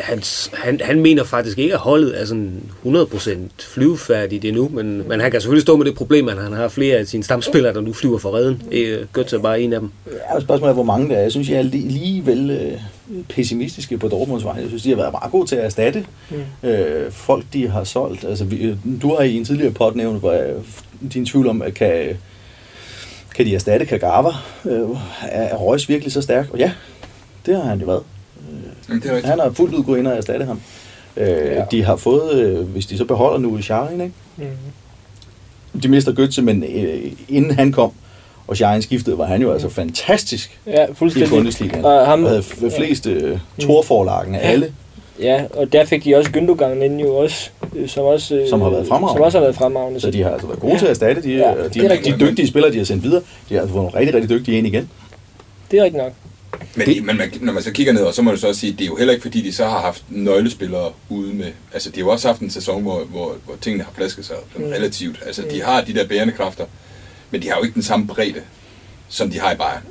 hans, 0.00 0.50
han, 0.54 0.80
han 0.84 1.00
mener 1.00 1.24
faktisk 1.24 1.58
ikke, 1.58 1.74
at 1.74 1.80
holdet 1.80 2.20
er 2.20 2.24
sådan 2.24 2.62
100% 2.86 3.30
flyvefærdigt 3.58 4.44
endnu, 4.44 4.68
men, 4.68 5.08
men 5.08 5.20
han 5.20 5.30
kan 5.30 5.40
selvfølgelig 5.40 5.62
stå 5.62 5.76
med 5.76 5.84
det 5.86 5.94
problem, 5.94 6.28
at 6.28 6.42
han 6.42 6.52
har 6.52 6.68
flere 6.68 6.96
af 6.96 7.06
sine 7.06 7.24
stamspillere, 7.24 7.74
der 7.74 7.80
nu 7.80 7.92
flyver 7.92 8.18
for 8.18 8.34
redden. 8.34 8.62
Øh, 8.72 9.06
Götze 9.18 9.36
er 9.36 9.40
bare 9.40 9.60
en 9.60 9.72
af 9.72 9.80
dem. 9.80 9.90
Ja, 10.34 10.40
spørgsmålet 10.40 10.70
er, 10.70 10.74
hvor 10.74 10.82
mange 10.82 11.08
der 11.08 11.16
er. 11.16 11.22
Jeg 11.22 11.30
synes, 11.30 11.48
jeg 11.50 11.58
er 11.58 11.62
li- 11.62 11.86
alligevel 11.86 12.50
øh, 12.50 12.72
pessimistiske 13.28 13.98
på 13.98 14.08
Dortmunds 14.08 14.44
vej. 14.44 14.54
Jeg 14.60 14.68
synes, 14.68 14.82
de 14.82 14.88
har 14.88 14.96
været 14.96 15.12
meget 15.12 15.32
gode 15.32 15.46
til 15.46 15.56
at 15.56 15.64
erstatte 15.64 16.04
mm. 16.30 16.68
øh, 16.68 17.12
folk, 17.12 17.44
de 17.52 17.68
har 17.68 17.84
solgt. 17.84 18.24
Altså, 18.24 18.44
vi, 18.44 18.76
du 19.02 19.14
har 19.14 19.22
i 19.22 19.36
en 19.36 19.44
tidligere 19.44 19.72
pod 19.72 19.94
nævnt, 19.94 20.20
hvor 20.20 20.40
din 21.12 21.26
tvivl 21.26 21.48
om, 21.48 21.62
at 21.62 21.74
kan, 21.74 22.16
kan 23.34 23.46
de 23.46 23.54
erstatte 23.54 23.86
Kagawa? 23.86 24.32
Øh, 24.64 24.80
er, 25.22 25.42
er 25.42 25.56
Reus 25.56 25.88
virkelig 25.88 26.12
så 26.12 26.22
stærk? 26.22 26.46
Og 26.52 26.58
ja, 26.58 26.72
det 27.46 27.56
har 27.56 27.62
han 27.62 27.80
jo 27.80 27.86
været. 27.86 28.02
Jamen, 28.88 29.02
det 29.02 29.08
er 29.10 29.14
rigtigt. 29.14 29.30
Han 29.30 29.38
har 29.40 29.50
fuldt 29.50 29.74
ud 29.74 29.84
gået 29.84 29.98
ind 29.98 30.06
og 30.06 30.16
erstatte 30.16 30.46
ham. 30.46 30.60
Øh, 31.16 31.28
ja. 31.28 31.64
De 31.70 31.84
har 31.84 31.96
fået, 31.96 32.34
øh, 32.34 32.58
hvis 32.68 32.86
de 32.86 32.98
så 32.98 33.04
beholder 33.04 33.38
nu 33.38 33.58
i 33.58 33.62
Sharin, 33.62 34.00
ikke? 34.00 34.14
Mm. 34.36 35.80
de 35.82 35.88
mister 35.88 36.12
Götze, 36.12 36.40
men 36.42 36.64
øh, 36.64 37.12
inden 37.28 37.50
han 37.50 37.72
kom, 37.72 37.90
og 38.46 38.56
Sharin 38.56 38.82
skiftede, 38.82 39.18
var 39.18 39.24
han 39.26 39.42
jo 39.42 39.52
altså 39.52 39.68
fantastisk 39.68 40.60
Ja, 40.66 40.84
i 40.84 40.94
fuldstændig. 40.94 41.30
Bundesligaen. 41.30 41.84
Og 41.84 42.06
ham- 42.06 42.22
Og 42.24 42.28
havde 42.30 42.42
f- 42.42 42.76
flest 42.76 43.06
øh, 43.06 43.38
torforlagen 43.60 44.34
af 44.34 44.38
Ja. 44.44 44.48
alle. 44.52 44.72
Ja, 45.20 45.44
og 45.54 45.72
der 45.72 45.84
fik 45.84 46.04
de 46.04 46.16
også 46.16 46.30
Gündogan 46.30 46.82
ind 46.84 47.00
jo 47.00 47.14
også, 47.16 47.50
øh, 47.76 47.88
som 47.88 48.04
også, 48.04 48.34
øh, 48.36 48.48
Som 48.48 48.60
har 48.60 48.70
været 48.70 48.86
fremragende. 48.88 49.18
Som 49.18 49.22
også 49.24 49.38
har 49.38 49.44
været 49.44 49.56
fremragende. 49.56 50.00
Så 50.00 50.10
de 50.10 50.22
har 50.22 50.30
altså 50.30 50.46
været 50.46 50.60
gode 50.60 50.72
Ja. 50.72 50.78
til 50.78 50.84
at 50.86 50.90
erstatte 50.90 51.22
de, 51.22 51.30
Ja, 51.36 51.50
ja, 51.50 51.64
det 51.64 51.74
de, 51.74 51.84
er 51.86 51.88
de, 52.02 52.12
de 52.12 52.20
dygtige 52.30 52.48
spillere, 52.48 52.72
de 52.72 52.78
har 52.78 52.84
sendt 52.84 53.02
videre. 53.02 53.22
De 53.48 53.54
har 53.54 53.60
altså 53.60 53.72
fået 53.74 53.84
nogle 53.84 53.98
rigtig, 53.98 54.14
rigtig 54.14 54.30
dygtige 54.30 54.58
ind 54.58 54.66
igen. 54.66 54.88
Det 55.70 55.78
er 55.78 55.84
rigtigt 55.84 56.02
nok. 56.02 56.12
Men, 56.74 56.86
det, 56.86 57.04
men 57.04 57.16
man, 57.16 57.32
når 57.40 57.52
man 57.52 57.62
så 57.62 57.70
kigger 57.72 57.92
ned, 57.92 58.02
og 58.02 58.14
så 58.14 58.22
må 58.22 58.30
du 58.30 58.36
så 58.36 58.48
også 58.48 58.60
sige, 58.60 58.72
det 58.72 58.80
er 58.80 58.86
jo 58.86 58.96
heller 58.96 59.12
ikke 59.14 59.22
fordi, 59.22 59.40
de 59.42 59.52
så 59.52 59.64
har 59.64 59.80
haft 59.80 60.02
nøglespillere 60.08 60.92
ude 61.08 61.34
med. 61.34 61.52
Altså, 61.72 61.90
de 61.90 61.94
har 61.96 62.06
jo 62.06 62.08
også 62.12 62.28
haft 62.28 62.40
en 62.40 62.50
sæson, 62.50 62.82
hvor, 62.82 63.04
hvor, 63.04 63.36
hvor 63.44 63.56
tingene 63.60 63.84
har 63.84 63.92
flasket 63.96 64.24
sig 64.26 64.36
sådan 64.52 64.66
Mm. 64.66 64.72
relativt. 64.72 65.22
Altså, 65.26 65.42
de 65.50 65.62
har 65.62 65.80
de 65.84 65.94
der 65.94 66.06
bærende 66.06 66.32
kræfter, 66.32 66.64
men 67.30 67.42
de 67.42 67.48
har 67.48 67.56
jo 67.56 67.62
ikke 67.62 67.74
den 67.74 67.82
samme 67.82 68.06
bredde, 68.06 68.40
som 69.08 69.30
de 69.30 69.40
har 69.40 69.52
i 69.52 69.56
Bayern. 69.56 69.82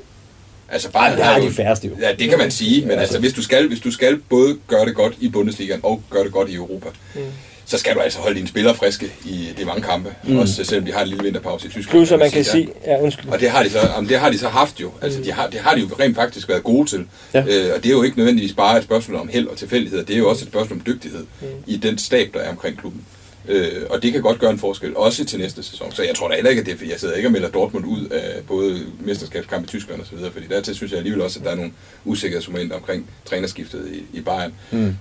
Altså, 0.70 0.92
Bayern 0.92 1.12
Ja, 1.12 1.16
det 1.18 1.24
har 1.26 1.40
jo, 1.40 1.46
de 1.48 1.54
færreste 1.54 1.88
jo. 1.88 1.94
Ja, 2.02 2.12
det 2.20 2.30
kan 2.30 2.38
man 2.38 2.52
sige, 2.52 2.82
men 2.82 2.90
Ja, 2.90 2.96
altså, 2.96 3.02
altså. 3.02 3.20
hvis 3.20 3.34
du, 3.34 3.42
skal, 3.44 3.68
hvis 3.68 3.80
du 3.80 3.92
skal 3.92 4.18
både 4.30 4.58
gøre 4.68 4.86
det 4.86 4.96
godt 4.96 5.14
i 5.20 5.30
Bundesligaen 5.30 5.80
og 5.84 6.02
gøre 6.10 6.24
det 6.24 6.32
godt 6.32 6.50
i 6.50 6.56
Europa, 6.56 6.90
Mm. 7.16 7.22
Så 7.66 7.78
skal 7.78 7.96
du 7.96 8.00
altså 8.00 8.20
holde 8.20 8.36
dine 8.36 8.48
spillere 8.48 8.76
friske 8.76 9.12
i 9.26 9.50
de 9.58 9.66
mange 9.66 9.82
kampe. 9.82 10.14
Mm. 10.24 10.32
Mm. 10.34 10.40
Også 10.40 10.64
selvom 10.64 10.86
de 10.86 10.92
har 10.94 11.02
en 11.02 11.08
lille 11.08 11.24
vinterpause 11.24 11.68
i 11.68 11.70
Tyskland. 11.70 11.92
Plus, 12.00 12.12
at 12.12 12.20
man 12.20 12.32
kan 12.32 12.44
sige... 12.44 12.70
Ja, 12.86 13.02
undskyld. 13.02 13.30
Og 13.30 13.40
det 13.40 13.50
har 13.50 13.64
de 13.64 13.70
så, 13.70 13.80
jamen, 13.96 14.10
det 14.10 14.20
har 14.20 14.30
de 14.32 14.38
så 14.38 14.48
haft 14.48 14.82
jo. 14.82 14.92
Altså, 15.02 15.22
de 15.22 15.32
har, 15.32 15.48
det 15.50 15.60
har 15.60 15.76
de 15.76 15.82
jo 15.82 15.88
rent 16.00 16.16
faktisk 16.16 16.50
været 16.50 16.64
gode 16.64 16.90
til. 16.90 17.06
Ja. 17.34 17.40
Øh, 17.40 17.76
og 17.76 17.84
det 17.84 17.86
er 17.86 17.94
jo 17.94 18.04
ikke 18.04 18.18
nødvendigvis 18.18 18.54
bare 18.54 18.78
et 18.78 18.84
spørgsmål 18.84 19.18
om 19.18 19.28
held 19.28 19.48
og 19.48 19.58
tilfældigheder. 19.58 20.04
Det 20.04 20.14
er 20.14 20.20
jo 20.20 20.30
også 20.30 20.46
et 20.46 20.50
spørgsmål 20.50 20.80
om 20.80 20.86
dygtighed 20.86 21.26
Mm. 21.42 21.48
i 21.68 21.78
den 21.78 21.98
stab, 21.98 22.30
der 22.34 22.40
er 22.40 22.50
omkring 22.50 22.78
klubben. 22.80 23.02
Øh, 23.48 23.72
og 23.90 24.04
det 24.04 24.12
kan 24.14 24.22
godt 24.22 24.40
gøre 24.40 24.52
en 24.52 24.60
forskel, 24.60 24.98
også 24.98 25.26
til 25.26 25.40
næste 25.40 25.64
sæson. 25.64 25.92
Så 25.92 26.04
jeg 26.04 26.16
tror 26.16 26.28
da 26.28 26.36
heller 26.36 26.50
ikke, 26.50 26.60
at 26.60 26.66
det 26.66 26.74
er, 26.74 26.78
fordi 26.78 26.92
jeg 26.92 27.00
sidder 27.00 27.16
ikke 27.16 27.28
og 27.28 27.32
melder 27.32 27.50
Dortmund 27.50 27.86
ud 27.86 28.06
af 28.08 28.44
både 28.48 28.80
mesterskabskamp 29.00 29.64
i 29.64 29.68
Tyskland 29.68 30.02
og 30.02 30.08
så 30.08 30.16
videre, 30.16 30.32
fordi 30.32 30.46
dertil 30.50 30.76
synes 30.76 30.92
jeg 30.92 30.98
alligevel 30.98 31.22
også, 31.22 31.40
at 31.40 31.46
der 31.46 31.52
er 31.52 31.56
nogle 31.56 31.72
usikkerhedsmomenter 32.06 32.76
omkring 32.76 33.10
trænerskiftet 33.26 33.88
i, 33.94 34.18
i 34.18 34.22
Bayern. 34.22 34.54
Mm. 34.72 34.96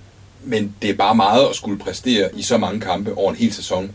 Men 0.45 0.75
det 0.81 0.89
er 0.89 0.93
bare 0.93 1.15
meget 1.15 1.49
at 1.49 1.55
skulle 1.55 1.79
præstere 1.79 2.29
i 2.35 2.41
så 2.41 2.57
mange 2.57 2.81
kampe 2.81 3.13
over 3.17 3.31
en 3.31 3.37
hel 3.37 3.53
sæson, 3.53 3.91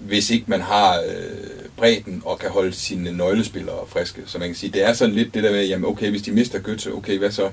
hvis 0.00 0.30
ikke 0.30 0.44
man 0.48 0.60
har 0.60 1.00
øh, 1.00 1.66
bredden 1.76 2.22
og 2.24 2.38
kan 2.38 2.50
holde 2.50 2.72
sine 2.72 3.12
nøglespillere 3.12 3.86
friske. 3.88 4.22
Så 4.26 4.38
man 4.38 4.48
kan 4.48 4.56
sige, 4.56 4.72
det 4.72 4.82
er 4.82 4.92
sådan 4.92 5.14
lidt 5.14 5.34
det 5.34 5.42
der 5.42 5.52
med, 5.52 5.66
jamen 5.66 5.88
okay, 5.88 6.10
hvis 6.10 6.22
de 6.22 6.32
mister 6.32 6.58
Götze, 6.58 6.96
okay, 6.96 7.18
hvad 7.18 7.30
så? 7.30 7.50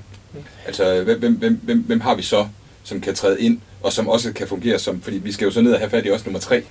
Altså, 0.66 1.02
hvem, 1.02 1.18
hvem, 1.18 1.34
hvem, 1.34 1.60
hvem, 1.62 1.78
hvem 1.78 2.00
har 2.00 2.14
vi 2.14 2.22
så, 2.22 2.46
som 2.84 3.00
kan 3.00 3.14
træde 3.14 3.40
ind, 3.40 3.60
og 3.82 3.92
som 3.92 4.08
også 4.08 4.32
kan 4.32 4.48
fungere 4.48 4.78
som, 4.78 5.00
fordi 5.00 5.18
vi 5.18 5.32
skal 5.32 5.44
jo 5.44 5.50
så 5.50 5.60
ned 5.60 5.72
og 5.72 5.78
have 5.78 5.90
fat 5.90 6.06
i 6.06 6.10
også 6.10 6.24
nummer 6.24 6.40
tre. 6.40 6.62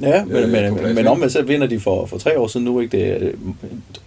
Ja, 0.00 0.24
men, 0.24 0.36
Øh, 0.36 0.50
men, 0.50 0.74
men 0.82 0.98
ikke? 0.98 1.10
omvendt 1.10 1.32
så 1.32 1.42
vinder 1.42 1.66
de 1.66 1.80
for, 1.80 2.06
for 2.06 2.18
tre 2.18 2.38
år 2.38 2.46
siden 2.46 2.64
nu, 2.64 2.80
ikke? 2.80 2.96
Det 2.96 3.06
er 3.08 3.16
øh, 3.20 3.34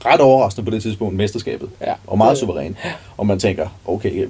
ret 0.06 0.20
overraskende 0.22 0.66
på 0.66 0.72
det 0.76 0.82
tidspunkt, 0.82 1.16
mesterskabet. 1.16 1.70
Ja. 1.82 1.94
Og 2.08 2.18
meget 2.18 2.38
suveræn. 2.38 2.76
Og 3.18 3.28
man 3.28 3.40
tænker, 3.40 3.68
okay, 3.86 4.22
øh, 4.22 4.28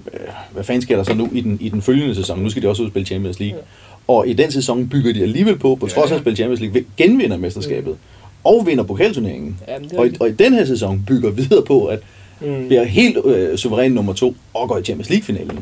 hvad 0.52 0.64
fanden 0.64 0.82
sker 0.82 0.96
der 0.96 1.04
så 1.04 1.14
nu 1.14 1.30
i 1.32 1.42
den, 1.42 1.58
i 1.62 1.70
den 1.70 1.82
følgende 1.82 2.16
sæson? 2.16 2.40
Nu 2.40 2.50
skal 2.50 2.64
de 2.64 2.68
også 2.68 2.82
ud 2.82 2.88
og 2.88 2.92
spille 2.92 3.06
Champions 3.06 3.40
League. 3.40 3.60
Og 4.08 4.28
i 4.28 4.34
den 4.34 4.52
sæson 4.52 4.88
bygger 4.90 5.14
de 5.14 5.22
alligevel 5.24 5.58
på, 5.58 5.76
på 5.76 5.86
Ja, 5.88 5.94
trods 5.94 6.06
af 6.06 6.10
ja. 6.12 6.16
at 6.16 6.22
spille 6.22 6.36
Champions 6.36 6.60
League, 6.62 6.84
genvinder 6.98 7.38
mesterskabet. 7.38 7.96
Og 8.44 8.66
vinder 8.66 8.84
pokalturneringen. 8.84 9.58
Er 9.68 9.80
Og, 9.98 10.08
i- 10.08 10.16
og 10.20 10.30
i 10.30 10.32
den 10.32 10.54
her 10.54 10.66
sæson 10.66 11.04
bygger 11.08 11.32
videre 11.32 11.62
på, 11.62 11.86
at 11.86 12.00
Mm. 12.42 12.68
bliver 12.68 12.84
helt 12.84 13.18
øh, 13.26 13.58
suveræn 13.58 13.92
nummer 13.92 14.14
to 14.14 14.36
og 14.54 14.70
går 14.70 14.78
i 14.78 14.84
Champions 14.84 15.10
League-finalen. 15.10 15.60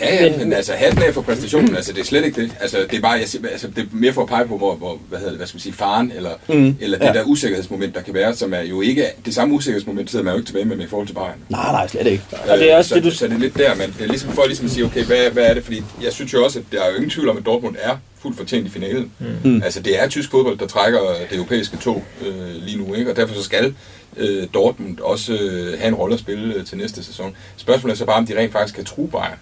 Ja, 0.00 0.14
ja, 0.24 0.30
Men- 0.30 0.38
men, 0.38 0.52
altså 0.52 0.72
hatten 0.72 1.02
af 1.02 1.14
for 1.14 1.20
præstationen, 1.22 1.76
altså 1.76 1.92
det 1.92 2.00
er 2.00 2.04
slet 2.04 2.24
ikke 2.24 2.42
det. 2.42 2.50
Altså 2.60 2.78
det 2.90 2.96
er 2.96 3.00
bare, 3.00 3.12
jeg, 3.12 3.28
siger- 3.28 3.48
altså, 3.48 3.68
det 3.68 3.78
er 3.82 3.86
mere 3.92 4.12
for 4.12 4.22
at 4.22 4.28
pege 4.28 4.46
på, 4.46 4.56
hvor, 4.58 4.74
hvor 4.74 4.98
hvad 5.08 5.18
hedder 5.18 5.30
det, 5.32 5.38
hvad 5.38 5.46
skal 5.46 5.56
man 5.56 5.60
sige, 5.60 5.72
faren, 5.72 6.12
eller, 6.16 6.30
Mm, 6.48 6.76
eller 6.80 6.98
det 6.98 7.06
ja. 7.06 7.12
der 7.12 7.22
usikkerhedsmoment, 7.24 7.94
der 7.94 8.00
kan 8.02 8.14
være, 8.14 8.34
som 8.36 8.54
er 8.54 8.60
jo 8.60 8.80
ikke, 8.80 9.06
det 9.26 9.34
samme 9.34 9.54
usikkerhedsmoment 9.54 10.10
sidder 10.10 10.24
man 10.24 10.32
jo 10.34 10.38
ikke 10.38 10.48
tilbage 10.48 10.64
med, 10.64 10.76
med 10.76 10.84
i 10.84 10.88
forhold 10.88 11.06
til 11.08 11.14
Bayern. 11.14 11.34
Nej, 11.48 11.72
nej, 11.72 11.86
slet 11.88 12.06
ikke. 12.06 12.22
Og 12.48 12.58
det 12.58 12.72
er 12.72 12.76
også 12.76 12.88
så, 12.88 12.94
det, 12.94 13.04
du- 13.04 13.10
så 13.10 13.26
det 13.26 13.34
er 13.34 13.38
lidt 13.38 13.58
der, 13.58 13.74
men 13.74 13.94
det 13.98 14.04
er 14.04 14.08
ligesom 14.08 14.30
for 14.32 14.42
at 14.42 14.48
ligesom 14.48 14.66
at 14.66 14.72
sige, 14.72 14.84
okay, 14.84 15.04
hvad, 15.04 15.30
hvad 15.30 15.44
er 15.44 15.54
det? 15.54 15.64
Fordi 15.64 15.82
jeg 16.02 16.12
synes 16.12 16.32
jo 16.32 16.44
også, 16.44 16.58
at 16.58 16.64
der 16.72 16.82
er 16.82 16.88
jo 16.90 16.94
ingen 16.94 17.10
tvivl 17.10 17.28
om, 17.28 17.36
at 17.36 17.46
Dortmund 17.46 17.76
er 17.80 17.96
fuldt 18.22 18.36
fortjent 18.36 18.66
i 18.66 18.70
finalen. 18.70 19.10
Mm. 19.44 19.62
Altså 19.64 19.80
det 19.80 20.02
er 20.02 20.08
tysk 20.08 20.30
fodbold, 20.30 20.58
der 20.58 20.66
trækker 20.66 21.00
det 21.30 21.36
europæiske 21.36 21.76
tog 21.76 22.04
øh, 22.26 22.36
lige 22.62 22.78
nu, 22.78 22.94
ikke? 22.94 23.10
og 23.10 23.16
derfor 23.16 23.34
så 23.34 23.42
skal 23.42 23.74
øh, 24.16 24.46
Dortmund 24.54 24.98
også 25.00 25.32
øh, 25.32 25.78
have 25.78 25.88
en 25.88 25.94
rolle 25.94 26.14
at 26.14 26.20
spille 26.20 26.54
øh, 26.54 26.64
til 26.66 26.78
næste 26.78 27.04
sæson. 27.04 27.36
Spørgsmålet 27.56 27.94
er 27.94 27.98
så 27.98 28.04
bare, 28.04 28.16
om 28.16 28.26
de 28.26 28.38
rent 28.38 28.52
faktisk 28.52 28.74
kan 28.74 28.84
true 28.84 29.08
Bayern. 29.08 29.38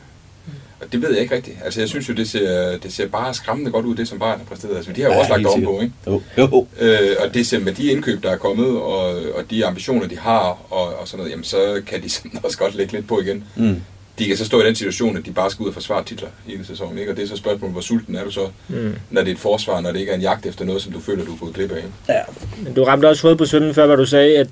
Det 0.93 1.03
ved 1.03 1.11
jeg 1.13 1.21
ikke 1.21 1.35
rigtigt. 1.35 1.57
Altså 1.65 1.81
jeg 1.81 1.89
synes 1.89 2.09
jo, 2.09 2.15
det 2.15 2.29
ser, 2.29 2.77
det 2.79 2.93
ser 2.93 3.07
bare 3.07 3.35
skræmmende 3.35 3.71
godt 3.71 3.87
ud, 3.87 3.95
det 3.95 4.09
som 4.09 4.19
Bayern 4.19 4.39
har 4.39 4.45
præsteret. 4.45 4.77
Altså 4.77 4.93
de 4.93 5.01
har 5.03 5.09
jo 5.09 5.15
Ja, 5.15 5.21
også 5.21 5.33
lagt 5.33 5.47
ovenpå, 5.47 5.81
ikke? 5.81 5.93
Jo, 6.07 6.21
jo. 6.39 6.67
Øh, 6.81 6.99
og 7.27 7.35
det 7.35 7.47
ser 7.47 7.59
med 7.59 7.73
de 7.73 7.87
indkøb, 7.91 8.23
der 8.23 8.31
er 8.31 8.37
kommet, 8.37 8.67
og, 8.69 9.07
og 9.09 9.51
de 9.51 9.67
ambitioner, 9.67 10.07
de 10.09 10.19
har, 10.19 10.59
og, 10.71 10.99
og 11.01 11.09
sådan 11.09 11.19
noget, 11.19 11.31
jamen 11.31 11.45
så 11.45 11.83
kan 11.87 12.03
de 12.03 12.11
sådan 12.17 12.31
også 12.45 12.59
godt 12.59 12.75
lægge 12.75 12.93
lidt 12.93 13.09
på 13.09 13.21
igen. 13.21 13.45
Mm. 13.57 13.83
De 14.19 14.25
kan 14.25 14.37
så 14.37 14.45
stå 14.45 14.63
i 14.63 14.67
den 14.67 14.75
situation, 14.75 15.17
at 15.17 15.27
de 15.27 15.33
bare 15.33 15.51
skal 15.51 15.63
ud 15.63 15.69
og 15.69 15.75
forsvare 15.75 16.05
titler 16.05 16.29
hele 16.47 16.67
sæsonen, 16.67 16.99
ikke? 16.99 17.11
Og 17.13 17.17
det 17.17 17.25
er 17.25 17.29
så 17.29 17.37
spørgsmålet, 17.37 17.73
hvor 17.75 17.81
sulten 17.83 18.17
er 18.17 18.25
du 18.25 18.31
så, 18.31 18.47
Mm. 18.69 18.95
når 19.11 19.21
det 19.21 19.29
er 19.31 19.35
et 19.35 19.41
forsvar, 19.41 19.81
når 19.81 19.93
det 19.93 20.01
ikke 20.01 20.13
er 20.13 20.17
en 20.17 20.23
jagt 20.23 20.47
efter 20.47 20.65
noget, 20.65 20.83
som 20.83 20.93
du 20.93 21.01
føler, 21.01 21.25
du 21.25 21.31
har 21.31 21.39
gået 21.39 21.55
glip 21.55 21.71
af. 21.73 21.77
Ikke? 21.77 21.89
Ja, 22.09 22.21
Men 22.65 22.75
du 22.75 22.85
ramte 22.85 23.07
også 23.09 23.23
hovedet 23.23 23.39
på 23.39 23.47
sønden 23.47 23.75
før, 23.75 23.87
hvor 23.87 23.97
du 23.97 24.07
sagde, 24.07 24.39
at 24.39 24.47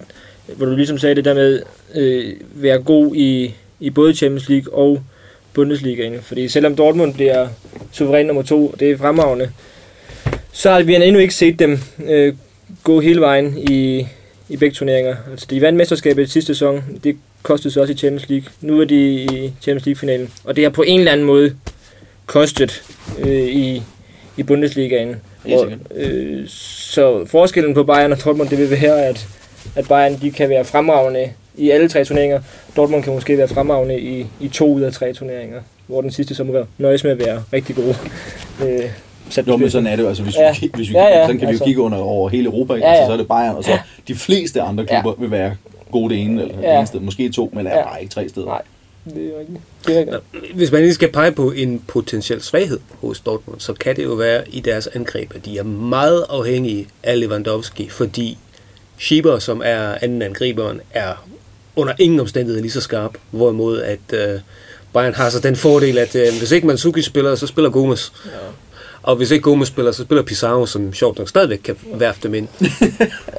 hvor 0.57 0.67
du 0.67 0.77
ligesom 0.77 0.99
sagde 0.99 1.15
det 1.15 1.25
der 1.25 1.35
med 1.35 1.63
øh, 1.95 2.35
være 2.55 2.79
god 2.79 3.17
i, 3.17 3.55
i 3.81 3.91
både 3.91 4.15
Champions 4.15 4.49
League 4.49 4.75
og 4.75 5.03
Bundesligaen. 5.55 6.23
Fordi 6.23 6.49
selvom 6.49 6.77
Dortmund 6.77 7.15
bliver 7.15 7.49
suveræn 7.93 8.27
nummer 8.27 8.43
to, 8.43 8.67
og 8.67 8.81
det 8.81 8.91
er 8.91 8.97
fremragende, 8.97 9.51
så 10.53 10.71
har 10.71 10.83
vi 10.83 10.95
endnu 10.95 11.19
ikke 11.19 11.35
set 11.35 11.59
dem 11.59 11.79
øh, 12.07 12.35
gå 12.85 13.01
hele 13.01 13.21
vejen 13.21 13.59
i, 13.71 14.07
i 14.49 14.57
begge 14.57 14.75
turneringer. 14.75 15.17
Altså, 15.31 15.47
de 15.51 15.61
vandt 15.61 15.77
mesterskabet 15.77 16.31
sidste 16.31 16.55
sæson, 16.55 16.85
det 17.05 17.17
kostede 17.43 17.75
så 17.75 17.81
også 17.81 17.93
i 17.93 17.97
Champions 17.97 18.29
League. 18.29 18.49
Nu 18.61 18.81
er 18.81 18.85
de 18.85 19.11
i 19.11 19.53
Champions 19.61 19.87
League-finalen, 19.87 20.31
og 20.45 20.57
det 20.57 20.65
har 20.65 20.71
på 20.71 20.83
en 20.83 20.99
eller 20.99 21.13
anden 21.13 21.27
måde 21.27 21.57
kostet 22.27 22.83
øh, 23.19 23.49
i, 23.49 23.83
i 24.37 24.43
Bundesligaen. 24.43 25.17
Hvor, 25.43 25.73
øh, 25.95 26.49
så 26.49 27.27
forskellen 27.27 27.75
på 27.75 27.85
Bayern 27.85 28.13
og 28.13 28.25
Dortmund, 28.25 28.49
det 28.49 28.59
vil 28.59 28.71
være, 28.71 29.07
at, 29.07 29.27
at 29.77 29.89
Bayern 29.89 30.21
de 30.21 30.31
kan 30.31 30.49
være 30.49 30.65
fremragende 30.65 31.33
i 31.57 31.71
alle 31.71 31.89
tre 31.89 32.05
turneringer. 32.05 32.41
Dortmund 32.77 33.03
kan 33.03 33.15
måske 33.15 33.39
være 33.39 33.49
fremragende 33.49 34.01
i, 34.01 34.27
i 34.41 34.49
to 34.49 34.73
ud 34.75 34.81
af 34.83 34.93
tre 34.93 35.13
turneringer, 35.13 35.61
hvor 35.87 36.01
den 36.01 36.11
sidste 36.11 36.35
så 36.35 36.45
må 36.45 36.53
være 36.53 36.67
nøjes 36.79 37.05
med 37.05 37.11
at 37.13 37.19
være 37.19 37.43
rigtig 37.53 37.77
god. 37.77 37.95
Øh, 38.67 38.81
sat 39.31 39.47
Jo, 39.49 39.57
men 39.57 39.71
sådan 39.71 39.87
er 39.87 39.97
det 39.97 40.03
jo. 40.03 40.09
Altså, 40.09 40.23
hvis, 40.23 40.37
Ja. 40.37 40.55
vi, 40.61 40.71
hvis 40.75 40.89
vi, 40.89 40.95
Ja, 40.95 41.05
ja, 41.05 41.23
sådan 41.27 41.39
kan 41.39 41.49
vi 41.49 41.53
altså. 41.53 41.65
jo 41.65 41.67
kigge 41.67 41.81
under 41.83 41.99
over 41.99 42.29
hele 42.29 42.45
Europa, 42.47 42.75
Ja, 42.75 42.79
ja, 42.81 42.87
ja. 42.87 42.93
ja. 42.93 42.99
Altså, 42.99 43.09
så 43.09 43.13
er 43.13 43.17
det 43.17 43.29
Bayern, 43.29 43.57
og 43.57 43.65
så 43.65 43.79
de 44.09 44.15
fleste 44.15 44.61
andre 44.61 44.87
klubber 44.87 45.15
vil 45.21 45.31
være 45.31 45.57
gode 45.93 46.15
det 46.15 46.23
ene 46.23 46.43
eller 46.43 46.55
Ja. 46.63 46.69
det 46.71 46.77
ene 46.79 46.87
sted. 46.87 47.01
Måske 47.01 47.29
to, 47.31 47.51
men 47.55 47.67
er 47.67 47.77
Ja. 47.79 47.83
bare 47.85 48.01
ikke 48.03 48.15
tre 48.15 48.29
steder. 48.29 48.47
Nej, 48.47 48.63
det 49.05 49.17
er 49.35 49.39
rigtigt. 49.41 49.59
Det 49.87 49.97
er 49.97 50.01
rigtigt. 50.01 50.55
Hvis 50.55 50.73
man 50.73 50.81
lige 50.81 50.95
skal 50.95 51.13
pege 51.13 51.33
på 51.33 51.51
en 51.51 51.83
potentiel 51.89 52.43
svaghed 52.43 52.79
hos 53.01 53.21
Dortmund, 53.21 53.61
så 53.61 53.73
kan 53.73 53.97
det 53.97 54.05
jo 54.05 54.13
være 54.15 54.43
i 54.49 54.61
deres 54.61 54.87
angreb, 54.87 55.33
at 55.35 55.45
de 55.45 55.59
er 55.59 55.63
meget 55.63 56.25
afhængige 56.31 56.87
af 57.03 57.21
Lewandowski, 57.21 57.89
fordi 57.89 58.39
Schieber, 58.99 59.39
som 59.39 59.63
er 59.65 59.95
anden 60.03 60.23
angriberen, 60.23 60.81
er 60.95 61.27
under 61.77 61.95
ingen 61.99 62.21
omstændighed 62.21 62.63
lige 62.63 62.73
så 62.73 62.81
skarp, 62.81 63.19
hvorimod 63.31 63.83
at 63.83 63.99
øh, 64.13 64.41
Bayern 64.93 65.15
har 65.15 65.31
så 65.31 65.41
den 65.41 65.57
fordel, 65.57 65.99
at 65.99 66.15
øh, 66.15 66.29
hvis 66.39 66.51
ikke 66.51 66.67
Mandzukic 66.67 67.05
spiller, 67.05 67.35
så 67.35 67.47
spiller 67.47 67.71
Gomes. 67.71 68.13
Ja. 68.27 68.31
Og 69.03 69.17
hvis 69.17 69.31
ikke 69.31 69.43
Gomes 69.43 69.69
spiller, 69.69 69.93
så 69.93 70.03
spiller 70.03 70.23
Pizarro, 70.23 70.67
som 70.67 70.95
sjovt 70.95 71.19
nok 71.19 71.29
stadigvæk 71.29 71.59
kan 71.59 71.77
værfe 71.95 72.21
dem 72.23 72.35
ind. 72.35 72.49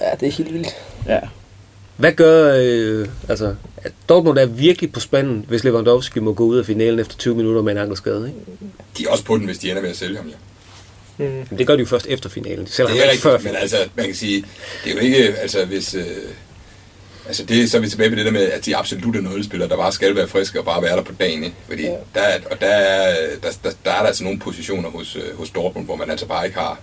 Ja, 0.02 0.16
det 0.20 0.28
er 0.28 0.32
helt 0.32 0.54
vildt. 0.54 0.68
Ja. 1.08 1.20
Hvad 1.98 2.12
gør, 2.12 2.56
øh, 2.60 3.08
altså, 3.30 3.56
at 3.78 3.92
Dortmund 4.10 4.38
er 4.38 4.46
virkelig 4.46 4.92
på 4.92 5.00
spanden, 5.00 5.46
hvis 5.48 5.64
Lewandowski 5.64 6.20
må 6.20 6.34
gå 6.34 6.44
ud 6.44 6.58
af 6.58 6.66
finalen 6.66 7.00
efter 7.00 7.18
20 7.18 7.36
minutter 7.36 7.62
med 7.62 7.72
en 7.72 7.78
ankelskade, 7.78 8.28
ikke? 8.28 8.40
De 8.98 9.04
er 9.06 9.10
også 9.10 9.24
på 9.24 9.38
den, 9.38 9.46
hvis 9.46 9.58
de 9.58 9.70
ender 9.70 9.82
med 9.82 9.90
at 9.90 9.98
sælge 9.98 10.18
ham, 10.18 10.28
ja. 10.28 10.36
Mm. 11.18 11.26
Men 11.50 11.60
det 11.60 11.68
gør 11.68 11.76
de 11.76 11.80
jo 11.80 11.86
først 11.86 12.08
efter 12.10 12.30
finalen. 12.30 12.66
De 12.66 12.72
sælger 12.72 12.90
Det 12.90 13.00
ham 13.00 13.08
er 13.08 13.12
ikke 13.12 13.22
før 13.22 13.34
rigtigt, 13.34 13.54
men 13.54 13.62
altså, 13.62 13.78
man 13.96 14.06
kan 14.06 14.16
sige, 14.16 14.46
det 14.84 14.92
er 14.92 14.96
jo 14.96 15.00
ikke, 15.02 15.36
altså 15.38 15.66
hvis... 15.66 15.96
Øh, 15.96 16.04
altså 17.28 17.44
det, 17.46 17.72
så 17.72 17.78
er 17.78 17.82
vi 17.82 17.90
tilbage 17.90 18.10
ved 18.10 18.18
det 18.18 18.26
der 18.26 18.32
med, 18.32 18.52
at 18.52 18.66
de 18.66 18.76
absolutte 18.76 19.22
nøglespillere, 19.22 19.70
der 19.70 19.78
bare 19.78 19.92
skal 19.92 20.16
være 20.16 20.28
friske 20.28 20.60
og 20.60 20.66
bare 20.66 20.82
være 20.84 20.96
der 20.98 21.04
på 21.04 21.14
dagen, 21.20 21.44
ikke? 21.44 21.56
Fordi 21.68 21.84
Ja. 21.84 21.90
der, 22.16 22.22
er- 22.22 22.40
og 22.52 22.62
der, 22.62 22.68
er, 22.68 23.16
der, 23.44 23.50
der, 23.64 23.70
der 23.86 23.92
er 23.92 24.00
der 24.00 24.08
altså 24.08 24.24
nogle 24.24 24.40
positioner 24.40 24.90
hos, 24.90 25.16
øh, 25.16 25.38
hos 25.38 25.50
Dortmund, 25.50 25.86
hvor 25.86 25.96
man 25.96 26.10
altså 26.12 26.26
bare 26.26 26.46
ikke 26.46 26.58
har 26.60 26.80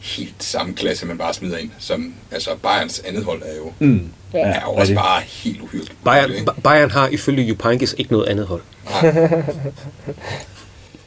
helt 0.00 0.34
samme 0.44 0.74
klasse, 0.74 1.06
man 1.06 1.18
bare 1.18 1.34
smider 1.34 1.56
ind. 1.58 1.70
Som, 1.78 2.14
altså 2.32 2.50
Bayerns 2.62 3.02
andet 3.06 3.24
hold 3.24 3.42
er 3.42 3.56
jo, 3.56 3.72
Mm. 3.78 4.08
Ja. 4.34 4.38
er 4.38 4.60
jo 4.64 4.70
også 4.72 4.94
bare 4.94 5.22
helt 5.26 5.60
uhyrligt. 5.60 5.92
Bayern, 6.04 6.32
ikke? 6.32 6.52
Bayern 6.64 6.90
har 6.90 7.08
ifølge 7.08 7.42
Jupankis 7.42 7.94
ikke 7.98 8.12
noget 8.12 8.26
andet 8.28 8.46
hold. 8.46 8.62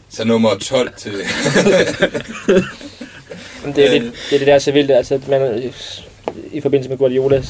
Så 0.09 0.23
nummer 0.23 0.55
12 0.57 0.93
til... 0.97 1.11
Det, 3.75 3.85
er 3.85 3.91
det, 3.91 4.11
det 4.29 4.35
er 4.35 4.37
det 4.37 4.47
der 4.47 4.53
er 4.53 4.59
så 4.59 4.71
vildt, 4.71 4.91
altså 4.91 5.19
man 5.29 5.41
øh, 5.41 5.73
i 6.51 6.61
forbindelse 6.61 6.89
med 6.89 6.97
Guardiola 6.97 7.43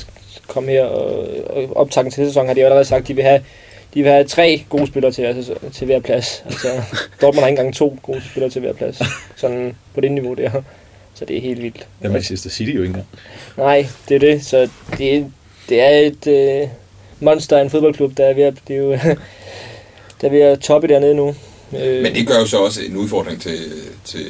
kom 0.47 0.67
her 0.67 0.83
og, 0.83 1.27
og 1.49 1.77
optakten 1.77 2.11
til 2.11 2.25
sæson, 2.27 2.47
har 2.47 2.53
de 2.53 2.63
allerede 2.63 2.85
sagt, 2.85 3.01
at 3.01 3.07
de 3.07 3.13
vil 3.13 3.23
have 3.23 3.41
de 3.93 4.03
vil 4.03 4.11
have 4.11 4.23
tre 4.23 4.63
gode 4.69 4.87
spillere 4.87 5.11
til, 5.11 5.21
altså, 5.21 5.53
til 5.73 5.85
hver 5.85 5.99
plads. 5.99 6.43
Altså, 6.45 6.67
Dortmund 7.21 7.39
har 7.43 7.47
ikke 7.47 7.59
engang 7.59 7.75
to 7.75 7.99
gode 8.03 8.21
spillere 8.31 8.49
til 8.51 8.61
hver 8.61 8.73
plads. 8.73 9.01
Sådan 9.35 9.75
på 9.95 10.01
det 10.01 10.11
niveau 10.11 10.33
der. 10.33 10.51
Så 11.15 11.25
det 11.25 11.37
er 11.37 11.41
helt 11.41 11.61
vildt. 11.61 11.75
Det 12.01 12.07
er 12.07 12.11
Manchester 12.11 12.49
City 12.49 12.69
jo 12.71 12.81
ikke 12.81 12.85
engang. 12.87 13.07
Nej, 13.57 13.87
det 14.09 14.15
er 14.15 14.19
det. 14.19 14.45
Så 14.45 14.69
det, 14.97 15.31
det 15.69 15.81
er 15.81 15.89
et 15.89 16.27
øh, 16.27 16.67
monster 17.19 17.57
af 17.57 17.61
en 17.61 17.69
fodboldklub, 17.69 18.17
der 18.17 18.25
er 18.25 18.33
ved 18.33 18.43
at, 18.43 18.53
det 18.67 18.75
er 18.75 18.79
jo, 18.79 18.91
der 20.21 20.27
er 20.27 20.29
ved 20.29 20.41
at 20.41 20.59
toppe 20.59 20.87
dernede 20.87 21.15
nu. 21.15 21.35
Øh, 21.79 22.01
Men 22.03 22.15
det 22.15 22.27
gør 22.27 22.39
jo 22.39 22.45
så 22.45 22.57
også 22.57 22.81
en 22.89 22.97
udfordring 22.97 23.41
til, 23.41 23.57
til, 24.05 24.25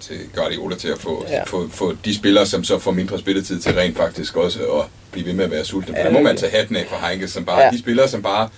til 0.00 0.16
Guardiola 0.34 0.76
til 0.76 0.88
at 0.88 0.98
få, 0.98 1.24
Ja. 1.28 1.34
ja. 1.36 1.42
få, 1.42 1.68
få 1.70 1.92
de 2.04 2.14
spillere, 2.14 2.46
som 2.46 2.64
så 2.64 2.78
får 2.78 2.90
mindre 2.92 3.18
spilletid 3.18 3.60
til 3.60 3.72
rent 3.74 3.96
faktisk 3.96 4.36
også 4.36 4.58
at 4.58 4.84
blive 5.14 5.26
ved 5.26 5.34
med 5.34 5.44
at 5.44 5.50
være 5.50 5.64
sultne. 5.64 5.92
For 5.94 5.98
Ja, 5.98 6.02
ja, 6.02 6.06
der 6.08 6.12
må 6.12 6.20
man 6.22 6.36
tage 6.36 6.52
hatten 6.56 6.76
af 6.76 6.86
for 6.88 7.06
Heinke, 7.06 7.28
som 7.28 7.44
bare, 7.44 7.58
Ja. 7.60 7.64
ja. 7.64 7.70
de 7.70 7.78
spillere, 7.78 8.08
som 8.08 8.22
bare, 8.22 8.48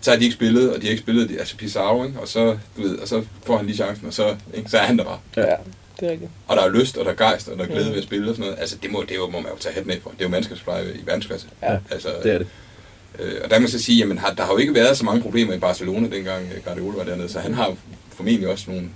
så 0.00 0.10
har 0.10 0.18
de 0.18 0.24
ikke 0.24 0.34
spillet, 0.34 0.70
og 0.74 0.80
de 0.80 0.86
har 0.86 0.90
ikke 0.90 1.02
spillet, 1.02 1.28
de- 1.28 1.38
altså 1.38 1.56
Pizarro, 1.56 2.04
ikke? 2.04 2.20
Og, 2.20 2.28
så, 2.28 2.58
du 2.76 2.82
ved, 2.82 2.96
og 2.98 3.08
så 3.08 3.22
får 3.46 3.56
han 3.56 3.66
lige 3.66 3.76
chancen, 3.76 4.06
og 4.06 4.12
så, 4.14 4.36
ikke? 4.54 4.70
så 4.70 4.78
er 4.78 4.82
han 4.82 4.98
der 4.98 5.04
bare. 5.04 5.18
ja, 5.36 5.42
det 6.00 6.06
er 6.08 6.10
rigtigt. 6.10 6.30
Og 6.46 6.56
der 6.56 6.62
er 6.62 6.68
lyst, 6.68 6.96
og 6.96 7.04
der 7.04 7.10
er 7.10 7.14
gejst, 7.16 7.48
og 7.48 7.58
der 7.58 7.64
er 7.64 7.68
glæde 7.68 7.84
Mm. 7.84 7.90
ved 7.90 7.98
at 7.98 8.04
spille 8.04 8.30
og 8.30 8.34
sådan 8.36 8.44
noget. 8.48 8.60
Altså, 8.60 8.76
det 8.82 8.90
må, 8.92 9.04
det 9.08 9.16
må 9.18 9.26
må 9.26 9.40
man 9.40 9.50
jo 9.52 9.58
tage 9.58 9.74
hatten 9.74 9.92
af 9.92 9.98
for. 10.02 10.10
Det 10.10 10.20
er 10.20 10.24
jo 10.24 10.28
mandskabspleje 10.30 10.84
i 10.94 11.06
verdensklasse. 11.06 11.46
Ja, 11.62 11.76
altså, 11.90 12.08
Det 12.22 12.32
er 12.32 12.38
det. 12.38 12.46
Øh, 13.18 13.32
og 13.44 13.50
der 13.50 13.54
kan 13.56 13.62
man 13.62 13.70
så 13.70 13.82
sige, 13.82 13.98
jamen 13.98 14.18
har, 14.18 14.30
der 14.34 14.42
har 14.42 14.52
jo 14.52 14.58
ikke 14.58 14.74
været 14.74 14.96
så 14.98 15.04
mange 15.04 15.22
problemer 15.22 15.52
i 15.54 15.58
Barcelona, 15.58 16.08
dengang 16.16 16.44
øh, 16.56 16.64
Guardiola 16.64 16.96
var 16.98 17.04
dernede, 17.04 17.28
så 17.28 17.38
han 17.38 17.54
har 17.54 17.76
formentlig 18.14 18.48
også 18.48 18.64
nogle, 18.70 18.88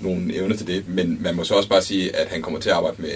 nogle 0.00 0.36
evner 0.36 0.56
til 0.56 0.66
det. 0.66 0.88
Men 0.88 1.18
man 1.22 1.34
må 1.34 1.44
så 1.44 1.54
også 1.54 1.68
bare 1.68 1.82
sige, 1.82 2.16
at 2.16 2.28
han 2.28 2.42
kommer 2.42 2.60
til 2.60 2.70
at 2.70 2.76
arbejde 2.76 2.96
med 3.02 3.10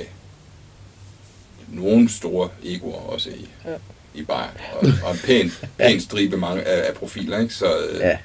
nogle 1.69 2.09
store 2.09 2.49
egoer 2.65 2.97
også 3.01 3.31
i, 3.31 3.49
Ja. 3.65 3.75
i 4.15 4.23
Bayern. 4.25 4.51
Og, 4.73 4.89
og 5.05 5.13
en 5.13 5.19
pæn, 5.25 5.53
pæn 5.79 6.01
stribe 6.01 6.37
mange 6.37 6.63
af, 6.63 6.89
af 6.89 6.95
profiler, 6.95 7.39
ikke? 7.39 7.55
Så, 7.55 7.67
øh, 7.91 7.99
Ja. 8.01 8.17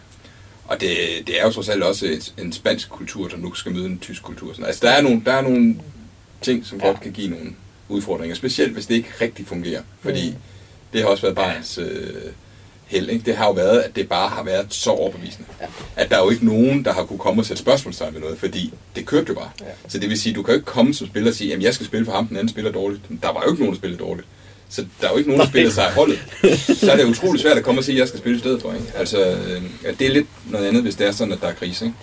Og 0.65 0.81
det, 0.81 0.89
det 1.27 1.39
er 1.39 1.43
jo 1.45 1.51
trods 1.51 1.69
alt 1.69 1.83
også 1.83 2.05
et, 2.05 2.33
en 2.37 2.53
spansk 2.53 2.89
kultur, 2.89 3.27
der 3.27 3.37
nu 3.37 3.53
skal 3.53 3.71
møde 3.71 3.85
en 3.85 3.99
tysk 3.99 4.21
kultur. 4.23 4.53
Sådan. 4.53 4.65
Altså, 4.65 4.81
der 4.85 4.91
er, 4.91 5.01
nogle, 5.01 5.21
der 5.25 5.33
er 5.33 5.41
nogle 5.41 5.75
ting, 6.41 6.65
som 6.65 6.79
ja. 6.79 6.87
godt 6.87 7.01
kan 7.01 7.11
give 7.11 7.29
nogle 7.29 7.49
udfordringer, 7.89 8.35
specielt 8.35 8.73
hvis 8.73 8.85
det 8.85 8.95
ikke 8.95 9.09
rigtig 9.21 9.47
fungerer. 9.47 9.81
Fordi 10.01 10.29
Mm. 10.29 10.35
det 10.93 11.01
har 11.01 11.07
også 11.07 11.21
været 11.21 11.35
Bayerns 11.35 11.77
øh, 11.77 12.13
held. 12.87 13.09
Ikke? 13.09 13.25
Det 13.25 13.35
har 13.35 13.45
jo 13.45 13.51
været, 13.51 13.79
at 13.79 13.95
det 13.95 14.09
bare 14.09 14.29
har 14.29 14.43
været 14.43 14.65
så 14.69 14.91
overbevisende. 14.91 15.45
Ja. 15.61 15.65
At 15.95 16.09
der 16.09 16.17
er 16.17 16.23
jo 16.23 16.29
ikke 16.29 16.45
nogen, 16.45 16.85
der 16.85 16.93
har 16.93 17.03
kunne 17.03 17.19
komme 17.19 17.41
og 17.41 17.45
sætte 17.45 17.61
spørgsmålstegn 17.61 18.13
ved 18.13 18.21
noget, 18.21 18.37
fordi 18.37 18.73
det 18.95 19.05
kørte 19.05 19.25
jo 19.29 19.33
bare. 19.33 19.49
Ja. 19.61 19.65
Så 19.87 19.99
det 19.99 20.09
vil 20.09 20.19
sige, 20.19 20.35
du 20.35 20.43
kan 20.43 20.53
jo 20.53 20.57
ikke 20.57 20.65
komme 20.65 20.93
som 20.93 21.07
spiller 21.07 21.29
og 21.29 21.35
sige, 21.35 21.53
at 21.53 21.61
jeg 21.61 21.73
skal 21.73 21.85
spille 21.85 22.05
for 22.05 22.11
ham, 22.11 22.27
den 22.27 22.37
anden 22.37 22.49
spiller 22.49 22.71
dårligt. 22.71 23.01
Der 23.21 23.33
var 23.33 23.43
jo 23.45 23.51
ikke 23.51 23.63
nogen, 23.63 23.73
der 23.73 23.79
spillede 23.79 23.99
dårligt. 23.99 24.27
Så 24.69 24.85
der 25.01 25.07
er 25.07 25.11
jo 25.11 25.17
ikke 25.17 25.29
nogen, 25.29 25.41
der 25.41 25.49
spiller 25.49 25.71
sig 25.71 25.85
af 25.85 25.93
holdet. 25.93 26.19
Så 26.79 26.91
er 26.91 26.95
det 26.97 27.05
utroligt 27.05 27.41
svært 27.41 27.57
at 27.57 27.63
komme 27.63 27.79
og 27.81 27.83
sige, 27.83 27.95
at 27.95 27.99
jeg 27.99 28.07
skal 28.07 28.19
spille 28.19 28.35
i 28.35 28.39
stedet 28.39 28.61
for. 28.61 28.73
Ikke? 28.73 28.85
Altså, 28.95 29.17
øh, 29.17 29.61
ja, 29.83 29.91
det 29.99 30.07
er 30.07 30.11
lidt 30.11 30.27
noget 30.51 30.65
andet, 30.65 30.83
hvis 30.83 30.95
det 30.95 31.07
er 31.07 31.11
sådan, 31.11 31.33
at 31.33 31.41
der 31.41 31.47
er 31.47 31.53
krise. 31.53 31.85
Ikke? 31.85 31.97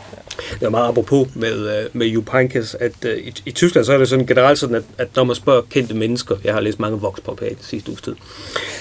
Det 0.61 0.67
er 0.67 0.71
meget 0.71 0.89
apropos 0.89 1.29
med, 1.35 1.79
øh, 1.79 1.85
med 1.93 2.07
Jupankis, 2.07 2.77
at 2.81 2.93
øh, 3.07 3.19
i, 3.19 3.35
i 3.47 3.51
Tyskland 3.51 3.85
så 3.85 3.93
er 3.93 3.99
det 3.99 4.09
sådan 4.09 4.27
generelt 4.27 4.59
sådan, 4.59 4.77
at, 4.77 4.83
at 4.99 5.09
når 5.17 5.25
man 5.25 5.37
spørger 5.37 5.63
kendte 5.71 5.95
mennesker, 5.95 6.37
jeg 6.45 6.55
har 6.55 6.61
læst 6.61 6.81
mange 6.81 7.01
voxpop 7.01 7.41
her 7.41 7.47
i 7.47 7.55
det 7.55 7.65
sidste 7.65 7.91
uges 7.91 8.03
tid, 8.03 8.15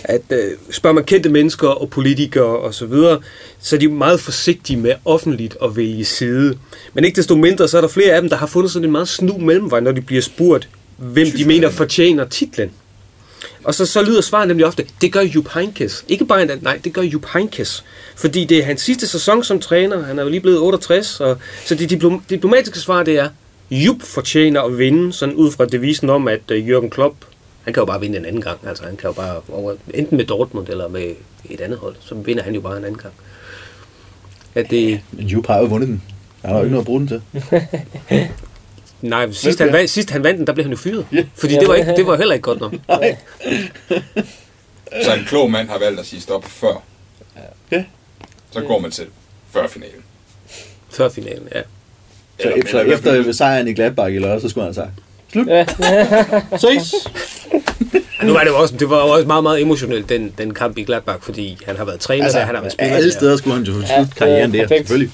at 0.03 0.21
øh, 0.29 0.51
spørger 0.71 0.93
man 0.93 1.03
kendte 1.03 1.29
mennesker 1.29 1.67
og 1.67 1.89
politikere 1.89 2.59
og 2.59 2.73
så 2.73 2.85
videre, 2.85 3.19
så 3.59 3.75
er 3.75 3.79
de 3.79 3.87
meget 3.87 4.19
forsigtige 4.19 4.77
med 4.77 4.93
offentligt 5.05 5.57
at 5.63 5.75
vælge 5.75 6.05
side. 6.05 6.57
Men 6.93 7.05
ikke 7.05 7.15
desto 7.15 7.35
mindre, 7.35 7.67
så 7.67 7.77
er 7.77 7.81
der 7.81 7.87
flere 7.87 8.13
af 8.13 8.21
dem, 8.21 8.29
der 8.29 8.37
har 8.37 8.47
fundet 8.47 8.71
sådan 8.71 8.85
en 8.85 8.91
meget 8.91 9.07
snu 9.07 9.37
mellemvej, 9.37 9.79
når 9.79 9.91
de 9.91 10.01
bliver 10.01 10.21
spurgt, 10.21 10.69
hvem 10.97 11.25
de 11.25 11.31
Tyskland, 11.31 11.47
mener 11.47 11.67
ikke? 11.67 11.77
fortjener 11.77 12.25
titlen. 12.25 12.71
Og 13.63 13.75
så, 13.75 13.85
så 13.85 14.01
lyder 14.01 14.21
svaret 14.21 14.47
nemlig 14.47 14.65
ofte, 14.65 14.85
det 15.01 15.13
gør 15.13 15.21
Jupp 15.21 15.49
Heynckes. 15.53 16.05
Ikke 16.07 16.25
bare 16.25 16.41
en, 16.41 16.51
nej, 16.61 16.79
det 16.83 16.93
gør 16.93 17.01
Jupp 17.01 17.25
Heynckes. 17.33 17.83
Fordi 18.15 18.45
det 18.45 18.57
er 18.57 18.63
hans 18.63 18.81
sidste 18.81 19.07
sæson 19.07 19.43
som 19.43 19.59
træner. 19.59 20.03
Han 20.03 20.19
er 20.19 20.23
jo 20.23 20.29
lige 20.29 20.41
blevet 20.41 20.59
68. 20.59 21.19
Og, 21.19 21.37
så 21.65 21.75
det 21.75 21.89
diplom, 21.89 22.23
diplomatiske 22.29 22.79
svar, 22.79 23.03
det 23.03 23.19
er, 23.19 23.29
Jupp 23.71 24.01
fortjener 24.01 24.61
at 24.61 24.77
vinde, 24.77 25.13
sådan 25.13 25.35
ud 25.35 25.51
fra 25.51 25.65
devisen 25.65 26.09
om, 26.09 26.27
at 26.27 26.51
uh, 26.51 26.57
Jürgen 26.57 26.89
Klopp, 26.89 27.15
han 27.63 27.73
kan 27.73 27.81
jo 27.81 27.85
bare 27.85 27.99
vinde 27.99 28.17
en 28.17 28.25
anden 28.25 28.41
gang. 28.41 28.59
Altså, 28.67 28.83
han 28.83 28.97
kan 28.97 29.07
jo 29.07 29.13
bare, 29.13 29.41
over, 29.51 29.75
enten 29.93 30.17
med 30.17 30.25
Dortmund 30.25 30.67
eller 30.69 30.87
med 30.87 31.13
et 31.49 31.61
andet 31.61 31.79
hold, 31.79 31.95
så 31.99 32.15
vinder 32.15 32.43
han 32.43 32.55
jo 32.55 32.61
bare 32.61 32.77
en 32.77 32.83
anden 32.83 32.99
gang. 32.99 33.13
At 34.55 34.69
det, 34.69 35.01
Men 35.11 35.27
Jupp 35.27 35.47
har 35.47 35.59
jo 35.59 35.65
vundet 35.65 35.89
den. 35.89 36.01
Han 36.41 36.51
har 36.51 36.57
jo 36.57 36.63
ikke 36.63 36.71
noget 36.71 36.81
at 36.81 36.85
bruge 36.85 36.99
den 36.99 37.07
til. 37.07 37.21
nej, 39.03 39.31
sidst 39.31 39.59
han, 39.59 39.73
vandt, 39.73 39.89
sidst 39.89 40.09
han 40.09 40.23
vandt 40.23 40.37
den, 40.39 40.47
der 40.47 40.53
blev 40.53 40.63
han 40.65 40.71
jo 40.71 40.77
fyret. 40.77 41.05
Ja. 41.13 41.23
Fordi 41.35 41.53
det 41.53 41.67
var, 41.67 41.75
ikke, 41.75 41.95
det 41.95 42.07
var 42.07 42.17
heller 42.17 42.33
ikke 42.33 42.43
godt 42.43 42.59
nok. 42.61 42.73
Så 45.05 45.13
en 45.13 45.25
klog 45.27 45.51
mand 45.51 45.69
har 45.69 45.79
valgt 45.79 45.99
at 45.99 46.05
sige 46.05 46.21
stop 46.21 46.45
før. 46.45 46.83
Ja. 47.71 47.83
Så 48.51 48.61
går 48.61 48.79
man 48.79 48.91
selv 48.91 49.07
før 49.51 49.67
finalen. 49.67 50.01
Før 50.91 51.09
finalen, 51.09 51.47
ja. 51.55 51.61
Så 51.61 51.67
Eller- 52.49 52.63
efter, 52.63 52.79
eller- 52.79 53.19
efter 53.19 53.31
sejren 53.31 53.67
i 53.67 53.73
Gladbach 53.73 54.15
i 54.15 54.19
lørdag, 54.19 54.41
så 54.41 54.49
skulle 54.49 54.65
han 54.65 54.73
have 54.75 54.85
sagt, 54.85 54.91
slut, 55.31 55.47
Ja. 55.47 55.65
ses. 56.81 56.93
Nu 58.23 58.33
var 58.33 58.39
det 58.39 58.47
jo 58.49 58.57
også, 58.59 58.77
det 58.77 58.89
var 58.89 58.97
også 58.97 59.27
meget, 59.27 59.43
meget 59.43 59.61
emotionelt, 59.61 60.09
den, 60.09 60.33
den 60.37 60.53
kamp 60.53 60.77
i 60.77 60.83
Gladbach, 60.83 61.17
fordi 61.21 61.57
han 61.65 61.77
har 61.77 61.85
været 61.85 61.99
træner 61.99 62.23
altså, 62.23 62.39
der, 62.39 62.45
han 62.45 62.55
har 62.55 62.61
været 62.61 62.73
spiller 62.73 62.95
alle 62.95 63.09
der. 63.09 63.15
steder 63.17 63.37
skulle 63.37 63.55
han 63.55 63.63
jo 63.63 63.81
Ja, 63.81 63.87
slutte 63.97 64.15
karrieren 64.15 64.51
det 64.51 64.57
er 64.57 64.61
der, 64.61 64.67
perfekt. 64.67 64.87
selvfølgelig. 64.87 65.11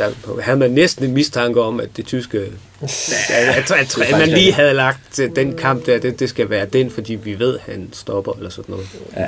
Der 0.00 0.40
havde 0.42 0.58
man 0.58 0.70
næsten 0.70 1.04
en 1.04 1.14
mistanke 1.14 1.60
om, 1.60 1.80
at 1.80 1.96
det 1.96 2.06
tyske... 2.06 2.52
At, 2.82 3.12
at, 3.30 3.70
at, 3.70 3.98
at 3.98 4.18
man 4.18 4.28
lige 4.28 4.52
havde 4.52 4.74
lagt 4.74 4.98
til 5.12 5.36
den 5.36 5.56
kamp 5.56 5.86
der, 5.86 5.98
det, 5.98 6.20
det 6.20 6.28
skal 6.28 6.50
være 6.50 6.66
den, 6.66 6.90
fordi 6.90 7.14
vi 7.14 7.38
ved, 7.38 7.58
at 7.58 7.72
han 7.72 7.88
stopper 7.92 8.32
eller 8.32 8.50
sådan 8.50 8.72
noget. 8.72 8.86
Ja. 9.16 9.26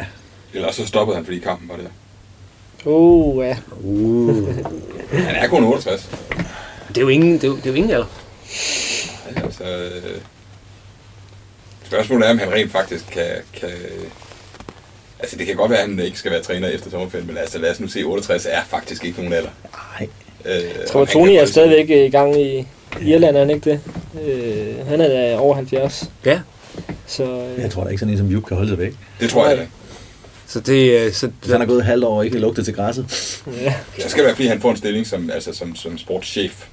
Eller 0.54 0.72
så 0.72 0.86
stoppede 0.86 1.16
han, 1.16 1.24
fordi 1.24 1.38
kampen 1.38 1.68
var 1.68 1.76
der. 1.76 1.84
Uh, 2.84 3.44
ja. 3.44 3.56
Uh. 3.80 4.48
Han 5.12 5.34
er 5.34 5.48
kun 5.48 5.64
68. 5.64 6.10
Det 6.88 6.96
er 6.96 7.00
jo 7.00 7.08
ingen, 7.08 7.34
det 7.34 7.44
er 7.44 7.48
jo, 7.48 7.56
det 7.56 7.66
er 7.66 7.70
jo 7.70 7.76
ingen 7.76 7.90
alder. 7.90 8.06
Ja, 9.36 9.42
altså, 9.42 9.64
øh, 9.64 10.20
spørgsmålet 11.84 12.26
er, 12.26 12.30
om 12.30 12.38
han 12.38 12.52
rent 12.52 12.72
faktisk 12.72 13.06
kan, 13.06 13.28
kan... 13.54 13.70
Altså, 15.18 15.36
det 15.36 15.46
kan 15.46 15.56
godt 15.56 15.70
være, 15.70 15.80
at 15.80 15.88
han 15.88 15.98
ikke 15.98 16.18
skal 16.18 16.32
være 16.32 16.42
træner 16.42 16.68
efter 16.68 16.90
sommerferien, 16.90 17.26
men 17.26 17.36
altså, 17.36 17.58
lad 17.58 17.70
os 17.70 17.80
nu 17.80 17.88
se, 17.88 18.02
68 18.02 18.46
er 18.46 18.64
faktisk 18.64 19.04
ikke 19.04 19.18
nogen 19.18 19.32
alder. 19.32 19.50
Nej. 20.00 20.08
Øh, 20.46 20.54
Jeg 20.54 20.88
tror, 20.88 21.04
Tony 21.04 21.30
er 21.30 21.44
stadigvæk 21.46 21.90
i 21.90 22.08
gang 22.10 22.40
i 22.40 22.66
Irland, 23.02 23.36
er 23.36 23.40
han 23.40 23.50
ikke 23.50 23.70
det? 23.70 23.80
Øh, 24.26 24.86
han 24.86 25.00
er 25.00 25.08
da 25.08 25.38
over 25.38 25.54
70. 25.54 26.10
Ja, 26.24 26.40
Så 27.06 27.24
øh, 27.24 27.62
Jeg 27.62 27.70
tror 27.70 27.84
da 27.84 27.88
ikke 27.90 28.00
sådan 28.00 28.12
en 28.12 28.18
som 28.18 28.26
Jupp 28.26 28.46
kan 28.46 28.56
holde 28.56 28.70
sig 28.70 28.78
væk. 28.78 28.92
Det 29.20 29.30
tror 29.30 29.48
jeg 29.48 29.56
da. 29.58 29.66
så 30.46 30.60
det... 30.60 31.00
øh, 31.06 31.12
Så, 31.12 31.30
han 31.46 31.60
har 31.60 31.66
gået 31.66 31.78
et 31.78 31.84
halvt 31.84 32.04
år 32.04 32.16
og 32.18 32.24
ikke 32.26 32.38
lugtet 32.38 32.64
til 32.64 32.74
græsset. 32.74 33.06
ja. 33.62 33.74
Så 33.98 34.08
skal 34.08 34.18
det 34.22 34.26
være, 34.26 34.34
fordi 34.36 34.48
han 34.48 34.60
får 34.60 34.70
en 34.70 34.76
stilling 34.76 35.06
som, 35.06 35.30
altså, 35.30 35.52
som, 35.52 35.76
som 35.76 35.98
sportschef 35.98 36.64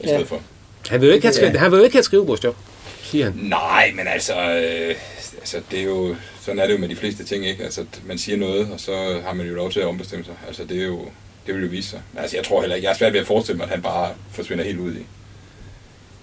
i 0.00 0.06
stedet 0.06 0.18
Ja. 0.20 0.24
for. 0.24 0.40
han 0.88 1.00
vil 1.00 1.06
jo 1.08 1.14
ikke 1.14 1.26
have, 1.40 1.58
han 1.58 1.70
vil 1.70 1.78
jo 1.78 1.84
ikke 1.84 1.96
have 1.96 2.02
skrivebordsjob, 2.02 2.56
siger 3.02 3.24
han. 3.24 3.34
Nej, 3.36 3.92
men 3.96 4.06
altså, 4.08 4.32
øh, 4.34 4.94
altså, 5.38 5.56
det 5.70 5.78
er 5.80 5.84
jo, 5.84 6.14
sådan 6.40 6.58
er 6.60 6.66
det 6.66 6.72
jo 6.74 6.78
med 6.78 6.88
de 6.88 6.96
fleste 6.96 7.24
ting, 7.24 7.46
ikke? 7.46 7.64
Altså, 7.64 7.84
man 8.06 8.18
siger 8.18 8.38
noget, 8.38 8.68
og 8.72 8.80
så 8.80 8.92
har 9.26 9.34
man 9.34 9.46
jo 9.46 9.54
lov 9.54 9.70
til 9.70 9.80
at 9.80 9.86
ombestemme 9.86 10.24
sig. 10.24 10.34
Altså, 10.48 10.62
det 10.68 10.80
er 10.82 10.86
jo, 10.86 11.00
det 11.46 11.54
vil 11.54 11.62
jo 11.62 11.68
vise 11.68 11.88
sig. 11.90 12.00
Altså, 12.16 12.36
jeg 12.36 12.44
tror 12.44 12.60
heller 12.60 12.76
ikke, 12.76 12.86
jeg 12.86 12.92
er 12.92 12.96
svært 12.98 13.12
ved 13.12 13.20
at 13.20 13.26
forestille 13.26 13.56
mig, 13.56 13.64
at 13.64 13.70
han 13.70 13.82
bare 13.82 14.10
forsvinder 14.30 14.64
helt 14.64 14.78
ud 14.78 14.92
i, 14.94 15.06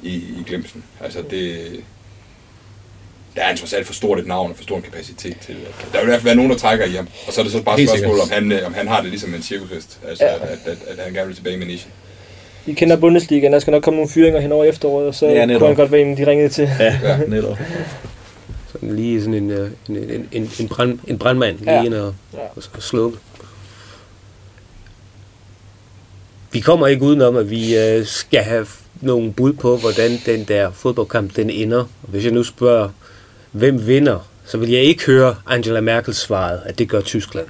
i, 0.09 0.13
i 0.15 0.43
glemsen. 0.47 0.84
Altså, 1.01 1.19
det, 1.30 1.57
der 3.36 3.41
er 3.41 3.55
trods 3.55 3.74
alt 3.74 3.88
for 3.88 3.93
stort 3.93 4.19
et 4.19 4.28
navn 4.28 4.49
og 4.51 4.55
for 4.57 4.63
stor 4.63 4.76
en 4.76 4.82
kapacitet 4.82 5.38
til. 5.45 5.51
At, 5.53 5.86
der 5.93 5.99
vil 5.99 6.01
i 6.01 6.05
hvert 6.05 6.15
fald 6.22 6.24
være 6.26 6.36
nogen, 6.36 6.51
der 6.51 6.57
trækker 6.57 6.86
i 6.86 6.91
ham. 6.91 7.07
Og 7.28 7.34
så 7.34 7.41
er 7.41 7.43
det 7.43 7.51
så 7.51 7.61
bare 7.63 7.82
et 7.82 7.89
spørgsmål, 7.89 8.19
om 8.19 8.30
han, 8.32 8.51
øh, 8.51 8.65
om 8.65 8.74
han 8.74 8.88
har 8.88 9.01
det 9.01 9.09
ligesom 9.09 9.34
en 9.34 9.41
cirkushest. 9.41 9.99
Altså, 10.07 10.26
Ja. 10.26 10.34
at, 10.36 10.41
at, 10.65 10.78
at, 10.88 11.03
han 11.03 11.13
gerne 11.13 11.28
vil 11.28 11.36
tilbage 11.36 11.57
med 11.57 11.65
nichen. 11.67 11.91
I 12.67 12.74
kender 12.74 12.95
Bundesliga, 12.95 13.47
der 13.47 13.59
skal 13.59 13.72
nok 13.72 13.84
komme 13.84 13.95
nogle 13.97 14.09
fyringer 14.11 14.39
hen 14.39 14.51
over 14.51 14.65
efteråret, 14.65 15.07
og 15.07 15.15
så 15.15 15.28
Ja, 15.28 15.45
netop. 15.45 15.59
kunne 15.59 15.67
han 15.67 15.76
godt 15.76 15.91
være 15.91 16.01
en, 16.01 16.17
de 16.17 16.28
ringede 16.28 16.49
til. 16.49 16.69
Ja, 16.80 16.99
Ja. 17.03 17.17
netop. 17.28 17.57
Sådan 18.72 18.95
lige 18.95 19.19
sådan 19.19 19.34
en, 19.34 19.49
øh, 19.51 19.72
en, 19.89 19.97
en, 19.97 20.30
en, 20.32 20.51
en, 20.59 20.67
brand, 20.67 20.99
en 21.07 21.17
brandmand, 21.17 21.59
lige 21.59 21.72
Ja. 21.74 21.84
ind 21.84 21.93
og, 21.93 22.15
Ja. 22.34 22.39
og 22.55 22.63
slukke. 22.84 23.17
Vi 26.52 26.60
kommer 26.60 26.88
ikke 26.88 27.04
udenom, 27.04 27.36
at 27.36 27.49
vi 27.49 27.78
øh, 27.78 28.06
skal 28.06 28.43
have 28.43 28.68
nogle 29.02 29.34
bud 29.34 29.54
på, 29.54 29.78
hvordan 29.78 30.12
den 30.26 30.43
der 30.43 30.72
fodboldkamp 30.72 31.36
den 31.36 31.49
ender. 31.49 31.80
Og 31.80 32.10
hvis 32.10 32.24
jeg 32.24 32.32
nu 32.32 32.43
spørger, 32.43 32.89
hvem 33.52 33.88
vinder, 33.88 34.28
så 34.45 34.58
vil 34.58 34.70
jeg 34.70 34.82
ikke 34.82 35.06
høre 35.06 35.36
Angela 35.47 35.82
Merkel 35.82 36.14
svaret, 36.14 36.62
at 36.66 36.80
det 36.80 36.89
gør 36.89 37.02
Tyskland. 37.02 37.47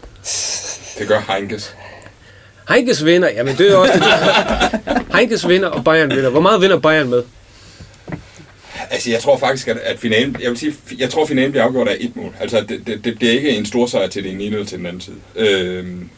Det 0.99 1.08
gør 1.08 1.34
Heinkes. 1.34 1.76
Heinkes 2.70 3.06
vinder, 3.06 3.30
jamen 3.30 3.56
det 3.58 3.72
er 3.72 3.76
også 3.76 3.93
det. 3.93 5.02
Heinkes 5.16 5.47
vinder, 5.47 5.68
og 5.68 5.84
Bayern 5.84 6.10
vinder. 6.10 6.30
Hvor 6.30 6.41
meget 6.41 6.62
vinder 6.62 6.80
Bayern 6.80 7.10
med? 7.10 7.24
Altså, 8.91 9.12
jeg 9.12 9.20
tror 9.20 9.38
faktisk, 9.38 9.68
at, 9.68 9.78
at 9.78 9.99
finalen, 9.99 10.38
jeg 10.41 10.49
vil 10.49 10.58
sige, 10.58 10.74
jeg 10.97 11.10
tror, 11.10 11.26
finalen 11.26 11.52
bliver 11.52 11.64
afgjort 11.64 11.88
af 11.88 11.97
et 11.99 12.16
mål. 12.16 12.36
Altså, 12.39 12.66
det, 12.70 12.88
det, 12.88 13.06
det 13.06 13.16
bliver 13.16 13.32
ikke 13.32 13.49
en 13.49 13.66
stor 13.66 13.86
sejr 13.86 14.08
til 14.08 14.24
det 14.24 14.32
ene 14.32 14.43
eller 14.43 14.66
til 14.66 14.78
den 14.78 14.86
anden 14.86 15.02
side. 15.02 15.16
Øhm, 15.36 16.10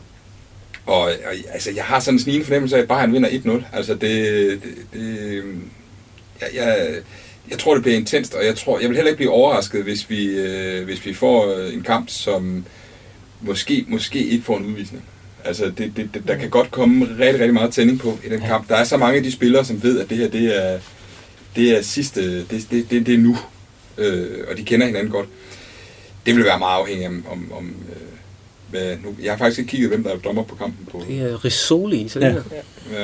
og, 0.86 1.02
og, 1.02 1.34
altså, 1.54 1.72
jeg 1.76 1.84
har 1.84 2.00
sådan 2.00 2.16
en 2.16 2.20
snigende 2.20 2.46
fornemmelse 2.46 2.78
af, 2.78 2.82
at 2.82 2.88
Bayern 2.88 3.14
vinder 3.14 3.30
1-0. 3.30 3.76
Altså, 3.76 3.94
det, 3.94 4.02
det, 4.64 4.76
det 4.94 5.44
jeg, 6.42 6.50
jeg, 6.56 6.96
jeg 7.50 7.60
tror, 7.60 7.74
det 7.74 7.84
bliver 7.84 7.98
intenst, 7.98 8.34
og 8.34 8.46
jeg 8.46 8.56
tror, 8.56 8.80
jeg 8.80 8.90
vil 8.90 8.96
heller 8.96 9.10
ikke 9.10 9.18
blive 9.18 9.32
overrasket, 9.32 9.84
hvis 9.84 10.10
vi, 10.10 10.26
øh, 10.26 10.86
hvis 10.86 11.06
vi 11.06 11.14
får 11.14 11.56
øh, 11.58 11.74
en 11.74 11.82
kamp, 11.82 12.10
som 12.10 12.66
måske, 13.42 13.86
måske 13.88 14.26
ikke 14.26 14.44
får 14.44 14.58
en 14.58 14.66
udvisning. 14.66 15.04
Altså, 15.46 15.66
det, 15.66 15.94
det, 15.98 16.10
det, 16.14 16.28
der 16.28 16.36
kan 16.36 16.50
godt 16.50 16.72
komme 16.72 17.06
rigtig, 17.06 17.40
rigtig 17.40 17.54
meget 17.54 17.74
tænding 17.74 18.00
på 18.00 18.18
i 18.26 18.30
den 18.30 18.42
kamp. 18.42 18.70
Der 18.70 18.76
er 18.76 18.84
så 18.84 18.98
mange 18.98 19.18
af 19.18 19.24
de 19.24 19.32
spillere, 19.32 19.66
som 19.66 19.84
ved, 19.84 20.00
at 20.00 20.10
det 20.10 20.18
her, 20.18 20.28
det 20.30 20.64
er, 20.64 20.80
det 21.56 21.78
er 21.78 21.82
sidste, 21.82 22.40
det, 22.40 22.68
det, 22.72 22.92
det, 22.92 23.06
det 23.06 23.14
er 23.14 23.18
nu, 23.18 23.38
øh, 23.98 24.48
og 24.52 24.58
de 24.58 24.64
kender 24.64 24.86
hinanden 24.86 25.12
godt. 25.12 25.30
Det 26.26 26.36
vil 26.36 26.46
være 26.46 26.60
meget 26.60 26.80
afhængigt 26.80 27.08
om, 27.08 27.26
om, 27.32 27.52
om 27.52 27.76
øh, 27.90 28.14
hvad, 28.74 28.98
nu, 29.04 29.16
jeg 29.24 29.32
har 29.32 29.38
faktisk 29.38 29.60
ikke 29.60 29.70
kigget, 29.70 29.90
hvem 29.90 30.04
der 30.04 30.12
er 30.12 30.18
dommer 30.18 30.44
på 30.44 30.56
kampen 30.56 30.88
på. 30.92 31.04
Det 31.08 31.20
er 31.20 31.46
Risoli, 31.46 32.08
så 32.08 32.20
det 32.20 32.26
Ja. 32.26 32.32
ja. 32.32 33.04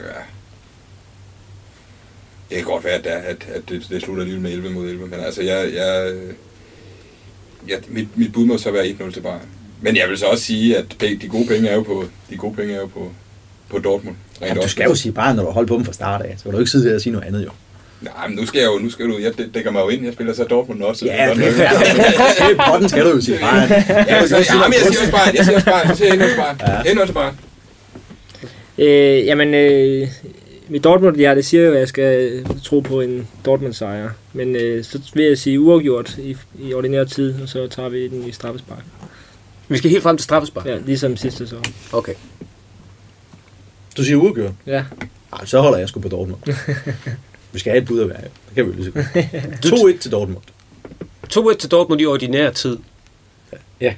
ja. 0.00 0.20
Det 2.50 2.56
kan 2.56 2.64
godt 2.64 2.84
være, 2.84 2.92
at, 2.92 3.04
der, 3.04 3.14
at, 3.16 3.46
at 3.54 3.62
det, 3.68 3.86
det 3.90 4.02
slutter 4.02 4.22
alligevel 4.22 4.42
med 4.42 4.52
11 4.52 4.70
mod 4.70 4.88
11, 4.88 5.06
men 5.06 5.20
altså, 5.20 5.42
jeg, 5.42 5.70
jeg, 5.74 6.14
jeg, 7.68 7.78
mit, 7.88 8.18
mit 8.18 8.32
bud 8.32 8.44
må 8.44 8.58
så 8.58 8.70
være 8.70 8.84
1-0 8.84 9.12
til 9.12 9.20
Bayern. 9.20 9.48
Men 9.80 9.96
jeg 9.96 10.08
vil 10.08 10.18
så 10.18 10.26
også 10.26 10.44
sige, 10.44 10.78
at 10.78 10.96
de 11.00 11.28
gode 11.28 11.46
penge 11.46 11.68
er 11.68 11.74
jo 11.74 11.82
på, 11.82 12.04
de 12.30 12.36
gode 12.36 12.54
penge 12.54 12.74
er 12.74 12.80
jo 12.80 12.86
på, 12.86 13.12
på 13.68 13.78
Dortmund. 13.78 14.16
Rent 14.42 14.48
Jamen, 14.48 14.62
du 14.62 14.68
skal 14.68 14.84
jo 14.84 14.94
sige 14.94 15.12
bare, 15.12 15.34
når 15.34 15.42
du 15.42 15.48
har 15.48 15.54
holdt 15.54 15.68
på 15.68 15.74
dem 15.74 15.84
fra 15.84 15.92
start 15.92 16.22
af. 16.22 16.34
Så 16.38 16.42
kan 16.42 16.52
du 16.52 16.58
ikke 16.58 16.70
sidde 16.70 16.88
her 16.88 16.94
og 16.94 17.00
sige 17.00 17.12
noget 17.12 17.26
andet, 17.26 17.44
jo. 17.44 17.50
Nej, 18.04 18.28
men 18.28 18.36
nu 18.36 18.46
skal 18.46 18.58
jeg 18.58 18.66
jo, 18.66 18.78
nu 18.78 18.90
skal 18.90 19.06
du, 19.06 19.18
jeg 19.18 19.32
dæ- 19.40 19.50
dækker 19.54 19.70
mig 19.70 19.80
jo 19.80 19.88
ind, 19.88 20.04
jeg 20.04 20.12
spiller 20.12 20.34
så 20.34 20.44
Dortmund 20.44 20.82
også. 20.82 21.06
Ja, 21.06 21.34
det 21.34 21.46
er 21.46 21.64
er 22.50 22.70
potten, 22.70 22.88
skal 22.88 23.04
du 23.04 23.08
jo 23.10 23.20
sige 23.20 23.38
bare. 23.40 23.60
Ja, 23.62 24.26
så, 24.26 24.36
ja, 24.36 24.68
men 24.68 24.72
jeg 24.72 24.80
siger 24.80 25.00
også 25.00 25.10
bare, 25.10 25.28
jeg 25.34 25.44
siger 25.44 25.54
også 25.56 25.66
bare, 25.70 25.88
så 25.88 25.94
siger 25.94 26.06
jeg 26.06 26.14
endnu 26.14 26.24
også 26.26 26.36
bare, 26.36 26.56
Ja. 26.84 26.90
endnu 26.90 27.02
også 27.02 27.14
bare. 27.14 27.34
Øh, 28.78 29.26
jamen, 29.26 29.54
øh, 29.54 30.08
mit 30.68 30.84
Dortmund, 30.84 31.16
ja, 31.16 31.34
det 31.34 31.44
siger 31.44 31.62
jo, 31.66 31.72
at 31.72 31.78
jeg 31.80 31.88
skal 31.88 32.44
tro 32.64 32.80
på 32.80 33.00
en 33.00 33.28
Dortmund-sejr. 33.46 34.10
Men 34.32 34.56
øh, 34.56 34.84
så 34.84 34.98
vil 35.14 35.24
jeg 35.24 35.38
sige 35.38 35.60
uafgjort 35.60 36.18
i, 36.18 36.36
i 36.60 36.74
ordinær 36.74 37.04
tid, 37.04 37.34
og 37.42 37.48
så 37.48 37.66
tager 37.68 37.88
vi 37.88 38.08
den 38.08 38.28
i 38.28 38.32
straffespark. 38.32 38.82
Vi 39.68 39.78
skal 39.78 39.90
helt 39.90 40.02
frem 40.02 40.16
til 40.16 40.24
straffespark. 40.24 40.66
Ja, 40.66 40.76
ligesom 40.86 41.16
sidste 41.16 41.38
sæson. 41.38 41.64
Okay. 41.92 42.14
Du 43.96 44.04
siger 44.04 44.16
uafgjort. 44.16 44.52
Ja. 44.66 44.84
Nej, 45.32 45.44
så 45.44 45.60
holder 45.60 45.78
jeg 45.78 45.88
sgu 45.88 46.00
på 46.00 46.08
Dortmund. 46.08 46.40
Vi 47.54 47.58
skal 47.58 47.72
have 47.72 47.82
et 47.82 47.88
bud 47.88 47.98
af 47.98 48.06
hver. 48.06 48.16
Det 48.16 48.54
kan 48.54 48.64
vi 48.66 48.70
jo 48.70 48.76
lige 48.76 48.84
så 48.84 48.90
godt. 48.90 49.94
2-1 49.96 49.98
til 49.98 50.12
Dortmund. 50.12 50.42
2-1 51.32 51.56
til 51.56 51.70
Dortmund 51.70 52.00
i 52.00 52.06
ordinær 52.06 52.50
tid. 52.50 52.78
Ja. 53.80 53.94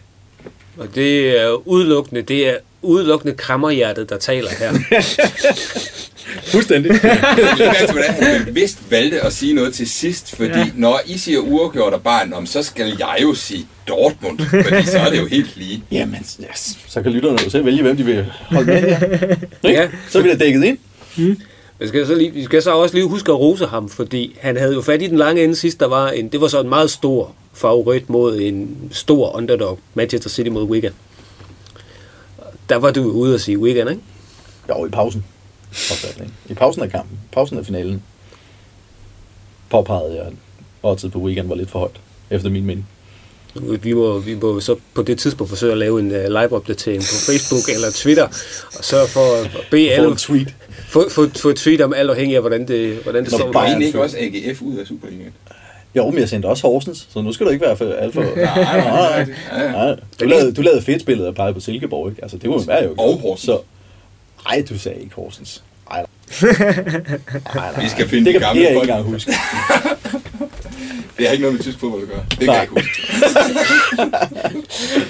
Og 0.77 0.95
det 0.95 1.41
er 1.41 1.69
udelukkende, 1.69 2.23
det 2.23 2.49
er 2.49 2.57
udelukkende 2.83 3.35
krammerhjertet, 3.35 4.09
der 4.09 4.19
taler 4.19 4.51
her. 4.59 4.73
Fuldstændig. 6.53 6.93
Jeg 7.03 7.89
hvordan 7.93 8.15
han 8.15 8.45
bevidst 8.45 8.79
valgte 8.91 9.21
at 9.21 9.33
sige 9.33 9.55
noget 9.55 9.75
til 9.75 9.91
sidst, 9.91 10.37
fordi 10.37 10.59
ja. 10.59 10.71
når 10.75 11.01
I 11.07 11.19
siger 11.19 11.39
uafgjort 11.39 11.93
og 11.93 12.03
barn, 12.03 12.33
om, 12.33 12.47
så 12.47 12.63
skal 12.63 12.97
jeg 12.99 13.19
jo 13.23 13.35
sige 13.35 13.67
Dortmund, 13.89 14.39
fordi 14.39 14.87
så 14.87 14.99
er 14.99 15.11
det 15.11 15.19
jo 15.19 15.27
helt 15.27 15.57
lige. 15.57 15.85
Jamen, 15.93 16.27
yes. 16.51 16.79
så 16.89 17.03
kan 17.03 17.13
lytterne 17.13 17.39
jo 17.45 17.51
selv 17.51 17.65
vælge, 17.65 17.83
hvem 17.83 17.97
de 17.97 18.05
vil 18.05 18.27
holde 18.41 18.67
med 18.67 18.81
her. 18.81 19.29
Ikke? 19.69 19.81
Ja. 19.81 19.89
Så 20.09 20.19
er 20.19 20.23
vi 20.23 20.29
da 20.29 20.37
dækket 20.37 20.65
ind. 20.65 20.79
Vi 21.79 21.89
skal, 21.89 22.07
så 22.07 22.15
lige, 22.15 22.31
vi 22.31 22.45
skal 22.45 22.63
så 22.63 22.71
også 22.71 22.95
lige 22.95 23.09
huske 23.09 23.33
at 23.33 23.39
rose 23.39 23.67
ham, 23.67 23.89
fordi 23.89 24.37
han 24.41 24.57
havde 24.57 24.75
jo 24.75 24.83
fat 24.83 25.03
i 25.03 25.07
den 25.07 25.19
lange 25.19 25.45
ende 25.45 25.57
sidst, 25.57 25.81
der 25.81 25.87
var 25.87 26.11
en, 26.11 26.29
det 26.29 26.41
var 26.41 26.49
så 26.49 26.61
en 26.61 26.69
meget 26.69 26.91
stor 26.91 27.35
favorit 27.53 28.11
mod 28.11 28.41
en 28.41 28.77
stor 28.93 29.37
underdog, 29.37 29.79
Manchester 29.95 30.31
City 30.31 30.49
mod 30.49 30.63
Wigan. 30.63 30.93
Der 32.69 32.77
var 32.77 32.91
du 32.91 33.03
ude 33.03 33.35
at 33.35 33.41
sige 33.41 33.59
Wigan, 33.59 33.89
ikke? 33.89 34.01
Jo, 34.69 34.87
i 34.87 34.89
pausen. 34.89 35.25
I 36.49 36.55
pausen 36.55 36.83
af 36.83 36.91
kampen. 36.91 37.19
Pausen 37.33 37.59
af 37.59 37.67
finalen. 37.67 38.03
Påpegede 39.71 40.15
jeg 40.15 40.33
oddset 40.83 41.13
på 41.13 41.19
weekend 41.19 41.49
var 41.49 41.55
lidt 41.55 41.71
for 41.71 41.79
højt, 41.79 42.01
efter 42.31 42.51
min 42.51 42.65
mening. 42.65 42.89
Vi 43.83 43.93
må, 43.93 44.19
vi 44.19 44.35
må 44.35 44.61
så 44.61 44.77
på 44.95 45.03
det 45.03 45.19
tidspunkt 45.19 45.49
forsøge 45.49 45.73
at 45.73 45.79
lave 45.79 46.01
en 46.01 46.07
uh, 46.07 46.17
live-opdatering 46.17 47.01
på 47.03 47.33
Facebook 47.33 47.75
eller 47.75 47.91
Twitter, 47.91 48.25
og 48.79 48.85
sørge 48.85 49.09
for 49.09 49.43
at 49.45 49.67
bede 49.71 49.93
alle... 49.93 50.17
tweet. 50.17 50.55
Få, 50.89 51.11
få, 51.11 51.29
få 51.37 51.49
et 51.49 51.57
tweet 51.57 51.81
om 51.81 51.95
alt 51.95 52.11
afhængig 52.11 52.35
af, 52.37 52.43
hvordan 52.43 52.69
det, 52.69 52.97
hvordan 52.97 53.25
det 53.25 53.33
Når 53.33 53.39
står. 53.39 53.53
Var 53.53 53.79
ikke 53.81 54.01
også 54.03 54.17
AGF 54.21 54.63
ud 54.63 54.77
af 54.77 54.87
Superligaen? 54.87 55.33
Jo, 55.97 56.11
men 56.11 56.21
jeg 56.21 56.29
sendte 56.29 56.47
også 56.47 56.63
Horsens, 56.69 57.07
så 57.13 57.23
nu 57.23 57.33
skal 57.33 57.47
du 57.47 57.51
ikke 57.51 57.65
være 57.67 57.77
for 57.77 57.93
alt 57.93 58.15
for... 58.15 58.23
Nej, 58.37 58.81
nej, 58.81 59.27
nej. 59.53 59.73
Nej, 59.73 59.97
du 60.21 60.25
lavede, 60.25 60.53
du 60.53 60.63
lavede 60.63 60.83
fedt 60.83 61.01
spillet 61.01 61.27
og 61.27 61.35
pegede 61.35 61.55
på 61.55 61.61
Silkeborg, 61.61 62.09
ikke? 62.11 62.23
Altså, 62.23 62.37
det 62.37 62.51
må 62.51 62.63
være 62.65 62.83
jo 62.85 62.91
ikke. 62.91 63.03
Og 63.03 63.19
Horsens. 63.21 63.45
Så, 63.47 63.59
ej, 64.49 64.65
du 64.69 64.79
sagde 64.79 65.01
ikke 65.01 65.15
Horsens. 65.15 65.63
Ej, 65.91 66.05
nej. 66.43 66.53
nej, 67.55 67.73
nej. 67.73 67.83
Vi 67.83 67.89
skal 67.89 68.09
finde 68.09 68.25
det 68.25 68.35
de 68.35 68.39
kan 68.41 68.49
gamle 68.49 68.63
Per 68.63 68.69
ikke 68.69 68.79
folk. 68.79 68.89
engang 68.91 69.07
huske. 69.07 69.33
Det 71.19 71.27
har 71.27 71.33
ikke 71.33 71.43
noget 71.43 71.55
med 71.57 71.63
tysk 71.63 71.79
fodbold 71.81 72.03
at 72.03 72.09
gøre. 72.09 72.25
Det 72.31 72.39
kan 72.39 72.47
Nej. 72.47 72.55
jeg 72.55 72.63
ikke 72.63 72.75
huske. 72.75 73.03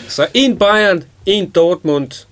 Så 0.08 0.26
en 0.34 0.58
Bayern, 0.58 1.02
en 1.26 1.50
Dortmund, 1.50 2.26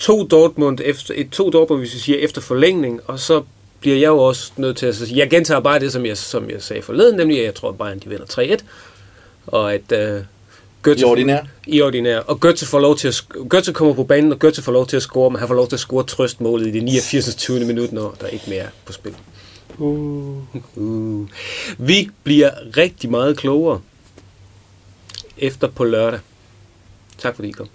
to 0.00 0.26
Dortmund, 0.26 0.78
efter, 0.84 1.14
et, 1.16 1.30
to 1.30 1.50
Dortmund, 1.50 1.80
hvis 1.80 1.94
vi 1.94 1.98
siger 1.98 2.18
efter 2.18 2.40
forlængning, 2.40 3.00
og 3.06 3.20
så 3.20 3.42
bliver 3.80 3.96
jeg 3.96 4.06
jo 4.08 4.18
også 4.18 4.52
nødt 4.56 4.76
til 4.76 4.86
at 4.86 4.96
sige, 4.96 5.18
jeg 5.18 5.30
gentager 5.30 5.60
bare 5.60 5.80
det, 5.80 5.92
som 5.92 6.06
jeg, 6.06 6.18
som 6.18 6.50
jeg 6.50 6.62
sagde 6.62 6.82
forleden, 6.82 7.16
nemlig 7.16 7.38
at 7.38 7.44
jeg 7.44 7.54
tror, 7.54 7.68
at 7.68 7.78
Bayern 7.78 7.98
de 7.98 8.08
vinder 8.08 8.56
3-1, 8.58 8.64
og 9.46 9.74
at 9.74 9.92
uh, 9.92 10.24
Götze, 10.88 11.00
I 11.00 11.04
ordinær? 11.04 11.44
I 11.66 11.80
ordinær. 11.80 12.18
Og 12.18 12.38
Götze, 12.46 12.66
får 12.66 12.80
lov 12.80 12.96
til 12.96 13.08
at, 13.08 13.14
Götze 13.54 13.72
kommer 13.72 13.94
på 13.94 14.04
banen, 14.04 14.32
og 14.32 14.38
Götze 14.44 14.62
får 14.62 14.72
lov 14.72 14.86
til 14.86 14.96
at 14.96 15.02
score, 15.02 15.30
men 15.30 15.38
han 15.38 15.48
får 15.48 15.54
lov 15.54 15.68
til 15.68 15.76
at 15.76 15.80
score 15.80 16.04
trøstmålet 16.04 16.66
i 16.66 16.70
det 16.70 16.82
89. 16.82 17.34
20. 17.34 17.64
minut, 17.64 17.92
når 17.92 18.16
der 18.20 18.26
ikke 18.26 18.44
mere 18.48 18.58
er 18.58 18.68
på 18.84 18.92
spil. 18.92 19.14
Uh. 19.78 20.36
Uh. 20.76 21.28
Vi 21.78 22.10
bliver 22.22 22.50
rigtig 22.76 23.10
meget 23.10 23.36
klogere 23.36 23.80
efter 25.38 25.68
på 25.68 25.84
lørdag. 25.84 26.20
Tak 27.18 27.34
fordi 27.34 27.48
I 27.48 27.52
kom. 27.52 27.68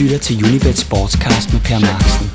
Lytter 0.00 0.18
til 0.18 0.44
Unibet 0.44 0.78
Sportscast 0.78 1.52
med 1.52 1.60
Per 1.60 1.78
Marksen. 1.78 2.26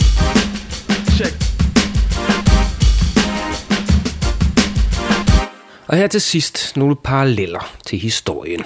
Og 5.87 5.97
her 5.97 6.07
til 6.07 6.21
sidst 6.21 6.77
nogle 6.77 6.95
paralleller 6.95 7.75
til 7.85 7.99
historien. 7.99 8.63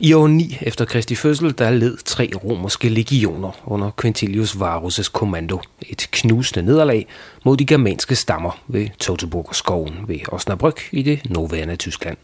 I 0.00 0.12
år 0.12 0.26
9 0.26 0.58
efter 0.60 0.84
Kristi 0.84 1.14
fødsel, 1.14 1.58
der 1.58 1.70
led 1.70 1.96
tre 2.04 2.30
romerske 2.44 2.88
legioner 2.88 3.60
under 3.66 3.90
Quintilius 4.00 4.52
Varus' 4.52 5.10
kommando 5.12 5.60
et 5.88 6.08
knusende 6.10 6.66
nederlag 6.66 7.06
mod 7.44 7.56
de 7.56 7.66
germanske 7.66 8.16
stammer 8.16 8.60
ved 8.66 8.88
Teutoburger 8.98 9.52
skoven 9.52 9.94
ved 10.08 10.18
Osnabrück 10.32 10.88
i 10.92 11.02
det 11.02 11.30
nuværende 11.30 11.76
Tyskland. 11.76 12.16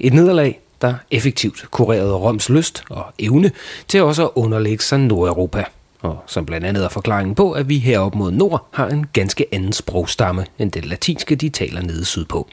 Et 0.00 0.12
nederlag, 0.12 0.60
der 0.82 0.94
effektivt 1.10 1.64
kurerede 1.70 2.14
Roms 2.14 2.48
lyst 2.48 2.84
og 2.90 3.04
evne 3.18 3.50
til 3.88 4.02
også 4.02 4.24
at 4.24 4.30
underlægge 4.34 4.84
sig 4.84 4.98
Nordeuropa, 4.98 5.64
og 6.00 6.18
som 6.26 6.46
blandt 6.46 6.66
andet 6.66 6.84
er 6.84 6.88
forklaringen 6.88 7.34
på, 7.34 7.52
at 7.52 7.68
vi 7.68 7.78
heroppe 7.78 8.18
mod 8.18 8.30
nord 8.30 8.68
har 8.70 8.88
en 8.88 9.06
ganske 9.12 9.46
anden 9.52 9.72
sprogstamme 9.72 10.46
end 10.58 10.72
den 10.72 10.84
latinske, 10.84 11.34
de 11.34 11.48
taler 11.48 11.82
nede 11.82 12.04
sydpå. 12.04 12.48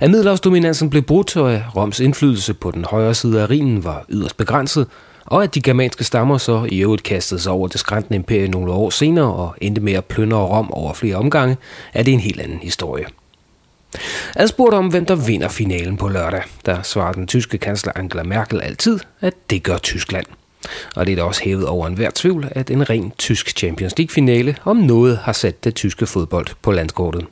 At 0.00 0.10
middelhavsdominansen 0.10 0.90
blev 0.90 1.02
brudt, 1.02 1.36
og 1.36 1.54
at 1.54 1.62
Roms 1.76 2.00
indflydelse 2.00 2.54
på 2.54 2.70
den 2.70 2.84
højre 2.84 3.14
side 3.14 3.42
af 3.42 3.50
Rhinen 3.50 3.84
var 3.84 4.04
yderst 4.08 4.36
begrænset, 4.36 4.86
og 5.26 5.42
at 5.42 5.54
de 5.54 5.60
germanske 5.60 6.04
stammer 6.04 6.38
så 6.38 6.68
i 6.70 6.82
øvrigt 6.82 7.02
kastede 7.02 7.40
sig 7.40 7.52
over 7.52 7.68
det 7.68 7.80
skræntende 7.80 8.16
imperie 8.16 8.48
nogle 8.48 8.72
år 8.72 8.90
senere 8.90 9.32
og 9.32 9.54
endte 9.60 9.80
med 9.80 9.92
at 9.92 10.04
plyndre 10.04 10.38
Rom 10.38 10.70
over 10.70 10.94
flere 10.94 11.16
omgange, 11.16 11.56
er 11.94 12.02
det 12.02 12.14
en 12.14 12.20
helt 12.20 12.40
anden 12.40 12.58
historie. 12.58 13.06
Adspurgt 14.36 14.74
om, 14.74 14.88
hvem 14.88 15.06
der 15.06 15.14
vinder 15.14 15.48
finalen 15.48 15.96
på 15.96 16.08
lørdag, 16.08 16.42
der 16.66 16.82
svarer 16.82 17.12
den 17.12 17.26
tyske 17.26 17.58
kansler 17.58 17.92
Angela 17.96 18.22
Merkel 18.22 18.60
altid, 18.60 19.00
at 19.20 19.34
det 19.50 19.62
gør 19.62 19.78
Tyskland. 19.78 20.26
Og 20.96 21.06
det 21.06 21.12
er 21.12 21.16
da 21.16 21.22
også 21.22 21.42
hævet 21.44 21.66
over 21.66 21.86
enhver 21.86 22.10
tvivl, 22.14 22.48
at 22.50 22.70
en 22.70 22.90
ren 22.90 23.12
tysk 23.18 23.58
Champions 23.58 23.98
League-finale 23.98 24.56
om 24.64 24.76
noget 24.76 25.18
har 25.18 25.32
sat 25.32 25.64
det 25.64 25.74
tyske 25.74 26.06
fodbold 26.06 26.46
på 26.62 26.72
landskortet. 26.72 27.26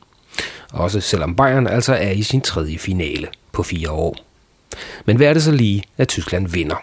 Også 0.72 1.00
selvom 1.00 1.36
Bayern 1.36 1.66
altså 1.66 1.94
er 1.94 2.10
i 2.10 2.22
sin 2.22 2.40
tredje 2.40 2.78
finale 2.78 3.28
på 3.52 3.62
fire 3.62 3.90
år. 3.90 4.16
Men 5.04 5.16
hvad 5.16 5.26
er 5.26 5.32
det 5.32 5.42
så 5.42 5.52
lige, 5.52 5.84
at 5.98 6.08
Tyskland 6.08 6.48
vinder? 6.48 6.76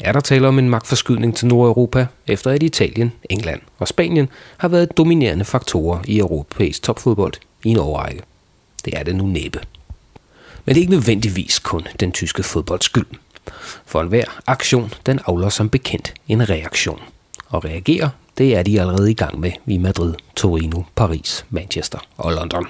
Er 0.00 0.12
der 0.12 0.20
tale 0.20 0.48
om 0.48 0.58
en 0.58 0.70
magtforskydning 0.70 1.36
til 1.36 1.46
Nordeuropa, 1.46 2.06
efter 2.26 2.50
at 2.50 2.62
Italien, 2.62 3.12
England 3.30 3.60
og 3.78 3.88
Spanien 3.88 4.28
har 4.56 4.68
været 4.68 4.96
dominerende 4.96 5.44
faktorer 5.44 5.98
i 6.04 6.18
europæisk 6.18 6.82
topfodbold 6.82 7.32
i 7.64 7.68
en 7.68 7.78
årrække? 7.78 8.22
Det 8.86 8.98
er 8.98 9.02
det 9.02 9.16
nu 9.16 9.26
næppe. 9.26 9.60
Men 10.64 10.74
det 10.74 10.80
er 10.80 10.82
ikke 10.82 10.92
nødvendigvis 10.92 11.58
kun 11.58 11.86
den 12.00 12.12
tyske 12.12 12.42
fodbolds 12.42 12.84
skyld. 12.84 13.06
For 13.86 14.00
enhver 14.00 14.24
aktion, 14.46 14.92
den 15.06 15.20
afler 15.26 15.48
som 15.48 15.68
bekendt 15.68 16.14
en 16.28 16.48
reaktion. 16.48 17.00
Og 17.48 17.64
reagerer, 17.64 18.08
det 18.38 18.56
er 18.56 18.62
de 18.62 18.80
allerede 18.80 19.10
i 19.10 19.14
gang 19.14 19.40
med 19.40 19.52
i 19.66 19.78
Madrid, 19.78 20.14
Torino, 20.36 20.82
Paris, 20.94 21.44
Manchester 21.50 21.98
og 22.16 22.32
London. 22.32 22.66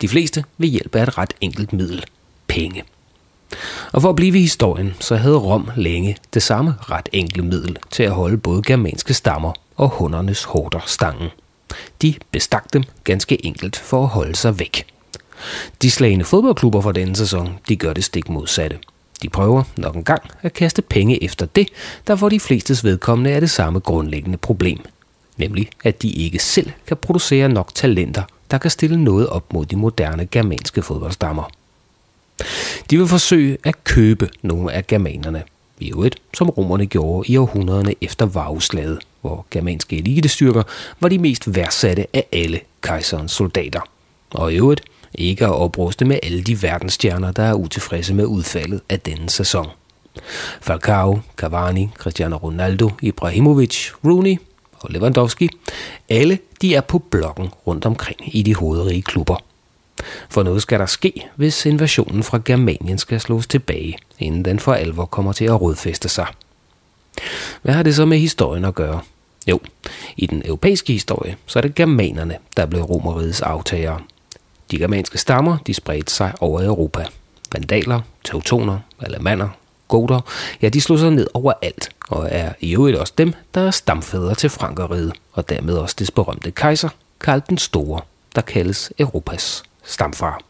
De 0.00 0.08
fleste 0.08 0.44
ved 0.58 0.68
hjælp 0.68 0.94
af 0.94 1.02
et 1.02 1.18
ret 1.18 1.34
enkelt 1.40 1.72
middel. 1.72 2.04
Penge. 2.46 2.82
Og 3.92 4.02
for 4.02 4.10
at 4.10 4.16
blive 4.16 4.38
i 4.38 4.40
historien, 4.40 4.94
så 5.00 5.16
havde 5.16 5.36
Rom 5.36 5.70
længe 5.76 6.16
det 6.34 6.42
samme 6.42 6.74
ret 6.80 7.08
enkle 7.12 7.42
middel 7.42 7.76
til 7.90 8.02
at 8.02 8.12
holde 8.12 8.38
både 8.38 8.62
germanske 8.62 9.14
stammer 9.14 9.52
og 9.76 9.88
hundernes 9.88 10.44
hårder 10.44 10.80
stangen. 10.86 11.28
De 12.02 12.14
bestak 12.30 12.72
dem 12.72 12.82
ganske 13.04 13.46
enkelt 13.46 13.76
for 13.76 14.02
at 14.02 14.08
holde 14.08 14.36
sig 14.36 14.58
væk. 14.58 14.95
De 15.82 15.90
slagende 15.90 16.24
fodboldklubber 16.24 16.80
for 16.80 16.92
denne 16.92 17.16
sæson, 17.16 17.58
de 17.68 17.76
gør 17.76 17.92
det 17.92 18.04
stik 18.04 18.28
modsatte. 18.28 18.78
De 19.22 19.28
prøver 19.28 19.62
nok 19.76 19.96
en 19.96 20.04
gang 20.04 20.22
at 20.42 20.52
kaste 20.52 20.82
penge 20.82 21.24
efter 21.24 21.46
det, 21.46 21.68
der 22.06 22.16
for 22.16 22.28
de 22.28 22.40
flestes 22.40 22.84
vedkommende 22.84 23.30
er 23.30 23.40
det 23.40 23.50
samme 23.50 23.78
grundlæggende 23.80 24.38
problem. 24.38 24.78
Nemlig, 25.36 25.68
at 25.84 26.02
de 26.02 26.10
ikke 26.10 26.38
selv 26.38 26.70
kan 26.86 26.96
producere 26.96 27.48
nok 27.48 27.74
talenter, 27.74 28.22
der 28.50 28.58
kan 28.58 28.70
stille 28.70 29.04
noget 29.04 29.28
op 29.28 29.52
mod 29.52 29.66
de 29.66 29.76
moderne 29.76 30.26
germanske 30.26 30.82
fodboldstammer. 30.82 31.50
De 32.90 32.98
vil 32.98 33.06
forsøge 33.06 33.58
at 33.64 33.84
købe 33.84 34.28
nogle 34.42 34.72
af 34.72 34.86
germanerne. 34.86 35.42
I 35.80 35.90
øvrigt, 35.90 36.16
som 36.34 36.50
romerne 36.50 36.86
gjorde 36.86 37.32
i 37.32 37.36
århundrederne 37.36 37.94
efter 38.00 38.26
Varus-slaget, 38.26 38.98
hvor 39.20 39.46
germanske 39.50 39.98
elitestyrker 39.98 40.62
var 41.00 41.08
de 41.08 41.18
mest 41.18 41.54
værdsatte 41.54 42.06
af 42.16 42.26
alle 42.32 42.60
kejserens 42.80 43.32
soldater. 43.32 43.80
Og 44.30 44.52
i 44.52 44.56
øvrigt 44.56 44.80
ikke 45.18 45.44
at 45.44 45.52
opruste 45.52 46.04
med 46.04 46.18
alle 46.22 46.42
de 46.42 46.62
verdensstjerner, 46.62 47.32
der 47.32 47.42
er 47.42 47.54
utilfredse 47.54 48.14
med 48.14 48.24
udfaldet 48.24 48.80
af 48.88 49.00
denne 49.00 49.30
sæson. 49.30 49.66
Falcao, 50.60 51.20
Cavani, 51.36 51.88
Cristiano 51.98 52.36
Ronaldo, 52.36 52.90
Ibrahimovic, 53.02 53.90
Rooney 54.04 54.36
og 54.78 54.90
Lewandowski, 54.90 55.48
alle 56.08 56.38
de 56.62 56.74
er 56.74 56.80
på 56.80 56.98
blokken 56.98 57.48
rundt 57.66 57.86
omkring 57.86 58.36
i 58.36 58.42
de 58.42 58.54
hovedrige 58.54 59.02
klubber. 59.02 59.36
For 60.28 60.42
noget 60.42 60.62
skal 60.62 60.80
der 60.80 60.86
ske, 60.86 61.26
hvis 61.36 61.66
invasionen 61.66 62.22
fra 62.22 62.40
Germanien 62.44 62.98
skal 62.98 63.20
slås 63.20 63.46
tilbage, 63.46 63.98
inden 64.18 64.44
den 64.44 64.58
for 64.58 64.72
alvor 64.72 65.04
kommer 65.04 65.32
til 65.32 65.44
at 65.44 65.60
rodfæste 65.60 66.08
sig. 66.08 66.26
Hvad 67.62 67.74
har 67.74 67.82
det 67.82 67.94
så 67.94 68.04
med 68.04 68.18
historien 68.18 68.64
at 68.64 68.74
gøre? 68.74 69.00
Jo, 69.46 69.60
i 70.16 70.26
den 70.26 70.42
europæiske 70.44 70.92
historie, 70.92 71.36
så 71.46 71.58
er 71.58 71.60
det 71.60 71.74
germanerne, 71.74 72.36
der 72.56 72.66
blev 72.66 72.82
romerigets 72.82 73.40
aftagere. 73.40 74.00
De 74.70 74.78
germanske 74.78 75.18
stammer, 75.18 75.58
de 75.66 75.74
spredte 75.74 76.12
sig 76.12 76.32
over 76.40 76.64
Europa. 76.64 77.06
Vandaler, 77.52 78.00
teutoner, 78.24 78.78
alemander, 79.00 79.48
goter, 79.88 80.20
ja, 80.62 80.68
de 80.68 80.80
slog 80.80 80.98
sig 80.98 81.10
ned 81.10 81.26
overalt, 81.34 81.90
og 82.08 82.28
er 82.30 82.52
i 82.60 82.74
øvrigt 82.74 82.96
også 82.96 83.12
dem, 83.18 83.32
der 83.54 83.60
er 83.60 83.70
stamfædre 83.70 84.34
til 84.34 84.50
Frankeriget, 84.50 85.12
og 85.32 85.48
dermed 85.48 85.74
også 85.74 85.96
det 85.98 86.14
berømte 86.14 86.50
kejser, 86.50 86.88
Karl 87.20 87.42
den 87.48 87.58
Store, 87.58 88.00
der 88.34 88.40
kaldes 88.40 88.92
Europas 88.98 89.62
stamfar. 89.84 90.40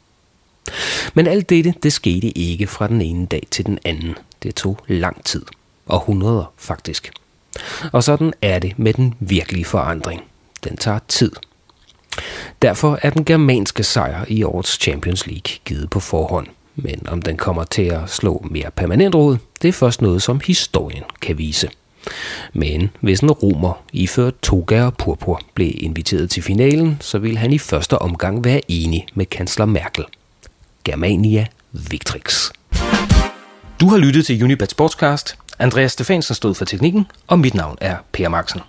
Men 1.14 1.27
alt 1.27 1.51
dette, 1.51 1.75
det 1.83 1.93
skete 1.93 2.39
ikke 2.39 2.67
fra 2.67 2.89
den 2.89 3.01
ene 3.01 3.27
dag 3.27 3.47
til 3.51 3.67
den 3.67 3.79
anden. 3.85 4.14
Det 4.43 4.55
tog 4.55 4.79
lang 4.87 5.25
tid. 5.25 5.43
Og 5.87 6.01
hundreder 6.01 6.53
faktisk. 6.57 7.12
Og 7.93 8.05
sådan 8.05 8.33
er 8.43 8.59
det 8.59 8.79
med 8.79 8.95
den 8.95 9.14
virkelige 9.21 9.64
forandring. 9.64 10.23
Den 10.64 10.77
tager 10.77 10.99
tid. 11.09 11.33
Derfor 12.62 12.99
er 13.03 13.11
den 13.11 13.25
germanske 13.25 13.83
sejr 13.83 14.25
i 14.29 14.43
årets 14.43 14.81
Champions 14.81 15.27
League 15.27 15.57
givet 15.64 15.91
på 15.91 16.01
forhånd. 16.01 16.47
Men 16.77 17.09
om 17.09 17.23
den 17.23 17.37
kommer 17.37 17.64
til 17.64 17.83
at 17.83 18.11
slå 18.11 18.47
mere 18.51 18.71
permanent 18.71 19.14
rod, 19.14 19.37
det 19.62 19.69
er 19.69 19.73
først 19.73 20.03
noget, 20.03 20.23
som 20.23 20.41
historien 20.45 21.05
kan 21.23 21.39
vise. 21.39 21.69
Men 22.53 22.91
hvis 23.01 23.21
en 23.21 23.31
romer 23.31 23.83
iført 23.93 24.35
toga 24.43 24.85
og 24.85 24.95
purpur 24.95 25.41
blev 25.55 25.73
inviteret 25.77 26.31
til 26.31 26.43
finalen, 26.43 26.97
så 27.01 27.19
ville 27.19 27.39
han 27.39 27.53
i 27.53 27.59
første 27.59 27.99
omgang 27.99 28.45
være 28.45 28.61
enig 28.69 29.07
med 29.14 29.27
kansler 29.27 29.67
Merkel. 29.67 30.05
Germania 30.85 31.47
Victrix. 31.73 32.51
Du 33.81 33.89
har 33.89 33.97
lyttet 33.97 34.27
til 34.27 34.45
Unibet 34.45 34.71
Sportscast. 34.71 35.37
Andreas 35.59 35.93
Stefansen 35.93 36.35
stod 36.35 36.55
for 36.55 36.64
teknikken, 36.64 37.07
og 37.27 37.39
mit 37.39 37.55
navn 37.55 37.79
er 37.81 37.97
Per 38.12 38.29
Marksen. 38.29 38.61